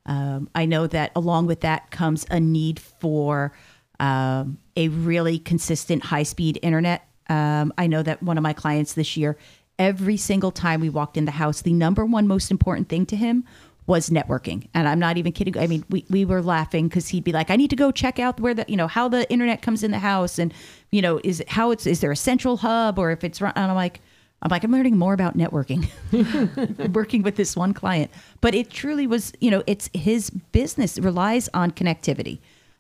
Um, 0.07 0.49
I 0.55 0.65
know 0.65 0.87
that 0.87 1.13
along 1.17 1.47
with 1.47 1.61
that 1.61 1.91
comes 1.91 2.25
a 2.31 2.41
need 2.41 2.81
for 2.81 3.53
um, 3.99 4.59
a 4.77 4.89
really 4.89 5.39
consistent 5.39 6.05
high 6.05 6.23
speed 6.23 6.59
internet. 6.63 7.07
Um, 7.29 7.73
I 7.77 7.87
know 7.87 8.03
that 8.03 8.23
one 8.23 8.39
of 8.39 8.43
my 8.43 8.53
clients 8.53 8.95
this 8.95 9.17
year, 9.17 9.37
every 9.79 10.17
single 10.17 10.51
time 10.51 10.81
we 10.81 10.89
walked 10.89 11.17
in 11.17 11.25
the 11.25 11.33
house, 11.33 11.63
the 11.63 11.73
number 11.73 12.05
one 12.05 12.27
most 12.27 12.51
important 12.51 12.89
thing 12.89 13.07
to 13.07 13.17
him 13.17 13.45
was 13.87 14.11
networking. 14.11 14.69
And 14.75 14.87
I'm 14.87 14.99
not 14.99 15.17
even 15.17 15.33
kidding. 15.33 15.59
I 15.59 15.67
mean, 15.67 15.85
we, 15.91 16.05
we 16.11 16.25
were 16.25 16.43
laughing 16.43 16.89
because 16.89 17.09
he'd 17.09 17.25
be 17.25 17.33
like, 17.33 17.51
I 17.51 17.57
need 17.57 17.71
to 17.71 17.77
go 17.77 17.91
check 17.91 18.19
out 18.19 18.39
where 18.41 18.55
the, 18.55 18.65
you 18.69 18.77
know, 18.77 18.87
how 18.87 19.09
the 19.09 19.31
internet 19.31 19.63
comes 19.63 19.83
in 19.83 19.91
the 19.91 19.99
house. 19.99 20.39
And, 20.39 20.55
you 20.91 21.03
know, 21.03 21.21
is 21.25 21.41
it 21.41 21.49
how 21.49 21.71
it's, 21.71 21.87
is 21.87 22.01
there 22.01 22.13
a 22.13 22.17
central 22.17 22.59
hub 22.59 22.99
or 22.99 23.11
if 23.11 23.25
it's? 23.25 23.41
And 23.41 23.53
I'm 23.57 23.75
like, 23.75 24.01
I'm 24.43 24.49
like, 24.49 24.65
I'm 24.65 24.73
learning 24.73 24.97
more 24.97 25.13
about 25.13 25.37
networking 25.37 25.89
working 26.95 27.23
with 27.23 27.37
this 27.37 27.57
one 27.57 27.75
client. 27.75 28.11
But 28.41 28.55
it 28.55 28.71
truly 28.71 29.07
was, 29.07 29.33
you 29.41 29.51
know, 29.51 29.63
it's 29.67 29.91
his 29.93 30.31
business 30.31 30.99
relies 30.99 31.49
on 31.53 31.73
connectivity. 31.73 32.39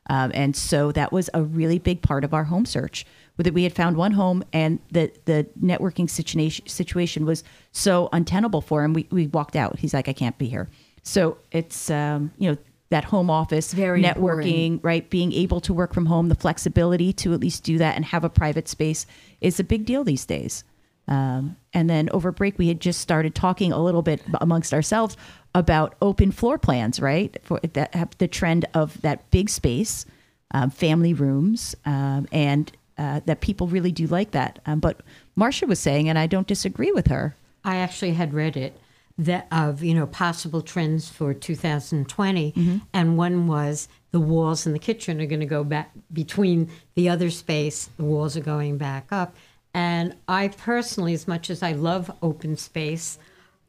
Um, 0.08 0.32
and 0.34 0.56
so 0.56 0.90
that 0.92 1.12
was 1.12 1.28
a 1.34 1.42
really 1.42 1.78
big 1.78 2.02
part 2.02 2.24
of 2.24 2.32
our 2.34 2.44
home 2.44 2.66
search. 2.66 3.06
That 3.36 3.54
we 3.54 3.62
had 3.62 3.72
found 3.72 3.96
one 3.96 4.12
home, 4.12 4.44
and 4.52 4.80
the 4.90 5.10
the 5.24 5.46
networking 5.58 6.10
situation 6.10 6.66
situation 6.66 7.24
was 7.24 7.42
so 7.72 8.10
untenable 8.12 8.60
for 8.60 8.84
him. 8.84 8.92
We 8.92 9.06
we 9.10 9.28
walked 9.28 9.56
out. 9.56 9.78
He's 9.78 9.94
like, 9.94 10.10
I 10.10 10.12
can't 10.12 10.36
be 10.36 10.46
here. 10.46 10.68
So 11.02 11.38
it's 11.50 11.90
um, 11.90 12.32
you 12.38 12.50
know 12.50 12.58
that 12.90 13.04
home 13.04 13.30
office, 13.30 13.72
Very 13.72 14.02
networking, 14.02 14.80
right? 14.82 15.08
Being 15.08 15.32
able 15.32 15.60
to 15.62 15.72
work 15.72 15.94
from 15.94 16.06
home, 16.06 16.28
the 16.28 16.34
flexibility 16.34 17.12
to 17.14 17.32
at 17.32 17.40
least 17.40 17.62
do 17.62 17.78
that 17.78 17.96
and 17.96 18.04
have 18.04 18.24
a 18.24 18.28
private 18.28 18.68
space 18.68 19.06
is 19.40 19.60
a 19.60 19.64
big 19.64 19.86
deal 19.86 20.04
these 20.04 20.26
days. 20.26 20.64
Um, 21.06 21.56
and 21.72 21.88
then 21.88 22.08
over 22.10 22.30
break, 22.30 22.58
we 22.58 22.68
had 22.68 22.80
just 22.80 23.00
started 23.00 23.34
talking 23.34 23.72
a 23.72 23.82
little 23.82 24.02
bit 24.02 24.22
amongst 24.40 24.74
ourselves 24.74 25.16
about 25.54 25.94
open 26.02 26.30
floor 26.30 26.58
plans, 26.58 27.00
right? 27.00 27.36
For 27.42 27.60
that 27.60 27.94
have 27.94 28.10
the 28.18 28.28
trend 28.28 28.66
of 28.74 29.00
that 29.02 29.28
big 29.30 29.50
space, 29.50 30.04
um, 30.52 30.70
family 30.70 31.14
rooms, 31.14 31.74
um, 31.84 32.28
and 32.32 32.70
uh, 32.98 33.20
that 33.26 33.40
people 33.40 33.66
really 33.66 33.92
do 33.92 34.06
like 34.06 34.32
that. 34.32 34.58
Um, 34.66 34.80
but 34.80 35.00
Marcia 35.36 35.66
was 35.66 35.78
saying, 35.78 36.08
and 36.08 36.18
I 36.18 36.26
don't 36.26 36.46
disagree 36.46 36.92
with 36.92 37.06
her. 37.06 37.34
I 37.64 37.76
actually 37.76 38.12
had 38.12 38.34
read 38.34 38.56
it 38.56 38.76
that 39.20 39.46
of 39.52 39.83
you 39.83 39.94
know 39.94 40.06
possible 40.06 40.62
trends 40.62 41.09
for 41.09 41.35
2020, 41.35 42.52
mm-hmm. 42.52 42.78
and 42.92 43.18
one 43.18 43.46
was 43.46 43.88
the 44.11 44.20
walls 44.20 44.66
in 44.66 44.72
the 44.72 44.78
kitchen 44.78 45.20
are 45.20 45.26
going 45.26 45.40
to 45.40 45.46
go 45.46 45.62
back 45.62 45.92
between 46.12 46.70
the 46.94 47.09
other 47.09 47.30
space. 47.30 47.90
The 47.96 48.04
walls 48.04 48.37
are 48.37 48.40
going 48.40 48.78
back 48.78 49.09
up, 49.12 49.37
and 49.74 50.16
I 50.26 50.48
personally, 50.48 51.14
as 51.14 51.28
much 51.28 51.50
as 51.50 51.62
I 51.62 51.72
love 51.72 52.11
open 52.22 52.56
space, 52.56 53.18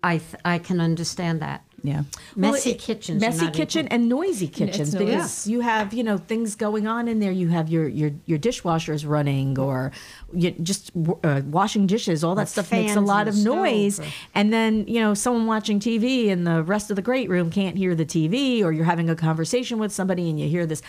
I 0.02 0.18
th- 0.20 0.42
I 0.46 0.58
can 0.58 0.80
understand 0.80 1.42
that. 1.42 1.64
Yeah. 1.84 2.04
Messy 2.36 2.70
Well, 2.70 2.76
it- 2.76 2.80
kitchens. 2.80 3.22
messy 3.22 3.46
kitchen 3.52 3.86
included. 3.86 3.94
and 3.94 4.10
noisy 4.10 4.48
kitchens 4.48 4.94
noisy. 4.94 5.06
because 5.06 5.48
you 5.48 5.62
have 5.62 5.94
you 5.94 6.04
know 6.04 6.18
things 6.18 6.56
going 6.56 6.88
on 6.88 7.08
in 7.08 7.20
there. 7.20 7.32
You 7.32 7.48
have 7.50 7.70
your 7.70 7.88
your 7.88 8.12
your 8.26 8.38
dishwashers 8.38 9.08
running 9.08 9.58
or 9.58 9.92
you 10.34 10.52
just 10.52 10.92
uh, 11.24 11.42
washing 11.46 11.88
dishes. 11.88 12.24
All 12.24 12.36
that 12.36 12.44
Or 12.44 12.46
stuff 12.46 12.72
makes 12.72 12.96
a 12.96 13.02
lot 13.02 13.28
of 13.28 13.36
noise. 13.36 14.00
or- 14.00 14.06
And 14.36 14.54
then 14.54 14.86
you 14.88 15.00
know 15.02 15.14
someone 15.14 15.48
watching 15.48 15.80
TV 15.80 16.30
and 16.30 16.46
the 16.46 16.62
rest 16.64 16.90
of 16.90 16.96
the 16.96 17.02
great 17.02 17.30
room 17.30 17.50
can't 17.50 17.78
hear 17.78 17.96
the 17.96 18.06
TV, 18.06 18.64
or 18.64 18.72
you're 18.72 18.86
having 18.86 19.10
a 19.10 19.16
conversation 19.16 19.80
with 19.80 19.92
somebody 19.92 20.30
and 20.30 20.40
you 20.40 20.48
hear 20.48 20.66
this. 20.66 20.82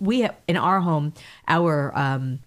We 0.00 0.20
have 0.22 0.34
in 0.48 0.56
our 0.56 0.80
home 0.80 1.12
our. 1.48 1.96
Um, 1.96 2.40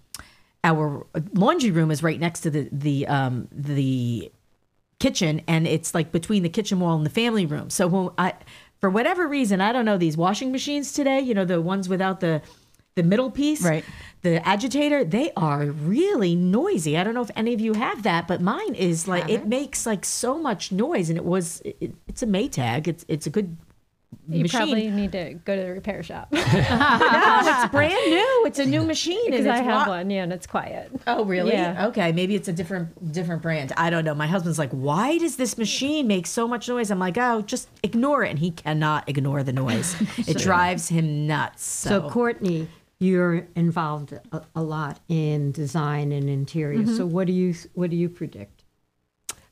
our 0.66 1.06
laundry 1.34 1.72
room 1.72 1.92
is 1.92 2.02
right 2.02 2.18
next 2.20 2.40
to 2.42 2.50
the 2.50 2.70
the 2.72 3.06
um, 3.08 3.50
the 3.52 4.32
kitchen 5.04 5.42
and 5.50 5.68
it's 5.68 5.94
like 5.94 6.14
between 6.14 6.44
the 6.44 6.50
kitchen 6.50 6.80
wall 6.80 6.96
and 6.96 7.06
the 7.06 7.10
family 7.10 7.46
room. 7.46 7.70
So 7.70 7.88
when 7.88 8.10
I 8.18 8.34
for 8.80 8.90
whatever 8.90 9.28
reason, 9.28 9.60
I 9.60 9.74
don't 9.74 9.84
know 9.84 9.98
these 9.98 10.16
washing 10.16 10.50
machines 10.54 10.94
today, 10.94 11.20
you 11.20 11.34
know, 11.34 11.44
the 11.44 11.60
ones 11.62 11.90
without 11.90 12.22
the 12.22 12.42
the 12.96 13.04
middle 13.04 13.30
piece, 13.30 13.64
Right. 13.64 13.84
The 14.22 14.48
agitator, 14.48 15.04
they 15.04 15.32
are 15.36 15.66
really 15.66 16.34
noisy. 16.34 16.98
I 16.98 17.04
don't 17.04 17.14
know 17.14 17.24
if 17.24 17.32
any 17.36 17.54
of 17.54 17.60
you 17.60 17.74
have 17.74 18.04
that, 18.04 18.26
but 18.26 18.40
mine 18.40 18.76
is 18.76 19.06
like 19.06 19.30
it 19.30 19.46
makes 19.46 19.86
like 19.86 20.06
so 20.06 20.38
much 20.38 20.72
noise 20.72 21.10
and 21.10 21.18
it 21.18 21.26
was 21.26 21.62
it, 21.66 21.94
it's 22.08 22.24
a 22.24 22.28
Maytag. 22.28 22.88
It's 22.88 23.04
it's 23.10 23.28
a 23.28 23.30
good 23.30 23.58
You 24.30 24.44
machine. 24.44 24.58
probably 24.58 24.90
need 24.90 25.12
to 25.12 25.34
go 25.46 25.56
to 25.56 25.62
the 25.62 25.72
repair 25.72 26.02
shop. 26.04 26.30
no, 26.32 26.40
it's 26.42 27.72
brand 27.72 28.10
new. 28.10 28.44
It's 28.46 28.60
a 28.60 28.66
new 28.66 28.84
machine. 28.84 29.32
Because 29.32 29.48
I 29.48 29.58
have 29.58 29.88
wa- 29.88 29.98
one, 29.98 30.10
yeah, 30.10 30.24
and 30.24 30.32
it's 30.32 30.48
quiet. 30.48 30.92
Oh, 31.08 31.26
really? 31.26 31.52
Yeah. 31.52 31.88
Okay, 31.88 32.12
maybe 32.12 32.36
it's 32.36 32.48
a 32.48 32.54
different 32.54 33.12
different 33.12 33.42
brand. 33.42 33.74
I 33.76 33.90
don't 33.90 34.06
know. 34.06 34.16
My 34.16 34.28
husband's 34.28 34.58
like, 34.58 34.72
"Why 34.72 35.18
does 35.18 35.36
this 35.36 35.58
machine 35.58 36.08
make 36.08 36.26
so 36.26 36.48
much 36.48 36.70
noise?" 36.70 36.90
I'm 36.90 37.00
like, 37.00 37.18
"Oh, 37.18 37.42
just 37.42 37.68
ignore 37.84 38.24
it." 38.24 38.30
And 38.30 38.40
he 38.40 38.52
cannot 38.52 39.10
ignore 39.10 39.44
the 39.44 39.54
noise. 39.54 39.96
it 40.18 40.38
drives 40.38 40.88
him 40.88 41.28
nuts. 41.28 41.66
So, 41.66 41.90
So, 41.90 42.10
Courtney, 42.10 42.70
you're 43.00 43.48
involved 43.56 44.14
a, 44.32 44.42
a 44.56 44.64
lot 44.64 45.00
in 45.10 45.52
design 45.52 46.12
and 46.12 46.30
interior. 46.30 46.80
Mhm. 46.80 46.96
So 46.98 47.06
what 47.06 47.28
do 47.28 47.34
you 47.34 47.54
what 47.74 47.90
do 47.90 47.98
you 47.98 48.08
predict? 48.10 48.64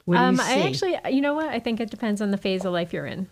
What 0.06 0.16
do 0.16 0.22
um, 0.24 0.36
you 0.36 0.42
I 0.42 0.62
actually, 0.62 0.96
you 1.14 1.22
know 1.22 1.34
what? 1.36 1.48
I 1.48 1.60
think 1.60 1.80
it 1.80 1.92
depends 1.92 2.22
on 2.22 2.32
the 2.32 2.38
phase 2.38 2.66
of 2.66 2.74
life 2.74 2.94
you're 2.94 3.06
in. 3.06 3.28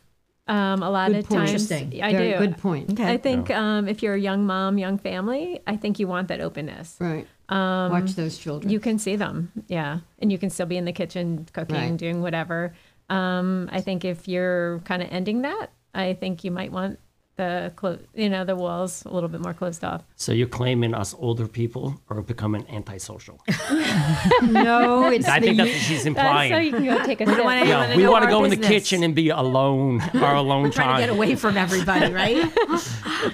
Um, 0.50 0.82
a 0.82 0.90
lot 0.90 1.12
Good 1.12 1.20
of 1.20 1.28
point. 1.30 1.38
times, 1.48 1.50
Interesting. 1.70 2.02
I 2.04 2.12
Very 2.12 2.32
do. 2.34 2.38
good 2.40 2.58
point. 2.58 2.92
Okay. 2.94 3.08
I 3.14 3.18
think 3.18 3.52
um, 3.52 3.88
if 3.88 4.02
you're 4.02 4.16
a 4.16 4.20
young 4.20 4.46
mom, 4.48 4.78
young 4.80 4.98
family, 4.98 5.60
I 5.68 5.76
think 5.78 6.00
you 6.00 6.08
want 6.08 6.28
that 6.30 6.42
openness. 6.42 6.98
Right. 7.00 7.28
Um, 7.50 7.92
Watch 7.92 8.14
those 8.16 8.38
children. 8.38 8.72
You 8.72 8.80
can 8.80 8.98
see 9.00 9.16
them, 9.16 9.52
yeah, 9.68 10.00
and 10.20 10.32
you 10.32 10.38
can 10.40 10.50
still 10.50 10.66
be 10.66 10.78
in 10.78 10.86
the 10.86 10.92
kitchen 10.92 11.48
cooking, 11.54 11.76
Right. 11.76 11.98
doing 11.98 12.22
whatever. 12.22 12.74
Um, 13.10 13.70
I 13.72 13.82
think 13.82 14.04
if 14.06 14.28
you're 14.28 14.80
kind 14.86 15.02
of 15.04 15.10
ending 15.12 15.42
that, 15.44 15.68
I 15.94 16.14
think 16.14 16.44
you 16.44 16.52
might 16.52 16.72
want 16.72 17.00
the 17.40 17.72
clo- 17.76 18.00
you 18.14 18.30
know, 18.30 18.44
the 18.44 18.56
walls 18.56 19.04
a 19.06 19.10
little 19.16 19.30
bit 19.30 19.40
more 19.42 19.54
closed 19.54 19.84
off. 19.84 20.04
So 20.18 20.32
you're 20.34 20.48
claiming 20.60 20.94
us 20.94 21.16
older 21.18 21.48
people 21.48 21.86
are 22.10 22.22
becoming 22.22 22.66
antisocial. 22.70 23.40
no, 24.42 25.08
it's 25.10 25.28
I 25.28 25.40
think 25.40 25.58
the- 25.58 25.64
that's 25.64 25.72
what 25.76 25.82
she's 25.82 26.04
That's 26.04 26.06
implying. 26.06 26.52
so 26.52 26.58
you 26.60 26.72
can 26.72 26.84
go 26.86 27.06
take 27.06 27.22
a 27.22 27.24
We 27.24 27.32
don't 27.32 27.36
sip. 27.38 27.46
want 27.46 27.60
anyone 27.62 27.80
Yeah, 27.88 27.94
to 27.94 27.98
we 27.98 28.08
want 28.08 28.24
to 28.24 28.26
our 28.28 28.32
go 28.32 28.44
in 28.44 28.50
the 28.50 28.58
kitchen 28.58 29.04
and 29.04 29.16
be 29.16 29.30
alone, 29.30 30.02
our 30.16 30.36
alone 30.36 30.64
We're 30.64 30.72
trying 30.72 30.88
time. 30.90 30.96
to 31.02 31.06
get 31.08 31.10
away 31.16 31.36
from 31.36 31.58
everybody, 31.58 32.12
right? 32.14 32.38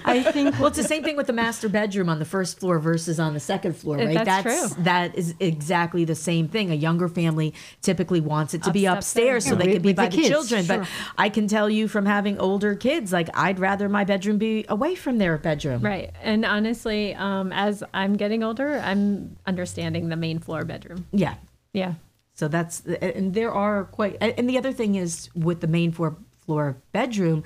I 0.06 0.24
think. 0.32 0.56
well, 0.60 0.68
it's 0.68 0.78
the 0.78 0.84
same 0.84 1.04
thing 1.04 1.15
with 1.15 1.28
the 1.28 1.34
master 1.34 1.70
bedroom 1.70 2.10
on 2.10 2.20
the 2.20 2.26
first 2.26 2.60
floor 2.60 2.80
versus 2.80 3.20
on 3.20 3.34
the 3.34 3.39
second 3.39 3.76
floor, 3.76 3.98
right? 3.98 4.24
that's 4.26 4.44
true. 4.44 4.84
That 4.84 5.15
is 5.15 5.36
exactly 5.39 6.06
the 6.06 6.15
same 6.15 6.48
thing. 6.48 6.72
A 6.72 6.76
younger 6.76 7.08
family 7.08 7.54
typically 7.82 8.22
wants 8.22 8.54
it 8.54 8.63
to 8.63 8.72
be 8.72 8.86
upstairs, 8.86 9.46
upstairs. 9.46 9.46
so 9.46 9.52
Yeah, 9.52 9.58
they 9.58 9.65
with- 9.65 9.74
can 9.76 9.82
be 9.82 9.89
with 9.89 9.96
by 9.98 10.06
the 10.10 10.15
the, 10.18 10.22
kids, 10.24 10.30
children. 10.30 10.65
But. 10.68 10.88
I 11.18 11.30
can 11.30 11.48
tell 11.48 11.70
you 11.70 11.88
from 11.88 12.06
having 12.06 12.38
older 12.39 12.76
kids, 12.76 13.12
like 13.13 13.30
I'd 13.36 13.60
rather 13.60 13.88
my 13.96 14.04
bedroom 14.04 14.38
be 14.38 14.66
away 14.68 14.94
from 14.94 15.20
their 15.20 15.38
bedroom. 15.38 15.82
Right. 15.82 16.12
And 16.22 16.44
honestly, 16.44 17.16
um, 17.16 17.54
as 17.54 17.82
I'm 17.94 18.18
getting 18.18 18.44
older, 18.44 18.78
I'm 18.80 19.38
understanding 19.46 20.10
the 20.10 20.18
main 20.18 20.40
floor 20.40 20.66
bedroom. 20.66 21.06
Yeah. 21.14 21.36
Yeah. 21.72 21.94
So 22.34 22.50
that's 22.50 22.82
and 22.86 23.34
there 23.34 23.54
are 23.54 23.86
quite 23.86 24.18
and 24.20 24.50
the 24.50 24.58
other 24.58 24.74
thing 24.74 24.96
is 24.96 25.30
with 25.34 25.62
the 25.62 25.68
main 25.68 25.94
floor 25.94 26.18
floor 26.46 26.76
bedroom 26.92 27.46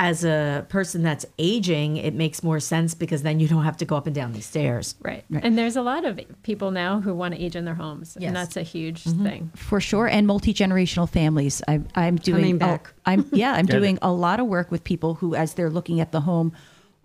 as 0.00 0.24
a 0.24 0.64
person 0.68 1.02
that's 1.02 1.26
aging 1.38 1.96
it 1.96 2.14
makes 2.14 2.42
more 2.44 2.60
sense 2.60 2.94
because 2.94 3.22
then 3.24 3.40
you 3.40 3.48
don't 3.48 3.64
have 3.64 3.76
to 3.76 3.84
go 3.84 3.96
up 3.96 4.06
and 4.06 4.14
down 4.14 4.32
these 4.32 4.46
stairs. 4.46 4.94
Right. 5.02 5.24
right. 5.28 5.44
And 5.44 5.58
there's 5.58 5.74
a 5.76 5.82
lot 5.82 6.04
of 6.04 6.20
people 6.44 6.70
now 6.70 7.00
who 7.00 7.12
want 7.12 7.34
to 7.34 7.40
age 7.42 7.56
in 7.56 7.64
their 7.64 7.74
homes. 7.74 8.16
Yes. 8.18 8.28
And 8.28 8.36
that's 8.36 8.56
a 8.56 8.62
huge 8.62 9.02
Mm-hmm. 9.04 9.24
thing. 9.24 9.50
for 9.56 9.80
sure 9.80 10.06
and 10.06 10.26
multi-generational 10.26 11.08
families 11.08 11.60
I, 11.68 11.80
i'm 11.96 12.16
doing 12.16 12.42
Coming 12.42 12.54
a- 12.56 12.58
back. 12.58 12.92
i'm 13.06 13.26
yeah 13.32 13.52
i'm 13.52 13.66
Get 13.66 13.74
it. 13.76 13.78
doing 13.80 13.98
a 14.00 14.12
lot 14.12 14.38
of 14.40 14.46
work 14.46 14.70
with 14.70 14.84
people 14.84 15.14
who 15.14 15.34
as 15.34 15.54
they're 15.54 15.70
looking 15.70 16.00
at 16.00 16.12
the 16.12 16.20
home 16.20 16.52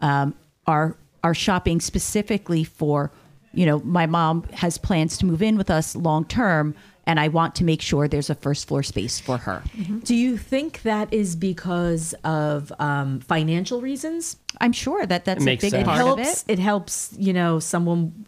um, 0.02 0.36
are 0.68 0.96
are 1.24 1.34
shopping 1.34 1.82
specifically 1.82 2.64
for 2.64 3.12
you 3.54 3.66
know 3.66 3.80
my 3.80 4.06
mom 4.06 4.44
has 4.54 4.78
plans 4.78 5.18
to 5.18 5.26
move 5.26 5.42
in 5.42 5.58
with 5.58 5.70
us 5.70 5.96
long 5.96 6.26
term 6.26 6.76
and 7.06 7.20
i 7.20 7.28
want 7.28 7.56
to 7.56 7.64
make 7.64 7.82
sure 7.82 8.08
there's 8.08 8.30
a 8.30 8.36
first 8.36 8.68
floor 8.68 8.84
space 8.84 9.20
for 9.20 9.38
her 9.38 9.62
Do 10.04 10.16
you 10.16 10.38
think 10.38 10.82
that 10.84 11.14
is 11.14 11.36
because 11.36 12.14
of 12.24 12.72
um, 12.80 13.20
financial 13.22 13.82
reasons? 13.82 14.38
i'm 14.62 14.72
sure 14.74 15.06
that 15.06 15.26
that's 15.26 15.40
It 15.42 15.44
a 15.44 15.46
makes 15.46 15.62
big 15.64 15.72
sense. 15.72 15.82
It 15.84 15.86
part 15.86 15.98
helps. 15.98 16.44
of 16.44 16.50
it 16.50 16.54
It 16.54 16.60
helps. 16.60 17.16
You 17.18 17.34
know, 17.34 17.60
someone. 17.60 18.26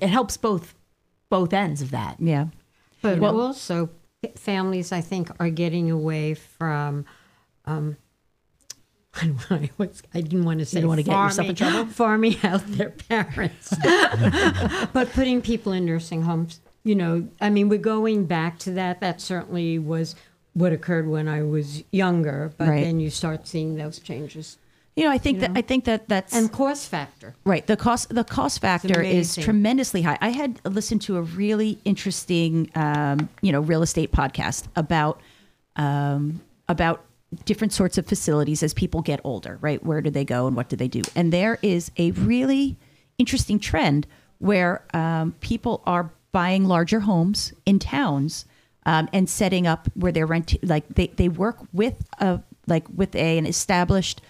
It 0.00 0.08
helps 0.08 0.36
both 0.36 0.74
both 1.28 1.52
ends 1.52 1.82
of 1.82 1.90
that. 1.90 2.16
yeah 2.20 2.46
But 3.02 3.18
Well- 3.18 3.40
also, 3.40 3.90
families, 4.36 4.92
I 4.92 5.00
think, 5.00 5.28
are 5.40 5.50
getting 5.50 5.90
away 5.90 6.34
from. 6.34 7.04
Um, 7.64 7.96
I, 9.14 9.32
I 9.50 9.70
was- 9.78 10.02
I 10.14 10.20
didn't 10.20 10.44
want 10.44 10.58
to 10.60 10.66
say 10.66 10.78
you 10.78 10.82
don't 10.82 10.88
wanna 10.90 11.02
get 11.02 11.12
yourself 11.16 11.48
in 11.48 11.54
trouble? 11.56 11.86
farming 12.02 12.36
out 12.44 12.64
their 12.66 12.90
parents, 12.90 13.74
but 14.92 15.10
putting 15.12 15.40
people 15.42 15.72
in 15.72 15.84
nursing 15.84 16.22
homes. 16.22 16.60
You 16.86 16.94
know, 16.94 17.28
I 17.40 17.50
mean, 17.50 17.68
we're 17.68 17.78
going 17.78 18.26
back 18.26 18.58
to 18.60 18.70
that. 18.72 19.00
That 19.00 19.20
certainly 19.20 19.78
was 19.78 20.14
what 20.54 20.72
occurred 20.72 21.08
when 21.08 21.26
I 21.28 21.42
was 21.42 21.82
younger. 21.90 22.52
But 22.56 22.68
Right. 22.68 22.84
then 22.84 23.00
you 23.00 23.10
start 23.10 23.46
seeing 23.48 23.76
those 23.76 23.98
changes 23.98 24.56
you 24.96 25.04
know 25.04 25.10
i 25.10 25.18
think 25.18 25.40
that 25.40 25.50
i 25.54 25.60
think 25.60 25.84
that 25.84 26.08
that's 26.08 26.34
and 26.34 26.50
cost 26.50 26.88
factor. 26.88 27.34
Right. 27.44 27.66
The 27.66 27.76
cost 27.76 28.08
the 28.08 28.24
cost 28.24 28.60
factor 28.60 29.02
is 29.02 29.36
tremendously 29.36 30.02
high. 30.02 30.18
I 30.20 30.30
had 30.30 30.58
listened 30.64 31.02
to 31.02 31.18
a 31.18 31.22
really 31.22 31.78
interesting 31.84 32.70
um, 32.74 33.28
you 33.42 33.52
know, 33.52 33.60
real 33.60 33.82
estate 33.82 34.10
podcast 34.10 34.66
about 34.74 35.20
um, 35.76 36.40
about 36.68 37.04
different 37.44 37.72
sorts 37.74 37.98
of 37.98 38.06
facilities 38.06 38.62
as 38.62 38.72
people 38.72 39.02
get 39.02 39.20
older, 39.22 39.58
right? 39.60 39.84
Where 39.84 40.00
do 40.00 40.08
they 40.10 40.24
go 40.24 40.46
and 40.46 40.56
what 40.56 40.70
do 40.70 40.76
they 40.76 40.88
do? 40.88 41.02
And 41.14 41.32
there 41.32 41.58
is 41.60 41.90
a 41.98 42.12
really 42.12 42.76
interesting 43.18 43.58
trend 43.58 44.06
where 44.38 44.82
um, 44.94 45.34
people 45.40 45.82
are 45.86 46.10
buying 46.36 46.66
larger 46.66 47.00
homes 47.00 47.54
in 47.64 47.78
towns 47.78 48.44
um, 48.84 49.08
and 49.14 49.26
setting 49.26 49.66
up 49.66 49.88
where 49.94 50.12
they're 50.12 50.26
rent 50.26 50.54
like 50.62 50.86
they, 50.88 51.06
they 51.06 51.30
work 51.30 51.56
with 51.72 52.06
a 52.18 52.42
like 52.66 52.86
with 52.94 53.14
a, 53.14 53.38
an 53.38 53.46
established 53.46 54.20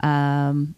um, 0.00 0.74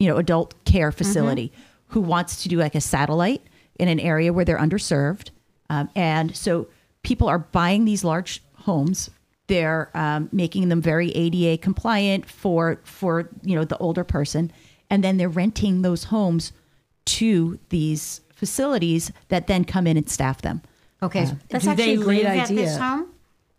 you 0.00 0.08
know 0.08 0.16
adult 0.16 0.64
care 0.64 0.90
facility 0.90 1.52
who 1.86 2.00
wants 2.00 2.42
to 2.42 2.48
do 2.48 2.56
like 2.56 2.74
a 2.74 2.80
satellite 2.80 3.42
in 3.78 3.86
an 3.86 4.00
area 4.00 4.32
where 4.32 4.44
they're 4.44 4.58
underserved. 4.58 5.30
Um, 5.70 5.88
and 5.94 6.34
so 6.34 6.66
people 7.04 7.28
are 7.28 7.38
buying 7.38 7.84
these 7.84 8.02
large 8.02 8.42
homes. 8.56 9.10
They're 9.46 9.88
um, 9.94 10.30
making 10.32 10.68
them 10.68 10.82
very 10.82 11.12
ada 11.12 11.56
compliant 11.58 12.26
for 12.28 12.80
for 12.82 13.30
you 13.44 13.54
know 13.54 13.64
the 13.64 13.78
older 13.78 14.02
person. 14.02 14.50
And 14.90 15.04
then 15.04 15.16
they're 15.16 15.28
renting 15.28 15.82
those 15.82 16.04
homes 16.04 16.50
to 17.04 17.60
these 17.68 18.20
facilities 18.38 19.12
that 19.28 19.46
then 19.48 19.64
come 19.64 19.86
in 19.86 19.96
and 19.96 20.08
staff 20.08 20.40
them 20.42 20.62
Okay, 21.02 21.26
That's 21.48 21.64
do 21.64 21.70
actually 21.70 21.96
they 21.96 22.02
a 22.02 22.04
great 22.04 22.24
live 22.24 22.38
At 22.38 22.48
this 22.48 22.70
idea. 22.74 22.78
home? 22.82 23.06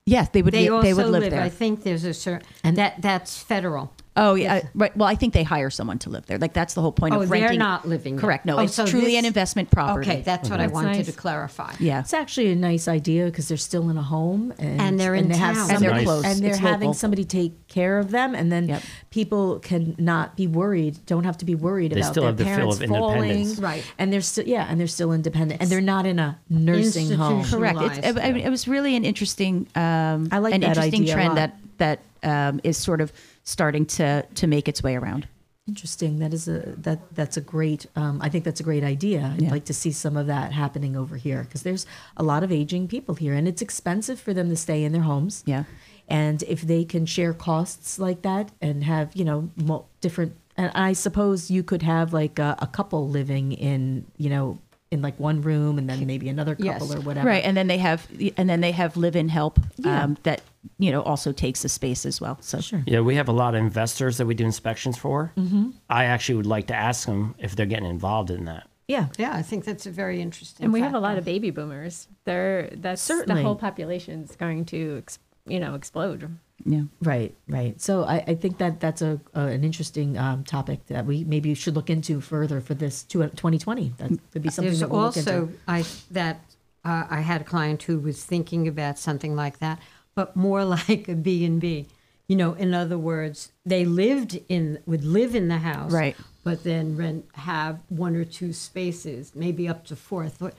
yes 0.05 0.29
they 0.29 0.41
would 0.41 0.53
They 0.53 0.63
be, 0.65 0.69
also 0.69 0.83
they 0.87 0.93
would 0.93 1.05
live 1.07 1.21
live. 1.23 1.31
there 1.31 1.41
I 1.41 1.49
think 1.49 1.83
there's 1.83 2.03
a 2.05 2.13
certain 2.13 2.47
and 2.63 2.77
that 2.77 3.01
that's 3.01 3.31
federal. 3.43 3.93
Oh 4.21 4.35
yeah, 4.35 4.55
I- 4.55 4.63
right. 4.75 4.95
Well, 4.97 5.07
I 5.07 5.15
think 5.15 5.33
they 5.33 5.43
hire 5.43 5.69
someone 5.69 5.97
to 5.99 6.09
live 6.09 6.25
there. 6.25 6.37
Like 6.37 6.53
that's 6.53 6.73
the 6.73 6.81
whole 6.81 6.91
point 6.91 7.15
Oh, 7.15 7.21
of 7.21 7.29
they're 7.29 7.53
not 7.53 7.87
living 7.87 8.15
there. 8.15 8.21
Correct. 8.21 8.45
No, 8.45 8.57
Oh, 8.57 8.63
it's 8.63 8.73
so 8.75 8.85
truly 8.85 9.11
this- 9.11 9.19
an 9.19 9.25
investment 9.25 9.71
property. 9.71 10.09
Okay, 10.09 10.21
that's 10.21 10.49
what 10.49 10.59
I 10.59 10.67
wanted 10.67 10.97
nice. 10.97 11.05
to 11.05 11.11
clarify. 11.13 11.73
Yeah. 11.79 11.99
It's 12.01 12.13
actually 12.13 12.51
a 12.51 12.55
nice 12.55 12.87
idea 12.87 13.25
because 13.25 13.47
they're 13.47 13.57
still 13.57 13.89
in 13.89 13.97
a 13.97 14.01
home 14.01 14.53
and, 14.59 14.81
And 14.81 14.99
they're 14.99 15.15
in 15.15 15.29
they 15.29 15.37
have 15.37 15.55
town. 15.55 15.69
And 15.71 15.79
they're 15.81 15.89
somebody- 15.89 16.05
close. 16.05 16.25
and 16.25 16.39
they're 16.41 16.49
It's 16.51 16.59
having 16.59 16.87
local. 16.89 16.93
somebody 16.95 17.23
take 17.25 17.67
care 17.67 17.97
of 17.99 18.11
them, 18.11 18.35
and 18.35 18.51
then 18.51 18.67
Yep. 18.69 18.81
people 19.09 19.59
can 19.59 19.95
not 19.97 20.35
be 20.35 20.47
worried, 20.47 20.97
don't 21.05 21.23
have 21.23 21.37
to 21.37 21.45
be 21.45 21.55
worried 21.55 21.91
They 21.91 21.99
about 22.01 22.11
still 22.11 22.23
their 22.23 22.29
have 22.31 22.37
the 22.37 22.45
feel 22.45 22.55
parents 22.55 22.79
of 22.81 22.89
falling, 22.89 23.23
independence. 23.29 23.59
Right. 23.59 23.83
And 23.97 24.11
they're 24.11 24.21
still 24.21 24.45
yeah, 24.47 24.65
and 24.69 24.79
they're 24.79 24.87
still 24.87 25.11
independent, 25.13 25.61
and 25.61 25.69
they're 25.69 25.81
not 25.81 26.05
in 26.05 26.19
a 26.19 26.37
nursing 26.49 27.11
home. 27.11 27.43
Correct. 27.45 27.79
It's, 27.81 27.97
Realized, 27.99 28.19
I 28.19 28.31
mean, 28.33 28.45
it 28.45 28.49
was 28.49 28.67
really 28.67 28.95
an 28.95 29.05
interesting, 29.05 29.67
um, 29.75 30.27
I 30.31 30.39
like 30.39 30.53
an 30.55 30.61
that 30.61 30.69
interesting 30.77 31.01
idea 31.03 31.13
a 31.13 31.15
trend 31.15 31.29
lot. 31.29 31.35
that 31.35 31.55
that 31.77 31.99
um, 32.23 32.59
is 32.65 32.75
sort 32.77 32.99
of 33.01 33.13
starting 33.43 33.85
to 33.85 34.23
to 34.35 34.47
make 34.47 34.67
its 34.67 34.81
way 34.83 34.95
around. 34.95 35.27
Interesting. 35.67 36.17
That 36.19 36.33
is 36.33 36.47
a 36.47 36.59
that 36.77 37.13
that's 37.13 37.37
a 37.37 37.41
great. 37.41 37.85
Um, 37.95 38.19
I 38.23 38.29
think 38.29 38.43
that's 38.43 38.59
a 38.59 38.63
great 38.63 38.83
idea. 38.83 39.33
I'd 39.35 39.41
Yeah. 39.43 39.51
like 39.51 39.65
to 39.65 39.73
see 39.73 39.91
some 39.91 40.17
of 40.17 40.25
that 40.27 40.51
happening 40.51 40.95
over 40.95 41.15
here 41.15 41.43
because 41.43 41.61
there's 41.61 41.85
a 42.17 42.23
lot 42.23 42.43
of 42.43 42.51
aging 42.51 42.87
people 42.87 43.13
here, 43.15 43.35
and 43.35 43.47
it's 43.47 43.61
expensive 43.61 44.19
for 44.19 44.33
them 44.33 44.49
to 44.49 44.55
stay 44.55 44.83
in 44.83 44.93
their 44.93 45.03
homes. 45.03 45.43
Yeah. 45.45 45.65
And 46.07 46.41
if 46.43 46.61
they 46.61 46.85
can 46.85 47.05
share 47.05 47.33
costs 47.35 47.99
like 47.99 48.23
that 48.23 48.49
and 48.61 48.83
have 48.83 49.15
you 49.15 49.23
know 49.23 49.49
mo- 49.55 49.85
different, 50.01 50.33
and 50.57 50.71
I 50.73 50.93
suppose 50.93 51.51
you 51.51 51.61
could 51.61 51.83
have 51.83 52.13
like 52.13 52.39
a, 52.39 52.55
a 52.59 52.67
couple 52.67 53.07
living 53.07 53.51
in 53.51 54.05
you 54.17 54.31
know 54.31 54.57
in 54.89 55.03
like 55.03 55.19
one 55.19 55.39
room 55.43 55.77
and 55.77 55.87
then 55.87 56.03
maybe 56.07 56.29
another 56.29 56.55
couple 56.55 56.87
Yes. 56.87 56.95
or 56.95 57.01
whatever. 57.01 57.27
Right, 57.27 57.43
and 57.45 57.55
then 57.55 57.67
they 57.67 57.77
have 57.77 58.07
and 58.37 58.49
then 58.49 58.61
they 58.61 58.71
have 58.71 58.97
live-in 58.97 59.29
help 59.29 59.59
Yeah. 59.77 60.03
um, 60.03 60.17
that 60.23 60.41
you 60.77 60.91
know 60.91 61.01
also 61.01 61.31
takes 61.31 61.61
the 61.61 61.69
space 61.69 62.05
as 62.05 62.19
well. 62.21 62.37
So 62.41 62.59
Sure. 62.61 62.83
Yeah, 62.85 63.01
we 63.01 63.15
have 63.15 63.27
a 63.29 63.31
lot 63.33 63.55
of 63.55 63.61
investors 63.61 64.17
that 64.17 64.25
we 64.25 64.33
do 64.35 64.45
inspections 64.45 64.97
for. 64.97 65.31
Mm-hmm. 65.37 65.69
I 65.89 66.05
actually 66.05 66.35
would 66.35 66.45
like 66.45 66.67
to 66.67 66.75
ask 66.75 67.05
them 67.05 67.35
if 67.39 67.55
they're 67.55 67.65
getting 67.65 67.89
involved 67.89 68.29
in 68.31 68.45
that. 68.45 68.67
Yeah. 68.87 69.07
Yeah, 69.17 69.35
I 69.35 69.41
think 69.43 69.65
that's 69.65 69.85
a 69.85 69.91
very 69.91 70.19
interesting. 70.21 70.63
And 70.63 70.73
we 70.73 70.81
have 70.81 70.95
a 70.95 70.99
lot 70.99 71.17
of 71.17 71.23
baby 71.25 71.51
boomers. 71.51 72.07
They're 72.25 72.69
that's 72.75 73.01
Certainly. 73.01 73.41
the 73.41 73.45
whole 73.45 73.55
population's 73.55 74.35
going 74.35 74.65
to 74.65 75.03
you 75.45 75.59
know 75.59 75.75
explode. 75.75 76.37
yeah. 76.65 76.83
Right, 77.01 77.33
right. 77.47 77.79
So 77.79 78.03
I, 78.03 78.17
I 78.27 78.35
think 78.35 78.57
that 78.57 78.79
that's 78.79 79.01
a, 79.01 79.19
a 79.33 79.41
an 79.47 79.63
interesting 79.63 80.17
um, 80.17 80.43
topic 80.43 80.85
that 80.87 81.05
we 81.05 81.23
maybe 81.23 81.53
should 81.53 81.75
look 81.75 81.89
into 81.89 82.19
further 82.19 82.59
for 82.61 82.73
this 82.73 83.03
two- 83.03 83.21
2020. 83.23 83.93
That 83.97 84.09
could 84.31 84.41
be 84.41 84.49
something 84.49 84.69
There's 84.69 84.79
that 84.81 84.89
we'll 84.89 85.01
look 85.01 85.17
also 85.17 85.43
into. 85.43 85.57
I 85.67 85.85
that 86.11 86.41
uh, 86.83 87.05
I 87.09 87.21
had 87.21 87.41
a 87.41 87.43
client 87.43 87.83
who 87.83 87.99
was 87.99 88.23
thinking 88.25 88.67
about 88.67 88.97
something 88.97 89.35
like 89.35 89.59
that, 89.59 89.79
but 90.19 90.35
more 90.35 90.65
like 90.77 91.07
a 91.07 91.15
B 91.15 91.45
and 91.45 91.61
B. 91.61 91.87
You 92.27 92.35
know, 92.35 92.53
in 92.53 92.73
other 92.73 92.97
words, 92.97 93.53
they 93.65 93.85
lived 93.85 94.37
in 94.49 94.79
would 94.85 95.05
live 95.05 95.33
in 95.33 95.47
the 95.47 95.59
house, 95.59 95.93
Right. 95.93 96.15
But 96.43 96.63
then 96.63 96.97
rent 96.97 97.25
have 97.33 97.79
one 97.87 98.15
or 98.17 98.25
two 98.25 98.51
spaces, 98.51 99.31
maybe 99.33 99.67
up 99.69 99.85
to 99.85 99.95
four. 99.95 100.25
I 100.25 100.29
thought 100.29 100.55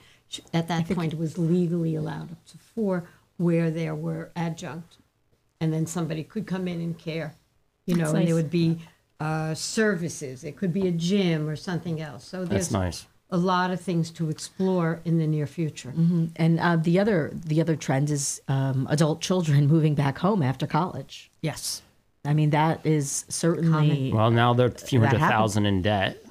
at 0.55 0.69
that 0.69 0.89
point 0.89 1.13
it 1.13 1.19
was 1.19 1.37
legally 1.37 1.95
allowed 1.95 2.33
up 2.33 2.47
to 2.47 2.59
four, 2.59 3.05
where 3.37 3.71
there 3.71 3.95
were 3.95 4.31
adjunct, 4.35 4.97
and 5.61 5.73
then 5.73 5.87
somebody 5.87 6.25
could 6.25 6.47
come 6.47 6.67
in 6.67 6.81
and 6.81 6.99
care. 6.99 7.35
You 7.85 7.97
know, 7.97 8.05
That's 8.05 8.15
and 8.15 8.29
there 8.29 8.35
would 8.35 8.51
be 8.51 8.79
uh, 9.19 9.55
services. 9.55 10.43
It 10.43 10.57
could 10.57 10.73
be 10.73 10.89
a 10.89 10.93
gym 10.93 11.49
or 11.49 11.57
something 11.57 12.01
else. 12.01 12.25
So 12.25 12.47
there's 12.47 12.69
That's 12.69 12.71
nice. 12.71 13.07
A 13.33 13.37
lot 13.37 13.71
of 13.71 13.81
things 13.81 14.11
to 14.11 14.29
explore 14.29 15.01
in 15.05 15.19
the 15.19 15.27
near 15.27 15.47
future. 15.47 15.93
And 16.37 16.59
uh, 16.61 16.77
the 16.77 16.99
other 16.99 17.31
the 17.47 17.61
other 17.61 17.77
trend 17.77 18.11
is 18.11 18.41
um, 18.49 18.87
adult 18.91 19.21
children 19.21 19.67
moving 19.75 19.95
back 19.95 20.19
home 20.19 20.43
after 20.43 20.67
college. 20.67 21.31
Yes. 21.41 21.83
I 22.25 22.35
mean 22.35 22.51
that 22.51 22.85
is 22.85 23.25
certainly 23.29 24.13
Well, 24.13 24.31
now 24.31 24.53
they're 24.55 24.67
a 24.67 24.71
few 24.71 25.01
That 25.01 25.07
hundred 25.07 25.19
happens. 25.21 25.39
thousand 25.41 25.67
in 25.67 25.81
debt, 25.83 26.23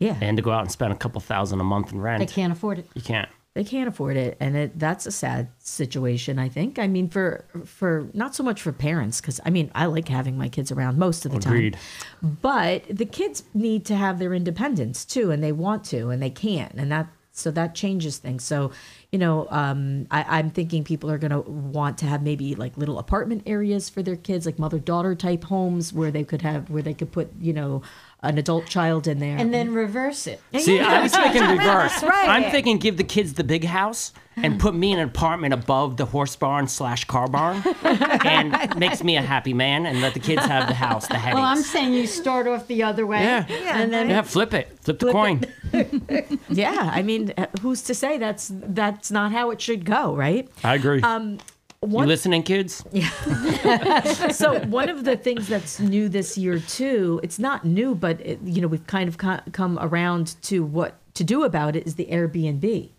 yeah. 0.00 0.16
and 0.20 0.36
to 0.36 0.42
go 0.42 0.50
out 0.50 0.62
and 0.62 0.72
spend 0.72 0.92
a 0.92 0.96
couple 0.96 1.20
thousand 1.20 1.60
a 1.60 1.64
month 1.64 1.92
in 1.92 2.00
rent, 2.00 2.18
They 2.20 2.26
can't 2.26 2.52
afford 2.52 2.78
it. 2.80 2.88
you 2.94 3.02
can't. 3.02 3.28
They 3.56 3.64
can't 3.64 3.88
afford 3.88 4.18
it. 4.18 4.36
And 4.38 4.54
it, 4.54 4.78
that's 4.78 5.06
a 5.06 5.10
sad 5.10 5.48
situation 5.58 6.38
i 6.38 6.48
think. 6.48 6.78
I 6.78 6.86
mean 6.86 7.08
for 7.08 7.44
for 7.64 8.08
not 8.12 8.34
so 8.34 8.42
much 8.42 8.60
for 8.60 8.70
parents 8.70 9.20
because 9.20 9.40
i 9.46 9.50
mean 9.50 9.70
i 9.74 9.86
like 9.86 10.08
having 10.08 10.36
my 10.36 10.48
kids 10.48 10.70
around 10.70 10.98
most 10.98 11.24
of 11.24 11.32
the 11.32 11.38
Agreed. 11.38 11.72
time 11.72 12.38
but 12.42 12.84
the 12.88 13.06
kids 13.06 13.44
need 13.54 13.86
to 13.86 13.96
have 13.96 14.18
their 14.18 14.34
independence 14.34 15.04
too 15.06 15.30
and 15.30 15.42
they 15.42 15.52
want 15.52 15.84
to 15.84 16.10
and 16.10 16.22
they 16.22 16.30
can't. 16.30 16.74
And 16.74 16.92
that 16.92 17.08
so 17.32 17.50
that 17.50 17.74
changes 17.74 18.18
things. 18.18 18.44
So 18.44 18.72
you 19.12 19.18
know 19.18 19.46
um, 19.50 20.06
I, 20.10 20.38
i'm 20.38 20.50
thinking 20.50 20.84
people 20.84 21.10
are 21.10 21.16
going 21.16 21.30
to 21.30 21.40
want 21.40 21.96
to 21.98 22.06
have 22.06 22.22
maybe 22.22 22.54
like 22.54 22.76
little 22.76 22.98
apartment 22.98 23.44
areas 23.46 23.88
for 23.88 24.02
their 24.02 24.16
kids 24.16 24.44
like 24.44 24.58
mother 24.58 24.78
daughter 24.78 25.14
type 25.14 25.44
homes 25.44 25.92
where 25.92 26.10
they 26.10 26.24
could 26.24 26.42
have 26.42 26.68
where 26.68 26.82
they 26.82 26.92
could 26.92 27.12
put 27.12 27.30
you 27.40 27.54
know 27.54 27.80
an 28.28 28.38
adult 28.38 28.66
child 28.66 29.06
in 29.06 29.18
there 29.18 29.36
And 29.38 29.52
then 29.54 29.72
reverse 29.72 30.26
it. 30.26 30.40
See, 30.58 30.80
I 30.80 31.02
was 31.02 31.12
thinking 31.12 31.42
reverse. 31.58 32.02
right. 32.02 32.28
I'm 32.28 32.50
thinking 32.50 32.78
give 32.78 32.96
the 32.96 33.04
kids 33.04 33.34
the 33.34 33.44
big 33.44 33.64
house 33.64 34.12
and 34.38 34.60
put 34.60 34.74
me 34.74 34.92
in 34.92 34.98
an 34.98 35.08
apartment 35.08 35.54
above 35.54 35.96
the 35.96 36.04
horse 36.04 36.36
barn 36.36 36.68
slash 36.68 37.04
car 37.06 37.26
barn, 37.26 37.62
and 37.82 38.76
makes 38.78 39.02
me 39.02 39.16
a 39.16 39.22
happy 39.22 39.54
man, 39.54 39.86
and 39.86 40.02
let 40.02 40.12
the 40.12 40.20
kids 40.20 40.44
have 40.44 40.68
the 40.68 40.74
house, 40.74 41.06
the 41.08 41.16
headaches. 41.16 41.36
Well, 41.36 41.44
I'm 41.44 41.62
saying 41.62 41.94
you 41.94 42.06
start 42.06 42.46
off 42.46 42.66
the 42.66 42.82
other 42.82 43.06
way. 43.06 43.22
Yeah. 43.22 43.46
And 43.80 43.90
then 43.90 44.10
yeah, 44.10 44.20
flip 44.20 44.52
it, 44.52 44.78
flip 44.82 44.98
the 44.98 45.10
coin. 45.10 45.42
yeah 46.48 46.90
i 46.94 47.02
mean 47.02 47.32
uh, 47.36 47.46
who's 47.60 47.82
to 47.82 47.94
say 47.94 48.18
that's 48.18 48.50
that's 48.52 49.10
not 49.10 49.32
how 49.32 49.50
it 49.50 49.60
should 49.60 49.84
go 49.84 50.14
right 50.14 50.48
I 50.64 50.74
agree. 50.74 51.00
um 51.02 51.38
you 51.82 51.88
listening, 52.06 52.42
kids? 52.42 52.84
Yeah. 52.92 53.10
so 54.30 54.60
one 54.66 54.88
of 54.88 55.04
the 55.04 55.16
things 55.16 55.48
that's 55.48 55.78
new 55.80 56.08
this 56.08 56.36
year 56.38 56.58
too 56.58 57.20
it's 57.22 57.38
not 57.38 57.64
new 57.64 57.94
but 57.94 58.20
it, 58.20 58.38
you 58.44 58.60
know 58.62 58.68
we've 58.68 58.86
kind 58.86 59.08
of 59.08 59.18
co- 59.18 59.40
come 59.52 59.78
around 59.80 60.36
to 60.42 60.64
what 60.64 60.94
to 61.14 61.24
do 61.24 61.44
about 61.44 61.76
it 61.76 61.86
is 61.86 61.94
the 61.96 62.06
airbnb 62.06 62.90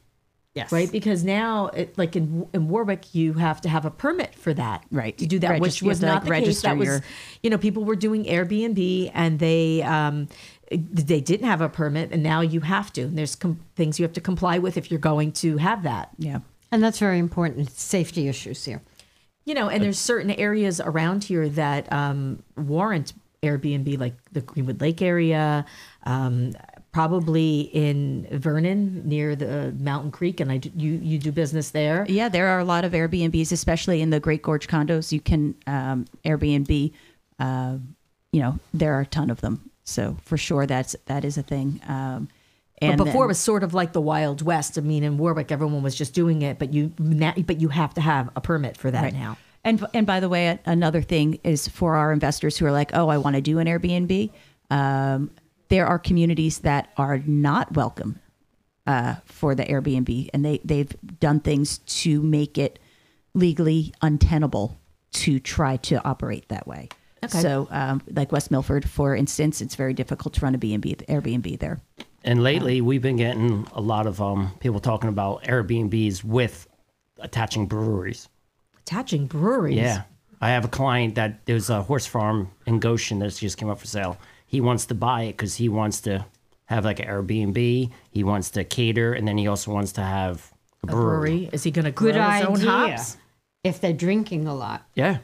yes. 0.56 0.72
right 0.72 0.92
because 0.92 1.24
now 1.24 1.68
it, 1.68 1.98
like 1.98 2.16
in, 2.16 2.48
in 2.54 2.68
warwick 2.68 3.14
you 3.16 3.34
have 3.34 3.62
to 3.62 3.70
have 3.70 3.86
a 3.86 3.92
permit 3.92 4.34
for 4.36 4.54
that 4.54 4.84
Right. 4.92 5.18
to 5.18 5.26
do 5.26 5.40
that 5.40 5.52
Regis- 5.52 5.62
which 5.62 5.82
was 5.84 6.02
not 6.02 6.08
like, 6.08 6.24
the 6.24 6.30
case 6.30 6.64
register 6.64 6.68
that 6.70 6.78
was 6.78 7.02
you 7.44 7.50
know 7.50 7.58
people 7.58 7.84
were 7.84 7.96
doing 7.96 8.26
airbnb 8.26 9.12
and 9.14 9.40
they 9.40 9.82
um 9.84 10.28
they 10.72 11.22
didn't 11.22 11.48
have 11.48 11.62
a 11.62 11.70
permit 11.70 12.12
and 12.12 12.22
now 12.24 12.42
you 12.42 12.60
have 12.62 12.92
to 12.94 13.02
and 13.04 13.18
there's 13.18 13.36
com- 13.36 13.60
things 13.76 14.00
you 14.00 14.04
have 14.04 14.14
to 14.14 14.22
comply 14.22 14.58
with 14.58 14.78
if 14.78 14.92
you're 14.92 15.00
going 15.00 15.32
to 15.32 15.58
have 15.58 15.84
that 15.84 16.10
Yeah. 16.18 16.40
And 16.72 16.84
that's 16.84 17.00
very 17.00 17.20
important. 17.20 17.68
It's 17.68 17.82
safety 17.82 18.28
issues 18.28 18.66
here. 18.66 18.82
You 19.46 19.54
know, 19.54 19.70
and 19.70 19.82
there's 19.82 20.00
certain 20.00 20.32
areas 20.32 20.82
around 20.82 21.24
here 21.24 21.48
that 21.48 21.92
um, 21.92 22.44
warrant 22.58 23.14
Airbnb, 23.42 23.98
like 23.98 24.16
the 24.34 24.42
Greenwood 24.42 24.82
Lake 24.82 25.02
area, 25.02 25.66
um, 26.04 26.54
probably 26.92 27.62
in 27.74 28.28
Vernon 28.32 29.08
near 29.08 29.36
the 29.36 29.74
Mountain 29.80 30.12
Creek, 30.12 30.40
and 30.40 30.52
I 30.52 30.58
do, 30.58 30.72
you 30.76 30.94
you 31.02 31.20
do 31.20 31.32
business 31.32 31.70
there. 31.70 32.06
Yeah, 32.10 32.28
there 32.28 32.48
are 32.48 32.60
a 32.60 32.66
lot 32.66 32.84
of 32.84 32.94
Airbnbs, 32.94 33.52
especially 33.52 34.02
in 34.02 34.10
the 34.10 34.20
Great 34.20 34.42
Gorge 34.42 34.68
condos. 34.68 35.12
You 35.12 35.22
can 35.22 35.56
um, 35.68 36.06
Airbnb. 36.26 36.92
Uh, 37.40 37.78
you 38.32 38.42
know, 38.42 38.60
there 38.74 38.94
are 38.96 39.02
a 39.02 39.06
ton 39.06 39.30
of 39.30 39.42
them. 39.42 39.70
So 39.84 40.18
for 40.24 40.38
sure, 40.38 40.66
that's 40.66 40.96
that 41.06 41.24
is 41.24 41.38
a 41.38 41.44
thing. 41.44 41.80
Um, 41.88 42.28
But 42.80 42.90
and 42.90 42.98
before 42.98 43.26
it 43.26 43.28
was 43.28 43.40
sort 43.40 43.64
of 43.64 43.74
like 43.74 43.94
the 43.94 44.02
Wild 44.02 44.42
West. 44.42 44.78
I 44.78 44.82
mean, 44.82 45.04
in 45.04 45.18
Warwick, 45.18 45.52
everyone 45.52 45.82
was 45.82 45.96
just 45.96 46.14
doing 46.14 46.44
it, 46.44 46.60
but 46.60 46.74
you 46.74 46.94
but 46.98 47.60
you 47.60 47.70
have 47.70 47.94
to 47.96 48.02
have 48.02 48.30
a 48.36 48.42
permit 48.42 48.78
for 48.78 48.92
that 48.92 49.02
Right. 49.04 49.14
now. 49.14 49.38
And 49.64 49.86
and 49.94 50.06
by 50.06 50.20
the 50.20 50.30
way, 50.30 50.60
another 50.66 51.02
thing 51.02 51.40
is 51.44 51.68
for 51.68 51.96
our 51.96 52.14
investors 52.14 52.58
who 52.58 52.66
are 52.66 52.72
like, 52.72 52.92
oh, 52.94 53.10
I 53.10 53.18
want 53.18 53.36
to 53.36 53.42
do 53.42 53.60
an 53.60 53.68
Airbnb. 53.68 54.32
Um, 54.70 55.32
there 55.70 55.88
are 55.88 56.00
communities 56.00 56.60
that 56.60 56.90
are 56.98 57.18
not 57.26 57.74
welcome 57.74 58.20
uh, 58.86 59.16
for 59.26 59.56
the 59.56 59.64
Airbnb, 59.66 60.30
and 60.34 60.46
they 60.46 60.60
they've 60.64 60.96
done 61.20 61.40
things 61.40 61.80
to 61.80 62.22
make 62.22 62.58
it 62.58 62.80
legally 63.34 63.94
untenable 64.02 64.80
to 65.14 65.40
try 65.40 65.78
to 65.78 66.04
operate 66.08 66.48
that 66.50 66.68
way. 66.68 66.90
Okay. 67.24 67.42
So, 67.42 67.68
um, 67.72 68.02
like 68.12 68.32
West 68.32 68.52
Milford, 68.52 68.88
for 68.88 69.16
instance, 69.16 69.62
it's 69.62 69.76
very 69.76 69.94
difficult 69.94 70.36
to 70.36 70.42
run 70.42 70.54
a 70.54 70.58
B&B, 70.60 70.96
Airbnb 71.10 71.60
there. 71.60 71.82
And 72.28 72.44
lately, 72.44 72.82
we've 72.82 73.02
been 73.02 73.16
getting 73.16 73.66
a 73.74 73.80
lot 73.80 74.06
of 74.06 74.22
um, 74.22 74.52
people 74.60 74.82
talking 74.82 75.08
about 75.08 75.44
Airbnbs 75.44 76.26
with 76.26 76.68
attaching 77.20 77.68
breweries. 77.68 78.28
Attaching 78.80 79.28
breweries. 79.28 79.78
Yeah. 79.78 80.02
I 80.42 80.50
have 80.50 80.66
a 80.66 80.68
client 80.68 81.16
that 81.16 81.46
there's 81.46 81.70
a 81.70 81.82
horse 81.82 82.06
farm 82.06 82.52
in 82.66 82.80
Goshen 82.80 83.20
that 83.20 83.34
just 83.34 83.58
came 83.58 83.70
up 83.70 83.80
for 83.80 83.88
sale. 83.88 84.18
He 84.46 84.60
wants 84.60 84.88
to 84.88 84.94
buy 84.94 85.24
it 85.24 85.32
because 85.38 85.56
he 85.56 85.70
wants 85.70 86.02
to 86.02 86.26
have 86.66 86.84
like 86.84 87.00
an 87.00 87.08
Airbnb. 87.08 87.92
He 88.12 88.24
wants 88.26 88.50
to 88.52 88.66
cater, 88.66 89.14
and 89.14 89.26
then 89.26 89.38
he 89.38 89.48
also 89.48 89.72
wants 89.72 89.94
to 89.94 90.02
have 90.02 90.52
a 90.84 90.88
A 90.88 90.92
brewery. 90.92 91.30
brewery. 91.30 91.50
Is 91.54 91.64
he 91.64 91.72
going 91.72 91.86
to 91.86 91.92
grow 91.92 92.12
Good 92.12 92.22
his 92.22 92.46
own 92.46 92.60
hops? 92.60 93.16
If 93.64 93.80
they're 93.80 93.94
drinking 93.94 94.48
a 94.48 94.54
lot. 94.54 94.86
Yeah. 94.96 95.20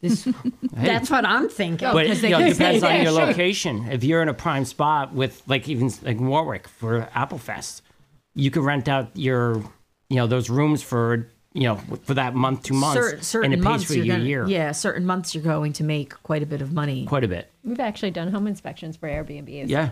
This, 0.00 0.28
That's 0.72 1.10
what 1.10 1.24
I'm 1.24 1.48
thinking. 1.48 1.90
But 1.90 2.02
because 2.04 2.22
you 2.22 2.30
know, 2.30 2.40
it 2.40 2.50
depends 2.50 2.80
stay 2.80 2.98
on 2.98 3.02
your 3.02 3.12
there. 3.12 3.26
location. 3.26 3.88
If 3.90 4.04
you're 4.04 4.22
in 4.22 4.28
a 4.28 4.34
prime 4.34 4.64
spot 4.64 5.12
with 5.12 5.42
like 5.46 5.68
even 5.68 5.90
like 6.02 6.20
Warwick 6.20 6.68
for 6.68 7.08
Applefest, 7.14 7.82
you 8.34 8.50
could 8.50 8.62
rent 8.62 8.88
out 8.88 9.10
your 9.14 9.56
you 10.08 10.16
know 10.16 10.26
those 10.26 10.50
rooms 10.50 10.82
for 10.82 11.28
you 11.54 11.64
know, 11.64 11.76
for 12.04 12.14
that 12.14 12.34
month, 12.34 12.62
two 12.62 12.74
months, 12.74 13.10
Cer- 13.10 13.22
certain 13.22 13.52
and 13.52 13.60
it 13.60 13.64
pays 13.64 13.64
months 13.64 13.84
for 13.86 13.94
you're 13.94 14.04
your 14.04 14.16
gonna, 14.16 14.28
year. 14.28 14.46
Yeah, 14.46 14.72
certain 14.72 15.04
months 15.04 15.34
you're 15.34 15.42
going 15.42 15.72
to 15.74 15.84
make 15.84 16.10
quite 16.22 16.42
a 16.42 16.46
bit 16.46 16.62
of 16.62 16.72
money. 16.72 17.06
Quite 17.06 17.24
a 17.24 17.28
bit. 17.28 17.50
We've 17.64 17.80
actually 17.80 18.12
done 18.12 18.30
home 18.30 18.46
inspections 18.46 18.96
for 18.96 19.08
Airbnbs. 19.08 19.68
Yeah. 19.68 19.90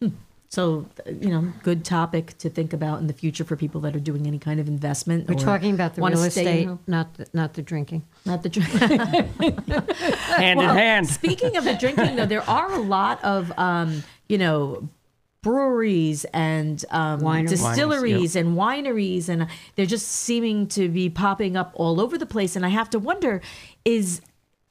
Hmm. 0.00 0.08
So, 0.54 0.86
you 1.06 1.30
know, 1.30 1.52
good 1.64 1.84
topic 1.84 2.38
to 2.38 2.48
think 2.48 2.72
about 2.72 3.00
in 3.00 3.08
the 3.08 3.12
future 3.12 3.42
for 3.42 3.56
people 3.56 3.80
that 3.80 3.96
are 3.96 4.00
doing 4.00 4.28
any 4.28 4.38
kind 4.38 4.60
of 4.60 4.68
investment. 4.68 5.28
We're 5.28 5.34
or 5.34 5.38
talking 5.40 5.74
about 5.74 5.96
the 5.96 6.02
real 6.02 6.22
estate, 6.22 6.68
home. 6.68 6.78
not 6.86 7.12
the, 7.14 7.26
not 7.32 7.54
the 7.54 7.62
drinking. 7.62 8.04
Not 8.24 8.44
the 8.44 8.50
drinking. 8.50 8.78
Hand 10.36 10.60
in 10.60 10.68
hand. 10.68 11.08
Speaking 11.08 11.56
of 11.56 11.64
the 11.64 11.74
drinking, 11.74 12.14
though, 12.14 12.26
there 12.26 12.48
are 12.48 12.72
a 12.72 12.78
lot 12.78 13.22
of, 13.24 13.52
um, 13.58 14.04
you 14.28 14.38
know, 14.38 14.88
breweries 15.42 16.24
and 16.26 16.84
um, 16.90 17.20
Wineries. 17.22 17.48
distilleries 17.48 18.36
and 18.36 18.56
wineries, 18.56 19.28
and 19.28 19.48
they're 19.74 19.86
just 19.86 20.06
seeming 20.06 20.68
to 20.68 20.88
be 20.88 21.10
popping 21.10 21.56
up 21.56 21.72
all 21.74 22.00
over 22.00 22.16
the 22.16 22.26
place. 22.26 22.54
And 22.54 22.64
I 22.64 22.68
have 22.68 22.88
to 22.90 23.00
wonder, 23.00 23.42
is 23.84 24.20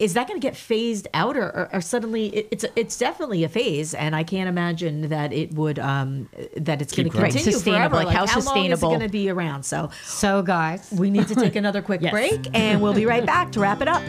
is 0.03 0.13
that 0.15 0.27
going 0.27 0.39
to 0.39 0.45
get 0.45 0.55
phased 0.57 1.07
out, 1.13 1.37
or, 1.37 1.45
or, 1.45 1.69
or 1.73 1.81
suddenly 1.81 2.27
it, 2.27 2.47
it's 2.51 2.65
it's 2.75 2.97
definitely 2.97 3.43
a 3.43 3.49
phase, 3.49 3.93
and 3.93 4.15
I 4.15 4.23
can't 4.23 4.49
imagine 4.49 5.09
that 5.09 5.31
it 5.31 5.53
would 5.53 5.79
um, 5.79 6.29
that 6.57 6.81
it's 6.81 6.93
going 6.93 7.05
to 7.05 7.09
Keep 7.09 7.11
growing. 7.13 7.31
continue 7.31 7.51
Sustainable, 7.53 7.97
forever. 7.99 8.05
like 8.05 8.15
how 8.15 8.25
long 8.25 8.41
sustainable? 8.41 8.73
is 8.73 8.95
it 8.95 8.97
going 8.97 8.99
to 8.99 9.09
be 9.09 9.29
around? 9.29 9.63
So, 9.63 9.89
So, 10.03 10.41
guys, 10.41 10.91
we 10.91 11.09
need 11.09 11.27
to 11.29 11.35
take 11.35 11.55
another 11.55 11.81
quick 11.81 12.01
Yes. 12.03 12.11
break, 12.11 12.47
and 12.53 12.81
we'll 12.81 12.93
be 12.93 13.05
right 13.05 13.25
back 13.25 13.51
to 13.53 13.59
wrap 13.61 13.81
it 13.81 13.87
up. 13.87 14.03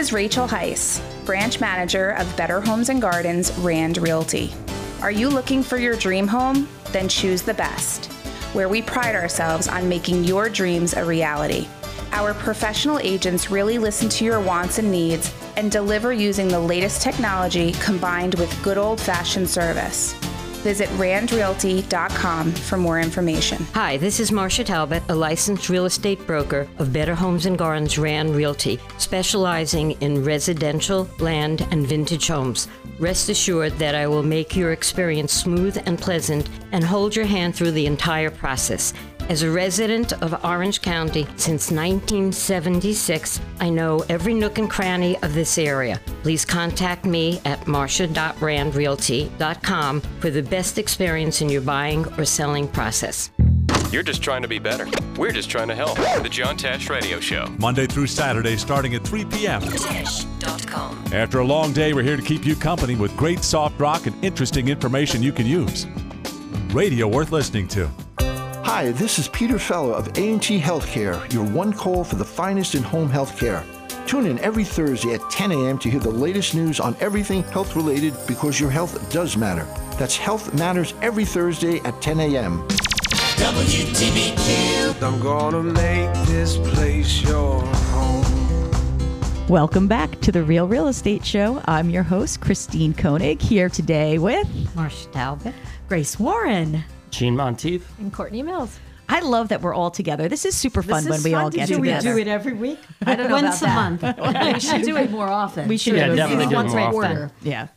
Is 0.00 0.14
Rachel 0.14 0.48
Heiss, 0.48 0.98
branch 1.26 1.60
manager 1.60 2.12
of 2.12 2.34
Better 2.34 2.58
Homes 2.58 2.88
and 2.88 3.02
Gardens 3.02 3.52
Rand 3.58 3.98
Realty. 3.98 4.50
Are 5.02 5.10
you 5.10 5.28
looking 5.28 5.62
for 5.62 5.76
your 5.76 5.94
dream 5.94 6.26
home? 6.26 6.66
Then 6.90 7.06
choose 7.06 7.42
the 7.42 7.52
best, 7.52 8.06
where 8.54 8.70
we 8.70 8.80
pride 8.80 9.14
ourselves 9.14 9.68
on 9.68 9.90
making 9.90 10.24
your 10.24 10.48
dreams 10.48 10.94
a 10.94 11.04
reality. 11.04 11.68
Our 12.12 12.32
professional 12.32 12.98
agents 13.00 13.50
really 13.50 13.76
listen 13.76 14.08
to 14.08 14.24
your 14.24 14.40
wants 14.40 14.78
and 14.78 14.90
needs 14.90 15.34
and 15.58 15.70
deliver 15.70 16.14
using 16.14 16.48
the 16.48 16.60
latest 16.60 17.02
technology 17.02 17.72
combined 17.72 18.36
with 18.36 18.62
good 18.62 18.78
old 18.78 19.02
fashioned 19.02 19.50
service. 19.50 20.14
Visit 20.62 20.88
randrealty.com 20.90 22.52
for 22.52 22.76
more 22.76 23.00
information. 23.00 23.66
Hi, 23.72 23.96
this 23.96 24.20
is 24.20 24.30
Marcia 24.30 24.62
Talbot, 24.62 25.02
a 25.08 25.14
licensed 25.14 25.68
real 25.68 25.86
estate 25.86 26.26
broker 26.26 26.68
of 26.78 26.92
Better 26.92 27.14
Homes 27.14 27.46
and 27.46 27.56
Gardens 27.56 27.98
Rand 27.98 28.36
Realty, 28.36 28.78
specializing 28.98 29.92
in 30.02 30.22
residential, 30.24 31.08
land, 31.18 31.66
and 31.70 31.86
vintage 31.86 32.26
homes. 32.26 32.68
Rest 32.98 33.30
assured 33.30 33.72
that 33.78 33.94
I 33.94 34.06
will 34.06 34.22
make 34.22 34.54
your 34.54 34.72
experience 34.72 35.32
smooth 35.32 35.82
and 35.86 35.98
pleasant 35.98 36.48
and 36.72 36.84
hold 36.84 37.16
your 37.16 37.24
hand 37.24 37.56
through 37.56 37.70
the 37.70 37.86
entire 37.86 38.30
process. 38.30 38.92
As 39.30 39.42
a 39.44 39.50
resident 39.50 40.12
of 40.24 40.44
Orange 40.44 40.82
County 40.82 41.22
since 41.36 41.70
1976, 41.70 43.40
I 43.60 43.70
know 43.70 44.04
every 44.08 44.34
nook 44.34 44.58
and 44.58 44.68
cranny 44.68 45.16
of 45.22 45.34
this 45.34 45.56
area. 45.56 46.00
Please 46.24 46.44
contact 46.44 47.04
me 47.04 47.40
at 47.44 47.64
marcia.randrealty.com 47.68 50.00
for 50.00 50.30
the 50.30 50.42
best 50.42 50.78
experience 50.78 51.42
in 51.42 51.48
your 51.48 51.60
buying 51.60 52.04
or 52.18 52.24
selling 52.24 52.66
process. 52.66 53.30
You're 53.92 54.02
just 54.02 54.20
trying 54.20 54.42
to 54.42 54.48
be 54.48 54.58
better. 54.58 54.88
We're 55.16 55.30
just 55.30 55.48
trying 55.48 55.68
to 55.68 55.76
help. 55.76 55.96
The 55.96 56.28
John 56.28 56.56
Tash 56.56 56.90
Radio 56.90 57.20
Show. 57.20 57.46
Monday 57.60 57.86
through 57.86 58.08
Saturday, 58.08 58.56
starting 58.56 58.96
at 58.96 59.04
3 59.04 59.26
p.m. 59.26 59.60
Dish.com. 59.60 61.04
After 61.12 61.38
a 61.38 61.44
long 61.44 61.72
day, 61.72 61.92
we're 61.92 62.02
here 62.02 62.16
to 62.16 62.22
keep 62.22 62.44
you 62.44 62.56
company 62.56 62.96
with 62.96 63.16
great 63.16 63.44
soft 63.44 63.78
rock 63.78 64.06
and 64.06 64.24
interesting 64.24 64.66
information 64.66 65.22
you 65.22 65.30
can 65.30 65.46
use. 65.46 65.86
Radio 66.72 67.06
worth 67.06 67.30
listening 67.30 67.68
to. 67.68 67.88
Hi, 68.72 68.92
this 68.92 69.18
is 69.18 69.26
Peter 69.26 69.58
Fellow 69.58 69.92
of 69.92 70.06
A&T 70.16 70.60
Healthcare, 70.60 71.32
your 71.32 71.44
one 71.44 71.72
call 71.72 72.04
for 72.04 72.14
the 72.14 72.24
finest 72.24 72.76
in 72.76 72.84
home 72.84 73.10
healthcare. 73.10 73.64
Tune 74.06 74.26
in 74.26 74.38
every 74.38 74.62
Thursday 74.62 75.12
at 75.12 75.28
10 75.28 75.50
a.m. 75.50 75.76
to 75.80 75.90
hear 75.90 75.98
the 75.98 76.08
latest 76.08 76.54
news 76.54 76.78
on 76.78 76.96
everything 77.00 77.42
health 77.42 77.74
related 77.74 78.14
because 78.28 78.60
your 78.60 78.70
health 78.70 79.10
does 79.12 79.36
matter. 79.36 79.64
That's 79.98 80.16
Health 80.16 80.54
Matters 80.54 80.94
every 81.02 81.24
Thursday 81.24 81.80
at 81.80 82.00
10 82.00 82.20
a.m. 82.20 82.62
WTBQ. 83.38 85.02
I'm 85.02 85.20
gonna 85.20 85.64
make 85.64 86.12
this 86.28 86.56
place 86.56 87.22
your 87.22 87.60
home. 87.60 88.24
Welcome 89.48 89.88
back 89.88 90.20
to 90.20 90.30
the 90.30 90.44
Real 90.44 90.68
Real 90.68 90.86
Estate 90.86 91.26
Show. 91.26 91.60
I'm 91.64 91.90
your 91.90 92.04
host, 92.04 92.40
Christine 92.40 92.94
Koenig, 92.94 93.42
here 93.42 93.68
today 93.68 94.18
with 94.18 94.46
Marcia 94.76 95.08
Talbot, 95.08 95.56
Grace 95.88 96.20
Warren, 96.20 96.84
Gene 97.10 97.36
Monteith, 97.36 97.90
And 97.98 98.12
Courtney 98.12 98.42
Mills. 98.42 98.78
I 99.08 99.20
love 99.20 99.48
that 99.48 99.60
we're 99.60 99.74
all 99.74 99.90
together. 99.90 100.28
This 100.28 100.44
is 100.44 100.54
super 100.54 100.82
fun 100.82 101.02
This 101.02 101.10
when 101.10 101.18
is 101.18 101.24
we 101.24 101.32
fun 101.32 101.44
all 101.44 101.50
to 101.50 101.56
get 101.56 101.68
do. 101.68 101.80
We 101.80 101.92
do 101.98 102.16
it 102.16 102.28
every 102.28 102.52
week. 102.52 102.78
I 103.04 103.16
don't 103.16 103.28
know 103.28 103.34
Once 103.34 103.60
about 103.60 103.92
a 103.92 103.96
that. 103.96 104.18
month. 104.18 104.54
we 104.54 104.60
should 104.60 104.82
do 104.82 104.96
it 104.96 105.10
more 105.10 105.28
often. 105.28 105.66
We 105.68 105.76
should. 105.78 105.94
Yeah, 105.96 106.08
do 106.08 106.16
definitely 106.16 106.46
do 106.46 106.52
it 106.52 106.54
once 106.54 106.70
more 106.72 106.78
a 106.80 106.84
often. 106.84 106.92
quarter. 106.92 107.30
Yeah. 107.42 107.68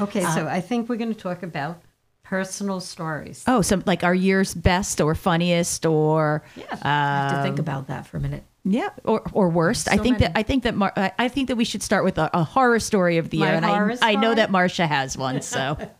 Okay, 0.00 0.22
so 0.22 0.48
I 0.48 0.60
think 0.60 0.88
we're 0.88 0.96
going 0.96 1.14
to 1.14 1.20
talk 1.20 1.44
about 1.44 1.80
personal 2.24 2.80
stories. 2.80 3.44
Oh, 3.46 3.62
so 3.62 3.80
like 3.86 4.02
our 4.02 4.14
year's 4.14 4.52
best 4.54 5.00
or 5.00 5.14
funniest 5.14 5.86
or 5.86 6.42
yeah. 6.56 6.64
I 6.82 6.88
have 6.88 7.36
to 7.36 7.42
think 7.42 7.54
um, 7.54 7.60
about 7.60 7.86
that 7.86 8.06
for 8.08 8.16
a 8.16 8.20
minute. 8.20 8.42
Yeah, 8.64 8.88
or 9.04 9.22
or 9.32 9.48
worst. 9.48 9.86
I 9.88 9.96
think 9.96 10.18
many. 10.18 10.32
that 10.32 10.32
I 10.34 10.42
think 10.42 10.64
that 10.64 10.74
Mar- 10.74 10.92
I 10.96 11.12
I 11.20 11.28
think 11.28 11.46
that 11.46 11.56
we 11.56 11.64
should 11.64 11.84
start 11.84 12.02
with 12.02 12.18
a, 12.18 12.28
a 12.36 12.42
horror 12.42 12.80
story 12.80 13.18
of 13.18 13.30
the 13.30 13.38
My 13.38 13.46
year, 13.46 13.54
and 13.54 13.64
horror 13.64 13.94
I 14.02 14.12
I 14.12 14.14
know 14.16 14.34
that 14.34 14.50
Marcia 14.50 14.88
has 14.88 15.16
one. 15.16 15.40
So 15.40 15.78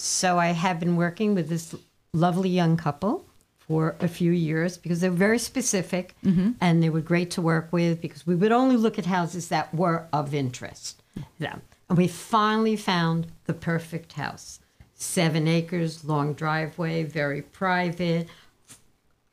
So 0.00 0.38
I 0.38 0.48
have 0.52 0.78
been 0.78 0.94
working 0.94 1.34
with 1.34 1.48
this 1.48 1.74
lovely 2.12 2.48
young 2.50 2.76
couple 2.76 3.26
for 3.58 3.96
a 3.98 4.06
few 4.06 4.30
years 4.30 4.78
because 4.78 5.00
they're 5.00 5.10
very 5.10 5.40
specific 5.40 6.14
and 6.60 6.80
they 6.82 6.88
were 6.88 7.00
great 7.00 7.32
to 7.32 7.42
work 7.42 7.72
with 7.72 8.00
because 8.00 8.24
we 8.24 8.36
would 8.36 8.52
only 8.52 8.76
look 8.76 8.96
at 8.98 9.06
houses 9.06 9.48
that 9.48 9.74
were 9.74 10.06
of 10.12 10.32
interest 10.34 11.02
to 11.16 11.24
them. 11.40 11.62
And 11.88 11.98
we 11.98 12.06
finally 12.06 12.76
found 12.76 13.26
the 13.46 13.54
perfect 13.54 14.12
house. 14.12 14.60
Seven 14.94 15.48
acres, 15.48 16.04
long 16.04 16.32
driveway, 16.32 17.02
very 17.02 17.42
private, 17.42 18.28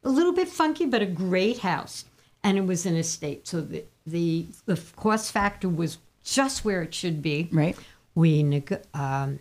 a 0.03 0.09
little 0.09 0.33
bit 0.33 0.47
funky, 0.47 0.87
but 0.87 1.01
a 1.03 1.05
great 1.05 1.59
house. 1.59 2.05
And 2.43 2.57
it 2.57 2.65
was 2.65 2.87
an 2.87 2.95
estate. 2.95 3.47
So 3.47 3.61
the, 3.61 3.85
the, 4.07 4.47
the 4.65 4.81
cost 4.95 5.31
factor 5.31 5.69
was 5.69 5.99
just 6.23 6.65
where 6.65 6.81
it 6.81 6.93
should 6.93 7.21
be. 7.21 7.49
Right. 7.51 7.77
We, 8.15 8.41
neg- 8.43 8.81
um, 8.93 9.39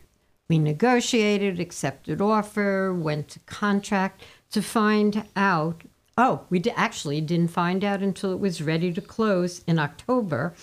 we 0.48 0.58
negotiated, 0.58 1.58
accepted 1.58 2.20
offer, 2.20 2.92
went 2.92 3.28
to 3.28 3.40
contract 3.40 4.22
to 4.50 4.62
find 4.62 5.24
out. 5.36 5.82
Oh, 6.16 6.42
we 6.50 6.62
actually 6.76 7.20
didn't 7.20 7.50
find 7.50 7.82
out 7.82 8.02
until 8.02 8.32
it 8.32 8.38
was 8.38 8.62
ready 8.62 8.92
to 8.92 9.00
close 9.00 9.64
in 9.66 9.78
October 9.78 10.54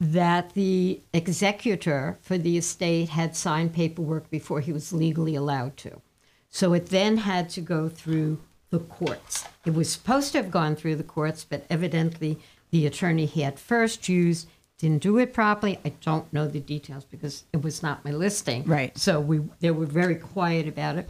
that 0.00 0.54
the 0.54 1.00
executor 1.12 2.18
for 2.22 2.38
the 2.38 2.56
estate 2.56 3.10
had 3.10 3.36
signed 3.36 3.72
paperwork 3.72 4.30
before 4.30 4.60
he 4.60 4.72
was 4.72 4.92
legally 4.92 5.34
allowed 5.34 5.76
to. 5.76 6.00
So 6.48 6.72
it 6.72 6.86
then 6.86 7.18
had 7.18 7.50
to 7.50 7.60
go 7.60 7.88
through 7.88 8.38
the 8.70 8.78
courts. 8.78 9.44
It 9.64 9.74
was 9.74 9.92
supposed 9.92 10.32
to 10.32 10.38
have 10.38 10.50
gone 10.50 10.74
through 10.74 10.96
the 10.96 11.04
courts, 11.04 11.44
but 11.44 11.66
evidently 11.68 12.38
the 12.70 12.86
attorney 12.86 13.26
he 13.26 13.42
had 13.42 13.58
first 13.58 14.08
used 14.08 14.48
didn't 14.80 15.02
do 15.02 15.18
it 15.18 15.32
properly. 15.34 15.78
I 15.84 15.90
don't 16.00 16.30
know 16.32 16.48
the 16.48 16.60
details 16.60 17.04
because 17.04 17.44
it 17.52 17.62
was 17.62 17.82
not 17.82 18.04
my 18.04 18.10
listing. 18.12 18.64
Right. 18.64 18.96
So 18.96 19.20
we 19.20 19.40
they 19.60 19.70
were 19.70 19.86
very 19.86 20.16
quiet 20.16 20.66
about 20.66 20.96
it. 20.96 21.08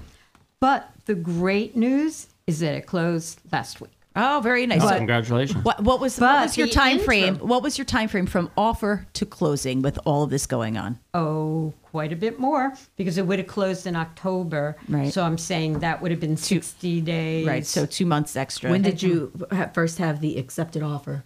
But 0.58 0.90
the 1.06 1.14
great 1.14 1.76
news 1.76 2.26
is 2.46 2.60
that 2.60 2.74
it 2.74 2.86
closed 2.86 3.40
last 3.52 3.80
week. 3.80 3.92
oh, 4.16 4.40
very 4.42 4.66
nice. 4.66 4.82
Oh, 4.82 4.88
So 4.88 4.96
congratulations. 4.96 5.64
What, 5.64 5.80
what 5.82 6.00
was 6.00 6.18
what 6.18 6.42
was 6.42 6.58
your 6.58 6.66
the 6.66 6.72
time 6.72 6.98
frame? 6.98 7.36
What 7.36 7.62
was 7.62 7.78
your 7.78 7.84
time 7.84 8.08
frame 8.08 8.26
from 8.26 8.50
offer 8.56 9.06
to 9.14 9.24
closing 9.24 9.82
with 9.82 9.98
all 10.04 10.24
of 10.24 10.30
this 10.30 10.46
going 10.46 10.76
on? 10.76 10.98
Oh, 11.14 11.72
quite 11.84 12.12
a 12.12 12.16
bit 12.16 12.38
more 12.40 12.74
because 12.96 13.18
it 13.18 13.26
would 13.26 13.38
have 13.38 13.48
closed 13.48 13.86
in 13.86 13.94
October. 13.94 14.76
Right. 14.88 15.12
So 15.12 15.22
I'm 15.22 15.38
saying 15.38 15.78
that 15.78 16.02
would 16.02 16.10
have 16.10 16.20
been 16.20 16.36
60 16.36 17.00
days. 17.02 17.46
Right, 17.46 17.64
so 17.64 17.86
two 17.86 18.06
months 18.06 18.36
extra. 18.36 18.68
When 18.70 18.82
did 18.82 19.00
you 19.02 19.32
first 19.72 19.98
have 19.98 20.20
the 20.20 20.38
accepted 20.38 20.82
offer? 20.82 21.24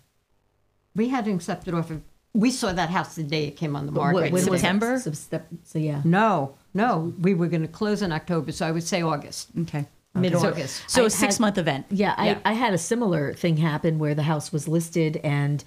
we 0.97 1.09
had 1.09 1.27
an 1.27 1.35
accepted 1.35 1.75
offer. 1.75 2.03
We 2.35 2.51
saw 2.51 2.73
that 2.73 2.91
house 2.91 3.15
the 3.15 3.23
day 3.23 3.47
it 3.47 3.57
came 3.57 3.77
on 3.77 3.87
the 3.87 3.93
market. 3.93 4.33
when 4.33 4.33
was 4.33 4.45
that? 4.47 4.59
September? 4.59 4.99
So, 4.99 5.13
step- 5.13 5.47
so 5.63 5.79
yeah. 5.79 6.01
No, 6.05 6.55
no, 6.75 7.15
we 7.21 7.33
were 7.35 7.47
going 7.47 7.63
to 7.63 7.69
close 7.69 8.03
in 8.03 8.11
October, 8.13 8.51
so 8.53 8.67
I 8.67 8.73
would 8.73 8.83
say 8.83 9.03
August, 9.03 9.51
Okay. 9.61 9.87
mid 10.17 10.35
August. 10.35 10.83
So 10.89 11.05
I 11.05 11.07
a 11.07 11.11
six 11.11 11.37
had- 11.37 11.41
month 11.41 11.59
event. 11.59 11.87
Yeah, 11.91 12.15
I, 12.17 12.27
Yeah. 12.27 12.39
I 12.45 12.53
had 12.55 12.75
a 12.75 12.79
similar 12.79 13.35
thing 13.35 13.57
happen 13.59 13.99
where 14.01 14.15
the 14.17 14.25
house 14.25 14.53
was 14.53 14.67
listed 14.67 15.21
and 15.23 15.63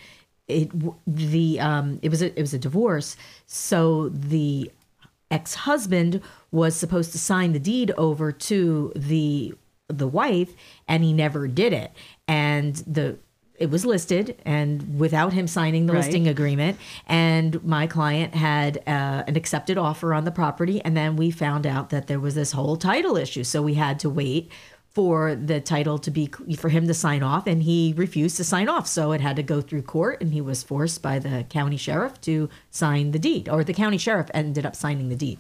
it 0.50 0.70
the 1.08 1.60
um 1.60 2.00
it 2.02 2.10
was 2.10 2.22
a 2.22 2.38
it 2.38 2.42
was 2.42 2.54
a 2.54 2.60
divorce. 2.60 3.16
So 3.46 4.10
the 4.10 4.72
ex-husband 5.32 6.22
was 6.52 6.76
supposed 6.76 7.12
to 7.12 7.18
sign 7.18 7.54
the 7.54 7.60
deed 7.60 7.92
over 7.98 8.32
to 8.32 8.92
the 8.96 9.54
the 9.90 10.08
wife 10.08 10.52
and 10.88 11.04
he 11.04 11.14
never 11.14 11.48
did 11.48 11.72
it 11.74 11.92
and 12.28 12.76
the 12.88 13.18
it 13.58 13.70
was 13.72 13.86
listed 13.86 14.40
and 14.46 15.00
without 15.00 15.34
him 15.34 15.48
signing 15.48 15.88
the 15.88 15.94
Right. 15.94 16.04
listing 16.04 16.28
agreement. 16.28 16.78
And 17.08 17.64
my 17.64 17.88
client 17.88 18.36
had 18.36 18.78
uh, 18.88 19.24
an 19.28 19.36
accepted 19.36 19.78
offer 19.78 20.14
on 20.14 20.26
the 20.26 20.32
property. 20.32 20.80
And 20.84 20.96
then 20.96 21.16
we 21.16 21.32
found 21.32 21.66
out 21.66 21.90
that 21.90 22.08
there 22.08 22.20
was 22.20 22.36
this 22.36 22.52
whole 22.52 22.78
title 22.78 23.18
issue. 23.18 23.44
So 23.44 23.62
we 23.62 23.74
had 23.74 24.00
to 24.02 24.10
wait 24.10 24.52
for 24.94 25.36
the 25.36 25.62
title 25.62 26.00
to 26.00 26.10
be 26.10 26.28
for 26.58 26.70
him 26.70 26.88
to 26.88 26.94
sign 26.94 27.22
off. 27.24 27.46
And 27.48 27.64
he 27.64 27.94
refused 27.98 28.38
to 28.38 28.44
sign 28.44 28.68
off. 28.70 28.88
So 28.88 29.12
it 29.12 29.22
had 29.22 29.36
to 29.36 29.44
go 29.44 29.62
through 29.62 29.84
court. 29.84 30.22
And 30.22 30.34
he 30.34 30.42
was 30.42 30.64
forced 30.64 31.02
by 31.02 31.20
the 31.20 31.46
county 31.50 31.78
sheriff 31.78 32.20
to 32.22 32.50
sign 32.72 33.12
the 33.12 33.20
deed 33.20 33.50
or 33.50 33.64
the 33.64 33.74
county 33.74 33.98
sheriff 33.98 34.30
ended 34.34 34.66
up 34.66 34.76
signing 34.76 35.10
the 35.10 35.16
deed 35.16 35.40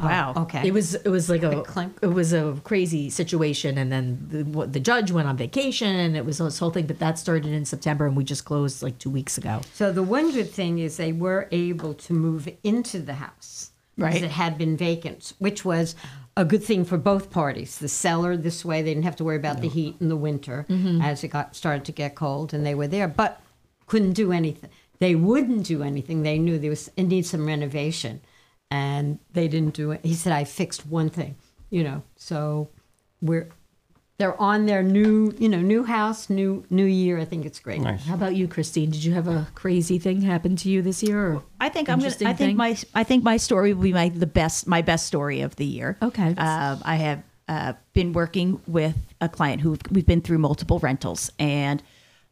Wow. 0.00 0.34
okay. 0.36 0.66
it 0.66 0.72
was 0.72 0.94
it 0.94 1.08
was 1.08 1.28
like 1.28 1.42
a 1.42 1.62
it 2.02 2.06
was 2.08 2.32
a 2.32 2.56
crazy 2.64 3.10
situation, 3.10 3.78
and 3.78 3.92
then 3.92 4.26
the, 4.30 4.42
what- 4.44 4.72
the 4.72 4.80
judge 4.80 5.10
went 5.12 5.28
on 5.28 5.36
vacation, 5.36 5.88
and 5.94 6.16
it 6.16 6.24
was 6.24 6.38
this 6.38 6.58
whole 6.58 6.70
thing. 6.70 6.86
But 6.86 6.98
that 6.98 7.18
started 7.18 7.52
in 7.52 7.64
September, 7.64 8.06
and 8.06 8.16
we 8.16 8.24
just 8.24 8.44
closed 8.44 8.82
like 8.82 8.98
two 8.98 9.10
weeks 9.10 9.38
ago. 9.38 9.60
So 9.74 9.92
the 9.92 10.02
one 10.02 10.32
good 10.32 10.50
thing 10.50 10.78
is 10.78 10.96
they 10.96 11.12
were 11.12 11.48
able 11.52 11.94
to 11.94 12.12
move 12.12 12.48
into 12.64 12.98
the 13.00 13.14
house. 13.14 13.70
because 13.96 14.14
Right. 14.14 14.22
It 14.22 14.30
had 14.30 14.56
been 14.56 14.76
vacant, 14.76 15.34
which 15.38 15.64
was 15.64 15.94
a 16.36 16.44
good 16.46 16.64
thing 16.64 16.84
for 16.86 16.96
both 16.96 17.30
parties. 17.30 17.76
The 17.78 17.88
seller, 17.88 18.36
this 18.38 18.64
way, 18.64 18.80
they 18.80 18.90
didn't 18.94 19.04
have 19.04 19.16
to 19.16 19.24
worry 19.24 19.36
about 19.36 19.60
the 19.60 19.68
heat 19.68 19.96
in 20.00 20.08
the 20.08 20.16
winter 20.16 20.64
Mhm. 20.68 21.02
as 21.04 21.22
it 21.22 21.28
got 21.28 21.54
started 21.54 21.84
to 21.84 21.92
get 21.92 22.14
cold, 22.14 22.54
and 22.54 22.64
they 22.64 22.74
were 22.74 22.88
there, 22.88 23.06
but 23.06 23.40
couldn't 23.86 24.14
do 24.14 24.32
anything. 24.32 24.70
They 24.98 25.14
wouldn't 25.14 25.66
do 25.66 25.82
anything. 25.82 26.22
They 26.22 26.38
knew 26.38 26.58
there 26.58 26.70
was 26.70 26.90
it 26.96 27.02
needs 27.04 27.28
some 27.28 27.44
renovation, 27.46 28.20
and 28.72 29.18
they 29.34 29.48
didn't 29.48 29.74
do 29.74 29.90
it. 29.90 30.00
He 30.02 30.14
said, 30.14 30.32
"I 30.32 30.44
fixed 30.44 30.86
one 30.86 31.10
thing," 31.10 31.36
you 31.70 31.84
know. 31.84 32.02
So 32.16 32.70
we're 33.20 33.48
they're 34.16 34.40
on 34.40 34.66
their 34.66 34.82
new, 34.82 35.34
you 35.38 35.48
know, 35.48 35.60
new 35.60 35.84
house, 35.84 36.30
new 36.30 36.64
new 36.70 36.86
year. 36.86 37.18
I 37.18 37.26
think 37.26 37.44
it's 37.44 37.60
great. 37.60 37.84
How 37.84 38.14
about 38.14 38.34
you, 38.34 38.48
Christine? 38.48 38.90
Did 38.90 39.04
you 39.04 39.12
have 39.12 39.28
a 39.28 39.46
crazy 39.54 39.98
thing 39.98 40.22
happen 40.22 40.56
to 40.56 40.70
you 40.70 40.80
this 40.80 41.02
year? 41.02 41.34
Or 41.34 41.42
I 41.60 41.68
think 41.68 41.90
I'm 41.90 41.98
gonna. 41.98 42.12
I 42.24 42.32
think 42.32 42.36
thing? 42.36 42.56
my 42.56 42.76
I 42.94 43.04
think 43.04 43.22
my 43.22 43.36
story 43.36 43.74
will 43.74 43.82
be 43.82 43.92
my 43.92 44.08
the 44.08 44.26
best 44.26 44.66
my 44.66 44.80
best 44.80 45.06
story 45.06 45.42
of 45.42 45.56
the 45.56 45.66
year. 45.66 45.98
Okay. 46.00 46.34
Um, 46.36 46.80
I 46.82 46.96
have 46.96 47.22
uh, 47.48 47.72
been 47.92 48.14
working 48.14 48.58
with 48.66 48.96
a 49.20 49.28
client 49.28 49.60
who 49.60 49.76
we've 49.90 50.06
been 50.06 50.22
through 50.22 50.38
multiple 50.38 50.78
rentals, 50.78 51.30
and 51.38 51.82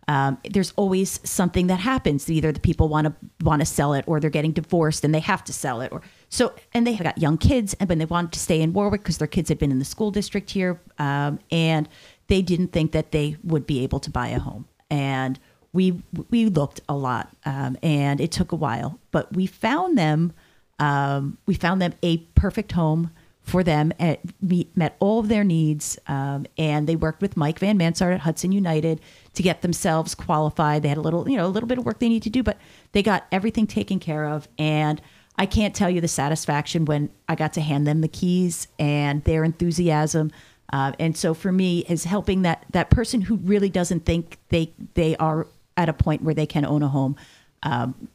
um, 0.08 0.38
there's 0.48 0.72
always 0.76 1.20
something 1.28 1.66
that 1.66 1.80
happens. 1.80 2.30
Either 2.30 2.50
the 2.50 2.60
people 2.60 2.88
want 2.88 3.08
to 3.08 3.14
want 3.44 3.60
to 3.60 3.66
sell 3.66 3.92
it, 3.92 4.04
or 4.06 4.20
they're 4.20 4.30
getting 4.30 4.52
divorced 4.52 5.04
and 5.04 5.14
they 5.14 5.20
have 5.20 5.44
to 5.44 5.52
sell 5.52 5.80
it, 5.82 5.92
or 5.92 6.02
so. 6.30 6.54
And 6.72 6.86
they 6.86 6.96
got 6.96 7.18
young 7.18 7.36
kids, 7.36 7.74
and 7.74 7.88
when 7.88 7.98
they 7.98 8.06
wanted 8.06 8.32
to 8.32 8.38
stay 8.38 8.62
in 8.62 8.72
Warwick 8.72 9.02
because 9.02 9.18
their 9.18 9.28
kids 9.28 9.50
had 9.50 9.58
been 9.58 9.70
in 9.70 9.78
the 9.78 9.84
school 9.84 10.10
district 10.10 10.50
here, 10.50 10.80
um, 10.98 11.38
and 11.50 11.86
they 12.28 12.40
didn't 12.40 12.68
think 12.68 12.92
that 12.92 13.12
they 13.12 13.36
would 13.44 13.66
be 13.66 13.82
able 13.84 14.00
to 14.00 14.10
buy 14.10 14.28
a 14.28 14.38
home, 14.38 14.66
and 14.88 15.38
we 15.72 16.02
we 16.30 16.46
looked 16.46 16.80
a 16.88 16.96
lot, 16.96 17.36
um, 17.44 17.76
and 17.82 18.20
it 18.20 18.32
took 18.32 18.52
a 18.52 18.56
while, 18.56 18.98
but 19.10 19.34
we 19.34 19.46
found 19.46 19.98
them. 19.98 20.32
Um, 20.78 21.36
we 21.44 21.52
found 21.52 21.82
them 21.82 21.92
a 22.02 22.16
perfect 22.34 22.72
home 22.72 23.10
for 23.42 23.62
them. 23.62 23.92
It 23.98 24.20
meet, 24.40 24.74
met 24.76 24.96
all 24.98 25.18
of 25.18 25.28
their 25.28 25.44
needs, 25.44 25.98
um, 26.06 26.46
and 26.56 26.86
they 26.86 26.96
worked 26.96 27.20
with 27.20 27.36
Mike 27.36 27.58
Van 27.58 27.78
Mansart 27.78 28.14
at 28.14 28.20
Hudson 28.20 28.52
United 28.52 29.00
to 29.34 29.42
get 29.42 29.62
themselves 29.62 30.14
qualified. 30.14 30.82
They 30.82 30.88
had 30.88 30.98
a 30.98 31.02
little, 31.02 31.28
you 31.28 31.36
know, 31.36 31.46
a 31.46 31.48
little 31.48 31.66
bit 31.66 31.78
of 31.78 31.84
work 31.84 31.98
they 31.98 32.08
need 32.08 32.22
to 32.22 32.30
do, 32.30 32.42
but 32.42 32.58
they 32.92 33.02
got 33.02 33.26
everything 33.30 33.66
taken 33.66 33.98
care 33.98 34.26
of. 34.26 34.48
And 34.58 35.02
I 35.40 35.46
can't 35.46 35.74
tell 35.74 35.88
you 35.88 36.02
the 36.02 36.08
satisfaction 36.08 36.84
when 36.84 37.08
I 37.26 37.34
got 37.34 37.54
to 37.54 37.62
hand 37.62 37.86
them 37.86 38.02
the 38.02 38.08
keys 38.08 38.68
and 38.78 39.24
their 39.24 39.42
enthusiasm. 39.42 40.32
Uh, 40.70 40.92
and 40.98 41.16
so 41.16 41.32
for 41.32 41.50
me, 41.50 41.78
is 41.88 42.04
helping 42.04 42.42
that 42.42 42.66
that 42.72 42.90
person 42.90 43.22
who 43.22 43.36
really 43.36 43.70
doesn't 43.70 44.04
think 44.04 44.36
they 44.50 44.74
they 44.92 45.16
are 45.16 45.46
at 45.78 45.88
a 45.88 45.94
point 45.94 46.22
where 46.22 46.34
they 46.34 46.44
can 46.44 46.66
own 46.66 46.82
a 46.82 46.88
home. 46.88 47.16
Um, 47.62 48.08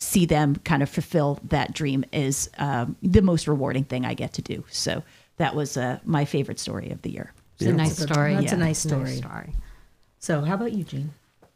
see 0.00 0.26
them 0.26 0.56
kind 0.56 0.82
of 0.82 0.90
fulfill 0.90 1.38
that 1.44 1.72
dream 1.72 2.04
is 2.12 2.50
um, 2.58 2.96
the 3.00 3.22
most 3.22 3.46
rewarding 3.46 3.84
thing 3.84 4.04
I 4.04 4.14
get 4.14 4.32
to 4.32 4.42
do. 4.42 4.64
So 4.68 5.04
that 5.36 5.54
was 5.54 5.76
uh, 5.76 6.00
my 6.04 6.24
favorite 6.24 6.58
story 6.58 6.90
of 6.90 7.00
the 7.02 7.10
year. 7.10 7.32
It's 7.60 7.70
a 7.70 7.72
nice 7.72 7.96
story. 7.96 8.34
That's 8.34 8.50
a 8.50 8.56
nice 8.56 8.80
story. 8.80 9.04
Nice 9.04 9.18
story. 9.18 9.52
So, 10.18 10.40
how 10.40 10.54
about 10.54 10.72
you, 10.72 10.82
Gene? 10.82 11.12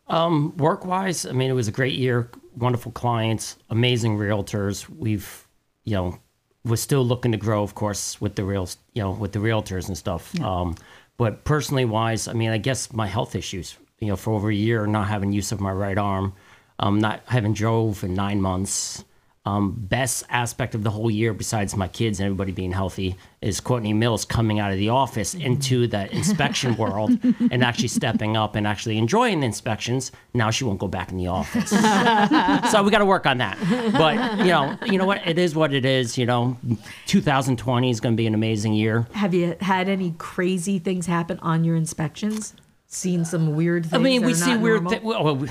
Um, 0.07 0.57
work 0.57 0.85
wise, 0.85 1.27
I 1.27 1.33
mean, 1.33 1.51
it 1.51 1.55
was 1.55 1.67
a 1.67 1.73
great 1.73 1.95
year. 1.95 2.31
Wonderful 2.57 2.93
clients, 2.93 3.57
amazing 3.71 4.19
realtors. 4.19 4.89
We've, 4.89 5.47
you 5.85 5.95
know, 5.95 6.19
we're 6.65 6.77
still 6.77 7.05
looking 7.05 7.33
to 7.33 7.39
grow, 7.39 7.63
of 7.63 7.75
course, 7.75 8.21
with 8.21 8.35
the 8.35 8.45
real, 8.45 8.69
you 8.95 9.03
know, 9.03 9.13
with 9.13 9.33
the 9.33 9.39
realtors 9.39 9.89
and 9.89 9.97
stuff. 9.97 10.39
Um, 10.41 10.75
but 11.17 11.45
personally 11.45 11.85
wise, 11.85 12.29
I 12.29 12.33
mean, 12.33 12.51
I 12.51 12.59
guess 12.59 12.93
my 12.93 13.07
health 13.07 13.35
issues, 13.35 13.77
you 13.99 14.09
know, 14.09 14.17
for 14.17 14.33
over 14.35 14.51
a 14.51 14.55
year, 14.55 14.87
not 14.87 15.09
having 15.09 15.33
use 15.33 15.53
of 15.53 15.61
my 15.61 15.73
right 15.73 15.99
arm, 15.99 16.35
um, 16.79 16.99
not 16.99 17.23
having 17.27 17.53
drove 17.55 18.05
in 18.05 18.15
nine 18.15 18.41
months. 18.41 19.05
Um, 19.47 19.75
best 19.89 20.25
aspect 20.29 20.75
of 20.75 20.83
the 20.85 20.91
whole 20.91 21.11
year, 21.11 21.33
besides 21.33 21.75
my 21.75 21.89
kids 21.89 22.21
and 22.21 22.27
everybody 22.27 22.53
being 22.53 22.73
healthy, 22.73 23.17
is 23.41 23.59
Courtney 23.59 23.95
Mills 23.95 24.27
coming 24.27 24.61
out 24.61 24.71
of 24.71 24.77
the 24.77 24.91
office 24.91 25.35
into 25.35 25.87
the 25.87 26.15
inspection 26.15 26.77
world 26.83 27.19
and 27.51 27.65
actually 27.65 27.89
stepping 27.89 28.37
up 28.37 28.55
and 28.55 28.67
actually 28.67 28.99
enjoying 28.99 29.41
the 29.41 29.47
inspections. 29.47 30.13
Now 30.35 30.51
she 30.51 30.65
won't 30.65 30.79
go 30.79 30.89
back 30.89 31.11
in 31.11 31.17
the 31.17 31.29
office, 31.29 31.71
so 32.71 32.83
we 32.83 32.91
got 32.91 32.99
to 32.99 33.07
work 33.07 33.25
on 33.25 33.39
that. 33.39 33.57
But 33.93 34.41
you 34.41 34.45
know, 34.53 34.77
you 34.85 34.99
know 34.99 35.07
what? 35.07 35.27
It 35.27 35.39
is 35.39 35.55
what 35.55 35.73
it 35.73 35.87
is. 35.87 36.19
You 36.19 36.27
know, 36.27 36.59
2020 37.07 37.89
is 37.91 37.99
going 37.99 38.13
to 38.15 38.17
be 38.17 38.27
an 38.27 38.35
amazing 38.35 38.75
year. 38.75 39.07
Have 39.13 39.33
you 39.33 39.57
had 39.63 39.89
any 39.89 40.15
crazy 40.19 40.79
things 40.79 41.07
happen 41.07 41.39
on 41.41 41.65
your 41.65 41.77
inspections? 41.77 42.53
Seen 42.89 43.25
some 43.25 43.55
weird 43.55 43.85
things? 43.85 43.95
I 43.95 43.99
mean, 43.99 44.21
that 44.21 44.27
we 44.27 44.33
are 44.33 44.37
see 44.37 44.57
weird 44.59 44.83
normal? 44.83 44.91
things. 44.91 45.05
Well, 45.05 45.37
we- 45.37 45.49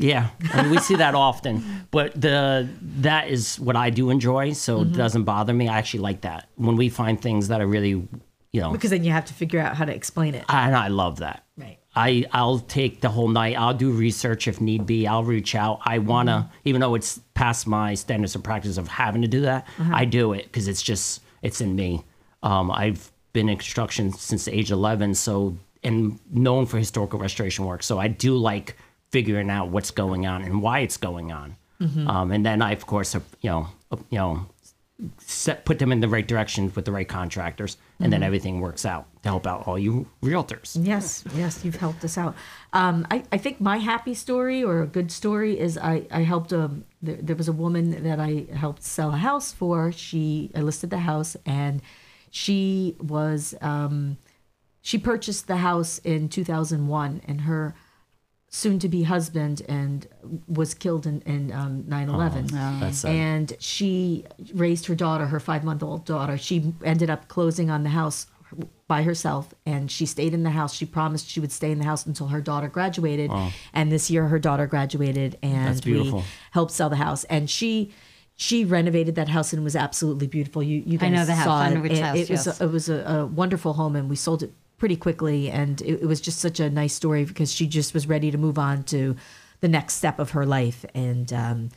yeah, 0.00 0.28
I 0.52 0.62
mean, 0.62 0.70
we 0.70 0.78
see 0.78 0.96
that 0.96 1.14
often. 1.14 1.86
But 1.90 2.20
the 2.20 2.68
that 3.00 3.28
is 3.28 3.58
what 3.60 3.76
I 3.76 3.90
do 3.90 4.10
enjoy, 4.10 4.52
so 4.52 4.78
Mhm. 4.78 4.82
it 4.92 4.96
doesn't 4.96 5.24
bother 5.24 5.52
me. 5.52 5.68
I 5.68 5.78
actually 5.78 6.00
like 6.00 6.20
that 6.22 6.48
when 6.56 6.76
we 6.76 6.88
find 6.88 7.20
things 7.20 7.48
that 7.48 7.60
are 7.60 7.66
really, 7.66 7.90
you 8.52 8.60
know, 8.60 8.72
Because 8.72 8.90
then 8.90 9.04
you 9.04 9.12
have 9.12 9.24
to 9.26 9.34
figure 9.34 9.60
out 9.60 9.76
how 9.76 9.84
to 9.84 9.94
explain 9.94 10.34
it. 10.34 10.44
and 10.48 10.74
I 10.74 10.88
love 10.88 11.18
that. 11.18 11.44
Right. 11.56 11.78
I 11.94 12.24
I'll 12.32 12.60
take 12.60 13.00
the 13.00 13.08
whole 13.08 13.28
night. 13.28 13.56
I'll 13.58 13.74
do 13.74 13.90
research 13.90 14.46
if 14.48 14.60
need 14.60 14.86
be. 14.86 15.06
I'll 15.06 15.24
reach 15.24 15.54
out. 15.54 15.80
I 15.84 15.98
wanna, 15.98 16.46
Mm-hmm. 16.48 16.68
even 16.68 16.80
though 16.80 16.94
it's 16.94 17.20
past 17.34 17.66
my 17.66 17.94
standards 17.94 18.34
of 18.36 18.42
practice 18.42 18.76
of 18.78 18.86
having 18.88 19.22
to 19.22 19.28
do 19.28 19.40
that. 19.42 19.66
Uh-huh. 19.78 19.90
I 19.92 20.04
do 20.04 20.32
it 20.32 20.44
because 20.44 20.68
it's 20.68 20.82
just 20.82 21.20
it's 21.42 21.60
in 21.60 21.74
me. 21.74 22.04
Um, 22.42 22.70
I've 22.70 23.10
been 23.32 23.48
in 23.48 23.56
construction 23.56 24.12
since 24.12 24.46
age 24.48 24.70
eleven, 24.70 25.14
so 25.14 25.56
and 25.82 26.18
known 26.30 26.66
for 26.66 26.78
historical 26.78 27.18
restoration 27.18 27.64
work. 27.64 27.82
So 27.82 27.98
I 27.98 28.06
do 28.08 28.36
like 28.36 28.76
figuring 29.10 29.50
out 29.50 29.68
what's 29.68 29.90
going 29.90 30.26
on 30.26 30.42
and 30.42 30.62
why 30.62 30.80
it's 30.80 30.96
going 30.96 31.32
on. 31.32 31.56
Mhm. 31.80 32.08
Um, 32.08 32.30
and 32.32 32.44
then 32.44 32.62
I, 32.62 32.72
of 32.72 32.86
course, 32.86 33.14
you 33.14 33.50
know, 33.50 33.68
uh, 33.90 33.96
you 34.10 34.18
know, 34.18 34.46
set, 35.18 35.64
put 35.64 35.78
them 35.78 35.92
in 35.92 36.00
the 36.00 36.08
right 36.08 36.26
direction 36.28 36.70
with 36.74 36.84
the 36.84 36.92
right 36.92 37.08
contractors, 37.08 37.78
and 38.00 38.12
then 38.12 38.20
Mhm. 38.20 38.24
everything 38.26 38.60
works 38.60 38.84
out 38.84 39.06
to 39.22 39.30
help 39.30 39.46
out 39.46 39.66
all 39.66 39.78
you 39.78 40.06
realtors. 40.22 40.76
Yes, 40.78 41.24
yes, 41.34 41.64
you've 41.64 41.76
helped 41.76 42.04
us 42.04 42.18
out. 42.18 42.34
Um, 42.74 43.06
I, 43.10 43.24
I 43.32 43.38
think 43.38 43.60
my 43.62 43.78
happy 43.78 44.12
story 44.12 44.62
or 44.62 44.82
a 44.82 44.86
good 44.86 45.10
story 45.10 45.58
is 45.58 45.78
I, 45.78 46.06
I 46.10 46.20
helped 46.22 46.52
a 46.52 46.70
there, 47.02 47.16
there 47.16 47.36
was 47.36 47.48
a 47.48 47.52
woman 47.52 48.02
that 48.04 48.20
I 48.20 48.44
helped 48.54 48.82
sell 48.82 49.14
a 49.14 49.16
house 49.16 49.52
for. 49.52 49.90
She 49.90 50.50
I 50.54 50.60
listed 50.60 50.90
the 50.90 50.98
house 50.98 51.34
and 51.46 51.80
she 52.30 52.94
was 53.00 53.54
um, 53.62 54.18
she 54.82 54.98
purchased 54.98 55.46
the 55.46 55.56
house 55.56 55.98
in 56.04 56.28
2001 56.28 57.22
and 57.26 57.40
her 57.42 57.74
soon 58.52 58.80
to 58.80 58.88
be 58.88 59.04
husband 59.04 59.62
and 59.68 60.08
was 60.48 60.74
killed 60.74 61.06
in, 61.06 61.20
in 61.22 61.52
um, 61.52 61.84
9-11 61.84 62.50
Oh, 62.52 62.80
that's 62.80 62.98
sad. 62.98 63.10
and 63.14 63.52
she 63.60 64.24
raised 64.54 64.86
her 64.86 64.96
daughter 64.96 65.26
her 65.26 65.38
five 65.38 65.62
month 65.62 65.82
old 65.84 66.04
daughter 66.04 66.36
she 66.36 66.74
ended 66.84 67.08
up 67.10 67.28
closing 67.28 67.70
on 67.70 67.84
the 67.84 67.90
house 67.90 68.26
by 68.88 69.04
herself 69.04 69.54
and 69.64 69.88
she 69.88 70.04
stayed 70.04 70.34
in 70.34 70.42
the 70.42 70.50
house 70.50 70.74
she 70.74 70.84
promised 70.84 71.28
she 71.28 71.38
would 71.38 71.52
stay 71.52 71.70
in 71.70 71.78
the 71.78 71.84
house 71.84 72.04
until 72.04 72.26
her 72.26 72.40
daughter 72.40 72.66
graduated 72.68 73.30
Wow. 73.30 73.52
and 73.72 73.92
this 73.92 74.10
year 74.10 74.26
her 74.26 74.40
daughter 74.40 74.66
graduated 74.66 75.38
and 75.44 75.68
That's 75.68 75.80
beautiful. 75.80 76.18
we 76.20 76.24
helped 76.50 76.72
sell 76.72 76.90
the 76.90 76.96
house 76.96 77.22
and 77.24 77.48
she 77.48 77.92
she 78.34 78.64
renovated 78.64 79.14
that 79.14 79.28
house 79.28 79.52
and 79.52 79.60
it 79.60 79.64
was 79.64 79.76
absolutely 79.76 80.26
beautiful 80.26 80.60
you 80.60 80.82
you 80.84 80.98
I 80.98 81.02
guys 81.02 81.12
know 81.12 81.24
the 81.24 81.34
house. 81.36 81.44
saw 81.44 81.60
I 81.60 81.68
it. 81.70 81.78
which 81.82 81.92
it, 81.92 82.02
house, 82.02 82.16
it 82.16 82.30
was 82.30 82.46
yes. 82.46 82.60
a, 82.60 82.64
it 82.64 82.72
was 82.72 82.88
a, 82.88 82.94
a 83.04 83.26
wonderful 83.26 83.74
home 83.74 83.94
and 83.94 84.10
we 84.10 84.16
sold 84.16 84.42
it 84.42 84.52
pretty 84.80 84.96
quickly 84.96 85.48
and 85.50 85.80
it, 85.82 86.02
it 86.02 86.06
was 86.06 86.20
just 86.20 86.40
such 86.40 86.58
a 86.58 86.68
nice 86.68 86.92
story 86.94 87.24
because 87.24 87.52
she 87.52 87.66
just 87.68 87.94
was 87.94 88.08
ready 88.08 88.32
to 88.32 88.38
move 88.38 88.58
on 88.58 88.82
to 88.82 89.14
the 89.60 89.68
next 89.68 89.94
step 89.94 90.18
of 90.18 90.30
her 90.30 90.44
life 90.44 90.84
and 90.94 91.32
um 91.32 91.68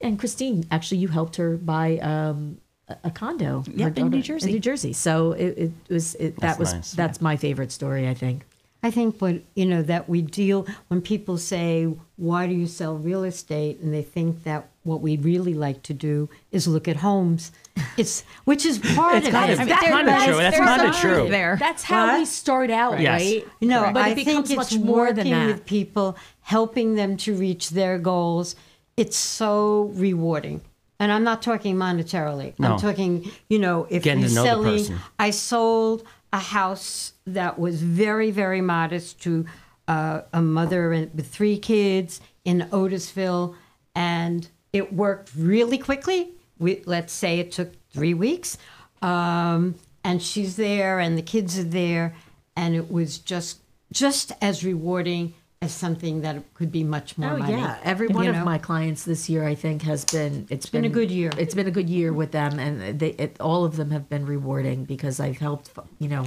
and 0.00 0.18
Christine 0.18 0.64
actually 0.70 0.98
you 0.98 1.08
helped 1.08 1.36
her 1.36 1.56
buy 1.56 1.98
um 1.98 2.58
a- 2.88 2.96
a 3.04 3.10
condo 3.10 3.64
Yep, 3.74 3.96
Her 3.98 4.04
in 4.04 4.10
New 4.10 4.22
Jersey. 4.22 4.48
in 4.50 4.54
New 4.54 4.60
Jersey 4.60 4.92
so 4.92 5.32
it, 5.32 5.58
it 5.58 5.72
was 5.88 6.14
it, 6.16 6.38
that 6.40 6.58
was 6.58 6.72
nice. 6.74 6.92
that's 6.92 7.20
my 7.20 7.36
favorite 7.36 7.72
story 7.72 8.06
I 8.08 8.14
think 8.14 8.44
I 8.82 8.90
think 8.90 9.20
what 9.20 9.42
you 9.54 9.66
know 9.66 9.82
that 9.82 10.08
we 10.08 10.22
deal 10.22 10.66
when 10.88 11.00
people 11.02 11.36
say, 11.38 11.86
"Why 12.16 12.46
do 12.46 12.54
you 12.54 12.66
sell 12.66 12.96
real 12.96 13.24
estate?" 13.24 13.80
and 13.80 13.92
they 13.92 14.02
think 14.02 14.44
that 14.44 14.68
what 14.84 15.02
we 15.02 15.18
really 15.18 15.52
like 15.52 15.82
to 15.82 15.92
do 15.92 16.30
is 16.50 16.66
look 16.66 16.88
at 16.88 16.96
homes. 16.96 17.52
It's 17.98 18.24
which 18.44 18.64
is 18.64 18.78
part 18.78 19.16
It's 19.18 19.26
of 19.28 19.32
kind 19.34 19.50
it. 19.52 19.60
of- 19.60 19.68
that's 19.68 19.82
kinda 19.84 20.24
true. 20.24 20.36
That's 20.36 20.56
kinda 20.56 20.92
true. 21.00 21.28
There. 21.28 21.56
That's 21.60 21.82
how 21.82 22.18
we 22.18 22.24
start 22.24 22.70
out, 22.70 23.00
Yes. 23.00 23.20
right? 23.20 23.46
No, 23.60 23.90
but 23.92 24.02
I 24.02 24.08
it 24.10 24.14
becomes 24.14 24.48
think 24.48 24.58
much 24.58 24.72
it's 24.72 24.82
more 24.82 25.06
than 25.12 25.16
working 25.28 25.32
that. 25.32 25.46
with 25.48 25.66
people, 25.66 26.16
helping 26.40 26.94
them 26.94 27.16
to 27.18 27.34
reach 27.34 27.70
their 27.70 27.98
goals. 27.98 28.56
It's 28.96 29.16
so 29.16 29.90
rewarding. 29.94 30.62
And 30.98 31.10
I'm 31.12 31.24
not 31.24 31.40
talking 31.42 31.76
monetarily. 31.76 32.52
No. 32.58 32.72
I'm 32.72 32.78
talking, 32.78 33.30
you 33.48 33.58
know, 33.58 33.86
if 33.88 34.02
Getting 34.02 34.20
you're 34.20 34.28
to 34.30 34.34
know 34.34 34.44
selling. 34.44 34.78
person. 34.78 34.98
I 35.18 35.30
sold 35.30 36.02
a 36.32 36.38
house 36.38 37.12
that 37.26 37.58
was 37.58 37.82
very, 37.82 38.30
very 38.30 38.60
modest 38.60 39.20
to 39.22 39.46
uh, 39.88 40.22
a 40.32 40.40
mother 40.40 40.90
with 40.90 41.26
three 41.26 41.58
kids 41.58 42.20
in 42.44 42.68
Otisville, 42.70 43.54
and 43.94 44.48
it 44.72 44.92
worked 44.92 45.32
really 45.36 45.78
quickly. 45.78 46.30
We, 46.58 46.82
let's 46.86 47.12
say 47.12 47.40
it 47.40 47.50
took 47.50 47.72
three 47.92 48.14
weeks, 48.14 48.58
um, 49.02 49.74
and 50.04 50.22
she's 50.22 50.56
there, 50.56 51.00
and 51.00 51.18
the 51.18 51.22
kids 51.22 51.58
are 51.58 51.64
there, 51.64 52.14
and 52.54 52.76
it 52.76 52.90
was 52.90 53.18
just 53.18 53.60
just 53.92 54.30
as 54.40 54.64
rewarding 54.64 55.34
as 55.62 55.72
something 55.72 56.22
that 56.22 56.42
could 56.54 56.72
be 56.72 56.82
much 56.82 57.18
more 57.18 57.32
Oh 57.32 57.36
money. 57.36 57.52
yeah, 57.52 57.76
every 57.84 58.08
You 58.08 58.14
one 58.14 58.28
of 58.28 58.44
my 58.46 58.56
clients 58.56 59.04
this 59.04 59.28
year, 59.28 59.46
I 59.46 59.54
think, 59.54 59.82
has 59.82 60.06
been 60.06 60.46
it's 60.48 60.64
been 60.70 60.86
a 60.86 60.88
good 60.88 61.10
year. 61.10 61.30
It's 61.36 61.54
been 61.54 61.66
a 61.66 61.70
good 61.70 61.90
year 61.90 62.14
with 62.14 62.32
them, 62.32 62.58
and 62.58 62.98
they 62.98 63.10
it, 63.10 63.36
all 63.40 63.66
of 63.66 63.76
them 63.76 63.90
have 63.90 64.08
been 64.08 64.24
rewarding 64.24 64.84
because 64.84 65.20
I've 65.20 65.36
helped 65.36 65.70
you 65.98 66.08
know 66.08 66.24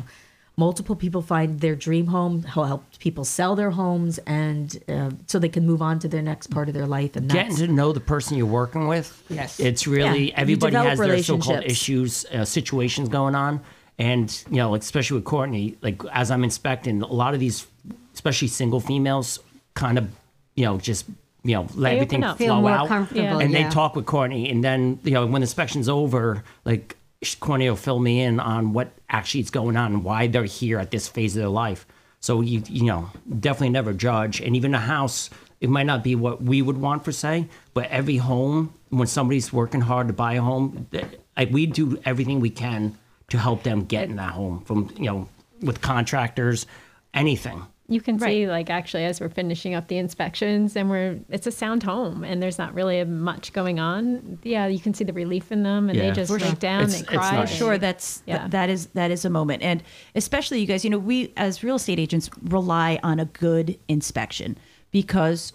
multiple 0.55 0.95
people 0.95 1.23
find 1.23 1.61
their 1.61 1.75
dream 1.75 2.05
home, 2.05 2.43
how 2.43 2.61
helped 2.65 2.99
people 2.99 3.25
sell 3.25 3.55
their 3.55 3.71
homes, 3.71 4.19
and 4.27 4.77
uh, 4.87 5.09
so 5.25 5.39
they 5.39 5.49
can 5.49 5.65
move 5.65 5.81
on 5.81 5.97
to 5.97 6.07
their 6.07 6.21
next 6.21 6.51
part 6.51 6.67
of 6.67 6.75
their 6.75 6.85
life. 6.85 7.15
And 7.15 7.27
Getting 7.27 7.55
to 7.55 7.65
know 7.65 7.91
the 7.91 7.99
person 8.01 8.37
you're 8.37 8.45
working 8.45 8.87
with. 8.87 9.23
Yes. 9.29 9.59
It's 9.59 9.87
really 9.87 10.29
Yeah, 10.29 10.35
everybody 10.41 10.73
develop 10.73 10.89
has 10.89 10.99
their 10.99 11.23
so-called 11.23 11.47
relationships. 11.63 11.71
issues, 11.71 12.25
uh, 12.31 12.45
situations 12.45 13.09
going 13.09 13.33
on, 13.33 13.61
and 13.97 14.43
you 14.51 14.57
know, 14.57 14.75
especially 14.75 15.15
with 15.15 15.25
Courtney, 15.25 15.75
like 15.81 16.03
as 16.11 16.29
I'm 16.29 16.43
inspecting, 16.43 17.01
a 17.01 17.07
lot 17.07 17.33
of 17.33 17.39
these, 17.39 17.65
especially 18.13 18.47
single 18.47 18.79
females, 18.79 19.39
kind 19.73 19.97
of, 19.97 20.09
you 20.55 20.65
know, 20.65 20.77
just 20.77 21.05
you 21.43 21.55
know, 21.55 21.67
let 21.75 21.89
They 21.89 21.95
everything 21.97 22.21
flow 22.21 22.35
Feel 22.35 22.61
more 22.61 22.71
out, 22.71 22.87
comfortable, 22.87 23.39
and 23.39 23.51
yeah. 23.51 23.63
they 23.63 23.69
talk 23.69 23.95
with 23.95 24.05
Courtney, 24.05 24.49
and 24.49 24.63
then 24.63 24.99
you 25.03 25.11
know, 25.11 25.25
when 25.25 25.41
the 25.41 25.45
inspection's 25.45 25.89
over, 25.89 26.43
like 26.63 26.95
Courtney 27.39 27.69
will 27.69 27.75
fill 27.75 27.99
me 27.99 28.21
in 28.21 28.39
on 28.39 28.73
what 28.73 28.91
actually 29.09 29.41
is 29.41 29.49
going 29.49 29.75
on 29.75 29.93
and 29.93 30.03
why 30.03 30.27
they're 30.27 30.45
here 30.45 30.79
at 30.79 30.91
this 30.91 31.07
phase 31.07 31.35
of 31.35 31.41
their 31.41 31.49
life. 31.49 31.85
So 32.21 32.39
you 32.39 32.63
you 32.69 32.85
know 32.85 33.09
definitely 33.39 33.71
never 33.71 33.93
judge, 33.93 34.39
and 34.39 34.55
even 34.55 34.73
a 34.73 34.79
house 34.79 35.29
it 35.59 35.69
might 35.69 35.85
not 35.85 36.03
be 36.03 36.13
what 36.15 36.43
we 36.43 36.61
would 36.61 36.77
want 36.77 37.05
per 37.05 37.11
se, 37.13 37.47
but 37.73 37.89
every 37.89 38.17
home 38.17 38.73
when 38.89 39.07
somebody's 39.07 39.53
working 39.53 39.79
hard 39.79 40.07
to 40.07 40.13
buy 40.13 40.33
a 40.33 40.41
home, 40.41 40.87
th- 40.91 41.05
like 41.37 41.51
we 41.51 41.65
do 41.65 41.97
everything 42.05 42.41
we 42.41 42.49
can 42.49 42.97
to 43.29 43.37
help 43.37 43.63
them 43.63 43.85
get 43.85 44.09
in 44.09 44.17
that 44.17 44.31
home 44.31 44.61
from 44.65 44.93
you 44.97 45.05
know 45.05 45.27
with 45.61 45.81
contractors, 45.81 46.65
anything. 47.13 47.65
You 47.93 48.01
can 48.01 48.17
see, 48.17 48.47
like, 48.47 48.71
actually, 48.71 49.05
as 49.05 49.21
we're 49.21 49.29
finishing 49.29 49.75
up 49.75 49.87
the 49.87 49.97
inspections, 49.97 50.75
and 50.75 50.89
we're 50.89 51.19
it's 51.29 51.45
a 51.45 51.51
sound 51.51 51.83
home, 51.83 52.23
and 52.23 52.41
there's 52.41 52.57
not 52.57 52.73
really 52.73 53.03
much 53.03 53.53
going 53.53 53.79
on. 53.79 54.39
Yeah, 54.43 54.65
you 54.65 54.79
can 54.79 54.93
see 54.95 55.03
the 55.03 55.13
relief 55.13 55.51
in 55.51 55.61
them, 55.61 55.89
and 55.89 55.97
Yeah. 55.97 56.09
they 56.09 56.11
just 56.15 56.31
For 56.31 56.39
break 56.39 56.49
sure. 56.51 56.55
down, 56.59 56.81
It's- 56.85 56.93
they 56.95 56.99
it's 57.01 57.09
cry. 57.09 57.41
For 57.41 57.47
they- 57.47 57.55
sure, 57.55 57.77
that's 57.77 58.23
yeah. 58.25 58.39
th- 58.39 58.51
that 58.51 58.69
is 58.71 58.87
that 58.95 59.11
is 59.11 59.25
a 59.25 59.29
moment, 59.29 59.61
and 59.61 59.83
especially 60.15 60.59
you 60.59 60.65
guys. 60.65 60.83
You 60.83 60.89
know, 60.89 60.97
we 60.97 61.31
as 61.37 61.63
real 61.63 61.75
estate 61.75 61.99
agents 61.99 62.29
rely 62.43 62.99
on 63.03 63.19
a 63.19 63.25
good 63.25 63.77
inspection 63.87 64.57
because 64.89 65.53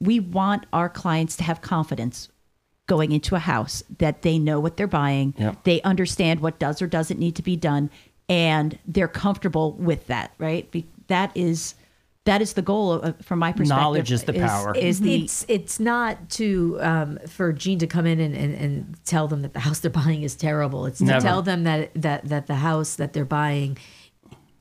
we 0.00 0.20
want 0.20 0.66
our 0.72 0.88
clients 0.88 1.34
to 1.38 1.42
have 1.44 1.60
confidence 1.60 2.28
going 2.86 3.10
into 3.10 3.34
a 3.34 3.38
house 3.40 3.82
that 3.98 4.22
they 4.22 4.38
know 4.38 4.60
what 4.60 4.76
they're 4.76 4.86
buying, 4.86 5.34
Yep. 5.38 5.64
they 5.64 5.82
understand 5.82 6.40
what 6.40 6.58
does 6.60 6.80
or 6.82 6.86
doesn't 6.86 7.18
need 7.18 7.34
to 7.36 7.42
be 7.42 7.56
done, 7.56 7.90
and 8.28 8.78
they're 8.86 9.08
comfortable 9.08 9.72
with 9.72 10.06
that. 10.06 10.32
Right? 10.38 10.70
Be- 10.70 10.86
that 11.08 11.36
is 11.36 11.74
that 12.24 12.40
is 12.40 12.54
the 12.54 12.62
goal 12.62 12.92
of, 12.92 13.20
from 13.24 13.38
my 13.38 13.52
perspective. 13.52 13.82
Knowledge 13.82 14.10
is 14.10 14.24
the 14.24 14.32
power. 14.32 14.74
Is 14.74 15.00
the 15.00 15.24
it's 15.24 15.44
it's 15.48 15.78
not 15.78 16.30
to 16.30 16.78
um, 16.80 17.18
for 17.28 17.52
Gene 17.52 17.78
to 17.80 17.86
come 17.86 18.06
in 18.06 18.18
and, 18.18 18.34
and, 18.34 18.54
and 18.54 18.96
tell 19.04 19.28
them 19.28 19.42
that 19.42 19.52
the 19.52 19.60
house 19.68 19.80
they're 19.80 19.90
buying 19.90 20.22
is 20.22 20.34
terrible. 20.34 20.86
It's 20.86 20.98
to 20.98 21.20
tell 21.20 21.42
them 21.42 21.64
that 21.64 21.90
that 21.94 22.24
that 22.28 22.46
the 22.46 22.56
house 22.56 22.96
that 22.96 23.12
they're 23.12 23.24
buying 23.24 23.78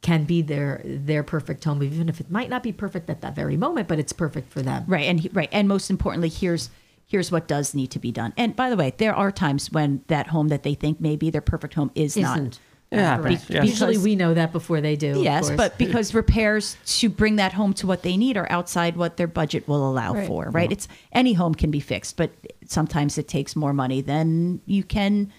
can 0.01 0.25
be 0.25 0.41
their 0.41 0.81
their 0.83 1.23
perfect 1.23 1.63
home, 1.63 1.81
even 1.81 2.09
if 2.09 2.19
it 2.19 2.29
might 2.29 2.49
not 2.49 2.61
be 2.63 2.73
perfect 2.73 3.09
at 3.09 3.21
that 3.21 3.33
very 3.33 3.55
moment, 3.55 3.87
but 3.87 3.97
it's 3.97 4.13
perfect 4.13 4.51
for 4.51 4.61
them. 4.61 4.83
Right, 4.85 5.05
and 5.05 5.21
he- 5.21 5.29
right, 5.31 5.49
and 5.51 5.67
most 5.67 5.89
importantly, 5.89 6.29
here's 6.29 6.69
here's 7.05 7.31
what 7.31 7.47
does 7.47 7.73
need 7.73 7.87
to 7.91 7.99
be 7.99 8.11
done. 8.11 8.33
And 8.37 8.55
by 8.55 8.69
the 8.69 8.75
way, 8.75 8.93
there 8.97 9.15
are 9.15 9.31
times 9.31 9.71
when 9.71 10.03
that 10.07 10.27
home 10.27 10.49
that 10.49 10.63
they 10.63 10.73
think 10.73 10.99
may 10.99 11.15
be 11.15 11.29
their 11.29 11.41
perfect 11.41 11.73
home 11.75 11.91
is 11.95 12.17
not. 12.17 12.59
Isn't. 12.93 13.03
Yeah, 13.03 13.17
Be- 13.37 13.53
yeah. 13.53 13.63
Usually 13.63 13.97
we 13.97 14.15
know 14.15 14.33
that 14.33 14.51
before 14.51 14.81
they 14.81 14.95
do. 14.95 15.21
Yes, 15.21 15.47
course. 15.47 15.57
but 15.57 15.77
because 15.77 16.13
repairs 16.13 16.77
to 16.99 17.09
bring 17.09 17.35
that 17.37 17.53
home 17.53 17.73
to 17.75 17.87
what 17.87 18.03
they 18.03 18.15
need 18.17 18.37
are 18.37 18.47
outside 18.51 18.95
what 18.97 19.17
their 19.17 19.27
budget 19.27 19.67
will 19.67 19.89
allow 19.89 20.13
Right. 20.13 20.27
for, 20.27 20.49
right? 20.51 20.71
It's 20.71 20.87
any 21.11 21.33
home 21.33 21.55
can 21.55 21.71
be 21.71 21.79
fixed, 21.79 22.17
but 22.17 22.31
sometimes 22.65 23.17
it 23.17 23.27
takes 23.27 23.55
more 23.55 23.73
money 23.73 24.01
than 24.01 24.61
you 24.65 24.83
can, 24.83 25.31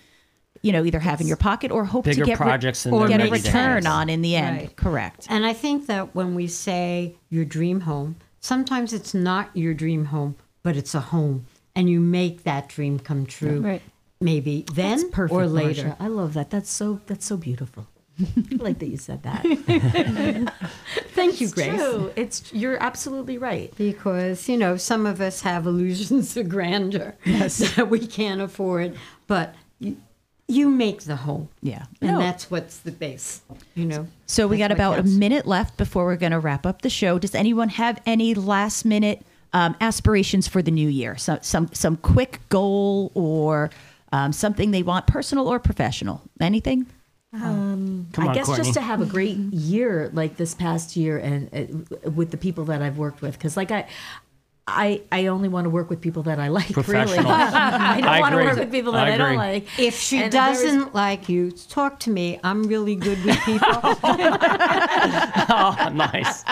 you 0.62 0.72
know, 0.72 0.84
either 0.84 0.98
have 1.00 1.20
in 1.20 1.26
your 1.26 1.36
pocket 1.36 1.70
or 1.70 1.84
hope 1.84 2.04
to 2.04 2.14
get 2.14 2.36
projects 2.36 2.84
than 2.84 2.94
or 2.94 3.06
get 3.08 3.20
a 3.20 3.30
return 3.30 3.84
have. 3.84 3.92
on 3.92 4.08
in 4.10 4.22
the 4.22 4.36
end. 4.36 4.56
Right. 4.58 4.76
Correct. 4.76 5.26
And 5.30 5.44
I 5.46 5.52
think 5.52 5.86
that 5.86 6.14
when 6.14 6.34
we 6.34 6.46
say 6.46 7.14
your 7.30 7.44
dream 7.44 7.80
home, 7.82 8.16
sometimes 8.40 8.92
it's 8.92 9.14
not 9.14 9.50
your 9.54 9.74
dream 9.74 10.06
home, 10.06 10.36
but 10.62 10.76
it's 10.76 10.94
a 10.94 11.00
home, 11.00 11.46
and 11.76 11.88
you 11.90 12.00
make 12.00 12.44
that 12.44 12.68
dream 12.68 12.98
come 12.98 13.26
true. 13.26 13.60
Right. 13.60 13.82
Maybe 14.24 14.64
then 14.72 15.10
or 15.30 15.46
later. 15.46 15.96
I 16.00 16.08
love 16.08 16.32
that. 16.34 16.48
That's 16.50 16.70
so 16.70 17.00
that's 17.06 17.26
so 17.26 17.36
beautiful. 17.36 17.86
I 18.18 18.54
like 18.56 18.78
that 18.78 18.86
you 18.88 18.96
said 18.96 19.22
that. 19.24 19.42
Thank 21.14 21.40
you, 21.40 21.48
Grace. 21.50 21.74
true. 21.74 22.12
It's 22.16 22.52
you're 22.52 22.82
absolutely 22.82 23.38
right. 23.38 23.72
Because 23.76 24.48
you 24.48 24.56
know 24.56 24.76
some 24.76 25.04
of 25.04 25.20
us 25.20 25.42
have 25.42 25.66
illusions 25.66 26.36
of 26.36 26.48
grandeur 26.48 27.14
that 27.26 27.88
we 27.90 27.98
can't 28.06 28.40
afford, 28.40 28.96
but 29.26 29.54
you, 29.78 29.96
you 30.48 30.70
make 30.70 31.02
the 31.02 31.16
home. 31.16 31.48
Yeah. 31.60 31.84
and 32.00 32.12
No. 32.12 32.18
that's 32.18 32.50
what's 32.50 32.78
the 32.78 32.92
base. 32.92 33.42
You 33.74 33.84
know. 33.86 34.06
So 34.26 34.46
we 34.48 34.58
got 34.58 34.72
about 34.72 34.98
a 35.00 35.02
minute 35.02 35.46
left 35.46 35.76
before 35.76 36.04
we're 36.06 36.16
going 36.16 36.32
to 36.32 36.40
wrap 36.40 36.64
up 36.64 36.82
the 36.82 36.90
show. 36.90 37.18
Does 37.18 37.34
anyone 37.34 37.68
have 37.70 38.00
any 38.06 38.32
last 38.34 38.84
minute 38.84 39.20
um, 39.52 39.76
aspirations 39.80 40.48
for 40.48 40.62
the 40.62 40.70
new 40.70 40.88
year? 40.88 41.16
So, 41.16 41.38
some 41.42 41.68
some 41.74 41.96
quick 41.98 42.40
goal 42.48 43.10
or 43.14 43.70
um, 44.14 44.32
something 44.32 44.70
they 44.70 44.82
want, 44.82 45.06
personal 45.06 45.48
or 45.48 45.58
professional? 45.58 46.22
Anything? 46.40 46.86
Um, 47.32 48.06
Come 48.12 48.24
I 48.24 48.28
on, 48.28 48.34
guess 48.34 48.46
Courtney. 48.46 48.64
just 48.64 48.74
to 48.74 48.80
have 48.80 49.00
a 49.00 49.06
great 49.06 49.36
year 49.36 50.08
like 50.12 50.36
this 50.36 50.54
past 50.54 50.94
year 50.96 51.18
and 51.18 51.40
uh, 51.52 52.10
with 52.10 52.30
the 52.30 52.36
people 52.36 52.64
that 52.66 52.80
I've 52.80 52.96
worked 52.96 53.22
with, 53.22 53.34
because 53.36 53.56
like 53.56 53.70
I. 53.72 53.86
I, 54.66 55.02
I 55.12 55.26
only 55.26 55.48
want 55.50 55.66
to 55.66 55.70
work 55.70 55.90
with 55.90 56.00
people 56.00 56.22
that 56.22 56.38
I 56.40 56.48
like. 56.48 56.74
Really, 56.74 57.18
I 57.18 58.00
don't 58.00 58.08
I 58.08 58.20
want 58.20 58.32
to 58.32 58.38
work 58.38 58.56
with 58.56 58.70
people 58.72 58.92
that 58.92 59.08
I 59.08 59.14
I, 59.14 59.16
don't 59.18 59.36
like. 59.36 59.66
If 59.78 59.98
she 59.98 60.22
And 60.22 60.32
doesn't 60.32 60.94
like 60.94 61.28
you, 61.28 61.50
talk 61.50 62.00
to 62.00 62.10
me. 62.10 62.40
I'm 62.42 62.62
really 62.64 62.94
good 62.96 63.22
with 63.26 63.38
people. 63.40 63.68
oh, 64.62 65.90
nice. 65.92 66.44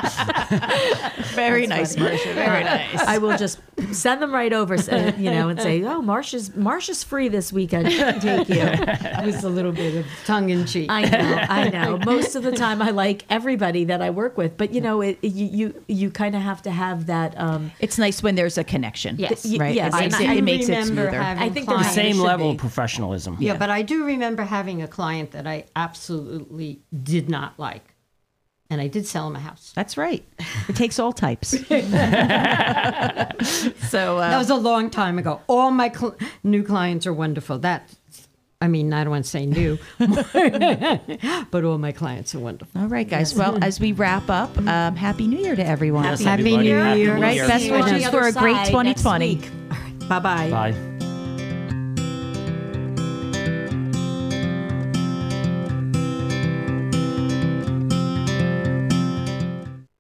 Very 1.35 1.67
nice, 1.67 1.97
Marcia. 1.97 2.35
Very 2.35 2.65
nice. 2.65 3.01
I 3.01 3.17
will 3.19 3.37
just 3.39 3.61
send 3.93 4.21
them 4.23 4.33
right 4.33 4.53
over, 4.53 4.77
you 5.17 5.31
know, 5.31 5.49
and 5.49 5.61
say, 5.61 5.83
"Oh, 5.83 6.03
Marcia's 6.03 6.55
Marcia's 6.55 7.03
free 7.03 7.29
this 7.29 7.51
weekend. 7.53 7.91
She 7.91 7.99
can 7.99 8.21
take 8.21 8.49
you." 8.49 8.57
with 9.25 9.43
a 9.45 9.49
little 9.49 9.73
bit 9.73 9.97
of 9.97 10.07
tongue 10.27 10.51
in 10.51 10.67
cheek. 10.67 10.91
I 10.91 11.03
know, 11.09 11.47
I 11.49 11.69
know. 11.71 11.99
Most 12.05 12.35
of 12.35 12.43
the 12.43 12.53
time, 12.53 12.83
I 12.83 12.91
like 12.91 13.25
everybody 13.31 13.85
that 13.85 14.03
I 14.03 14.11
work 14.11 14.37
with, 14.37 14.57
but 14.57 14.73
you 14.75 14.81
know, 14.83 15.01
it, 15.01 15.19
it- 15.23 15.33
you 15.33 15.47
you 15.47 15.85
you 15.89 16.11
kind 16.11 16.37
of 16.37 16.43
have 16.43 16.61
to 16.63 16.71
have 16.71 17.07
that. 17.07 17.39
Um, 17.41 17.73
It's 17.81 17.99
nice 18.03 18.23
when 18.23 18.35
there's 18.35 18.59
a 18.59 18.65
connection. 18.65 19.17
Yes. 19.19 19.47
right. 19.57 19.75
Yes, 19.75 19.95
It 19.95 19.99
makes, 20.01 20.15
and 20.17 20.25
it, 20.25 20.29
I 20.31 20.35
it 20.35 20.45
makes 20.45 20.69
it 20.69 20.73
remember 20.73 21.03
smoother. 21.05 21.23
having 21.23 21.43
I 21.43 21.49
think 21.51 21.67
The 21.67 21.71
there 21.73 21.79
clients- 21.79 21.95
same 21.95 22.19
level 22.19 22.49
be. 22.51 22.55
of 22.57 22.61
professionalism. 22.61 23.37
Yeah, 23.41 23.57
but 23.57 23.71
I 23.71 23.83
do 23.83 24.05
remember 24.05 24.43
having 24.45 24.83
a 24.83 24.89
client 24.89 25.31
that 25.33 25.47
I 25.47 25.65
absolutely 25.75 26.83
did 27.15 27.31
not 27.31 27.59
like. 27.59 27.87
And 28.71 28.81
I 28.81 28.89
did 28.89 29.07
sell 29.07 29.27
him 29.29 29.37
a 29.37 29.41
house. 29.41 29.73
That's 29.75 29.97
right. 29.99 30.25
It 30.69 30.77
takes 30.77 30.99
all 30.99 31.13
types. 31.13 31.49
so 31.69 31.69
uh, 34.19 34.31
That 34.31 34.39
was 34.39 34.51
a 34.51 34.55
long 34.71 34.89
time 34.91 35.19
ago. 35.19 35.41
All 35.47 35.71
my 35.71 35.91
cl- 35.91 36.17
new 36.43 36.63
clients 36.63 37.07
are 37.07 37.13
wonderful. 37.13 37.59
That, 37.59 37.91
I 38.63 38.69
mean, 38.69 38.93
I 38.93 39.03
don't 39.03 39.11
want 39.11 39.25
to 39.25 39.31
say 39.31 39.45
new, 39.45 39.77
but 41.51 41.65
all 41.65 41.79
my 41.79 41.91
clients 41.91 42.33
are 42.35 42.39
wonderful. 42.39 42.81
all 42.81 42.87
right, 42.87 43.09
guys. 43.09 43.35
Well, 43.35 43.59
as 43.63 43.81
we 43.81 43.91
wrap 43.93 44.31
up, 44.31 44.57
um, 44.59 44.95
happy 44.95 45.27
New 45.27 45.39
Year 45.39 45.57
to 45.57 45.67
everyone. 45.67 46.05
Yes, 46.05 46.23
Happy 46.23 46.43
everybody. 46.43 46.69
New 46.69 46.77
Happy 46.77 47.01
Year. 47.01 47.17
Right, 47.19 47.39
best 47.41 47.65
See 47.65 47.69
you 47.71 47.75
on 47.75 47.87
the 47.89 47.95
wishes 47.95 48.09
for 48.11 48.21
a 48.29 48.33
great 48.33 48.55
side 48.55 48.85
next 48.85 49.03
2020. 49.03 49.35
week. 49.37 50.09
Bye 50.09 50.19
bye. 50.21 50.51
Bye. 50.51 50.92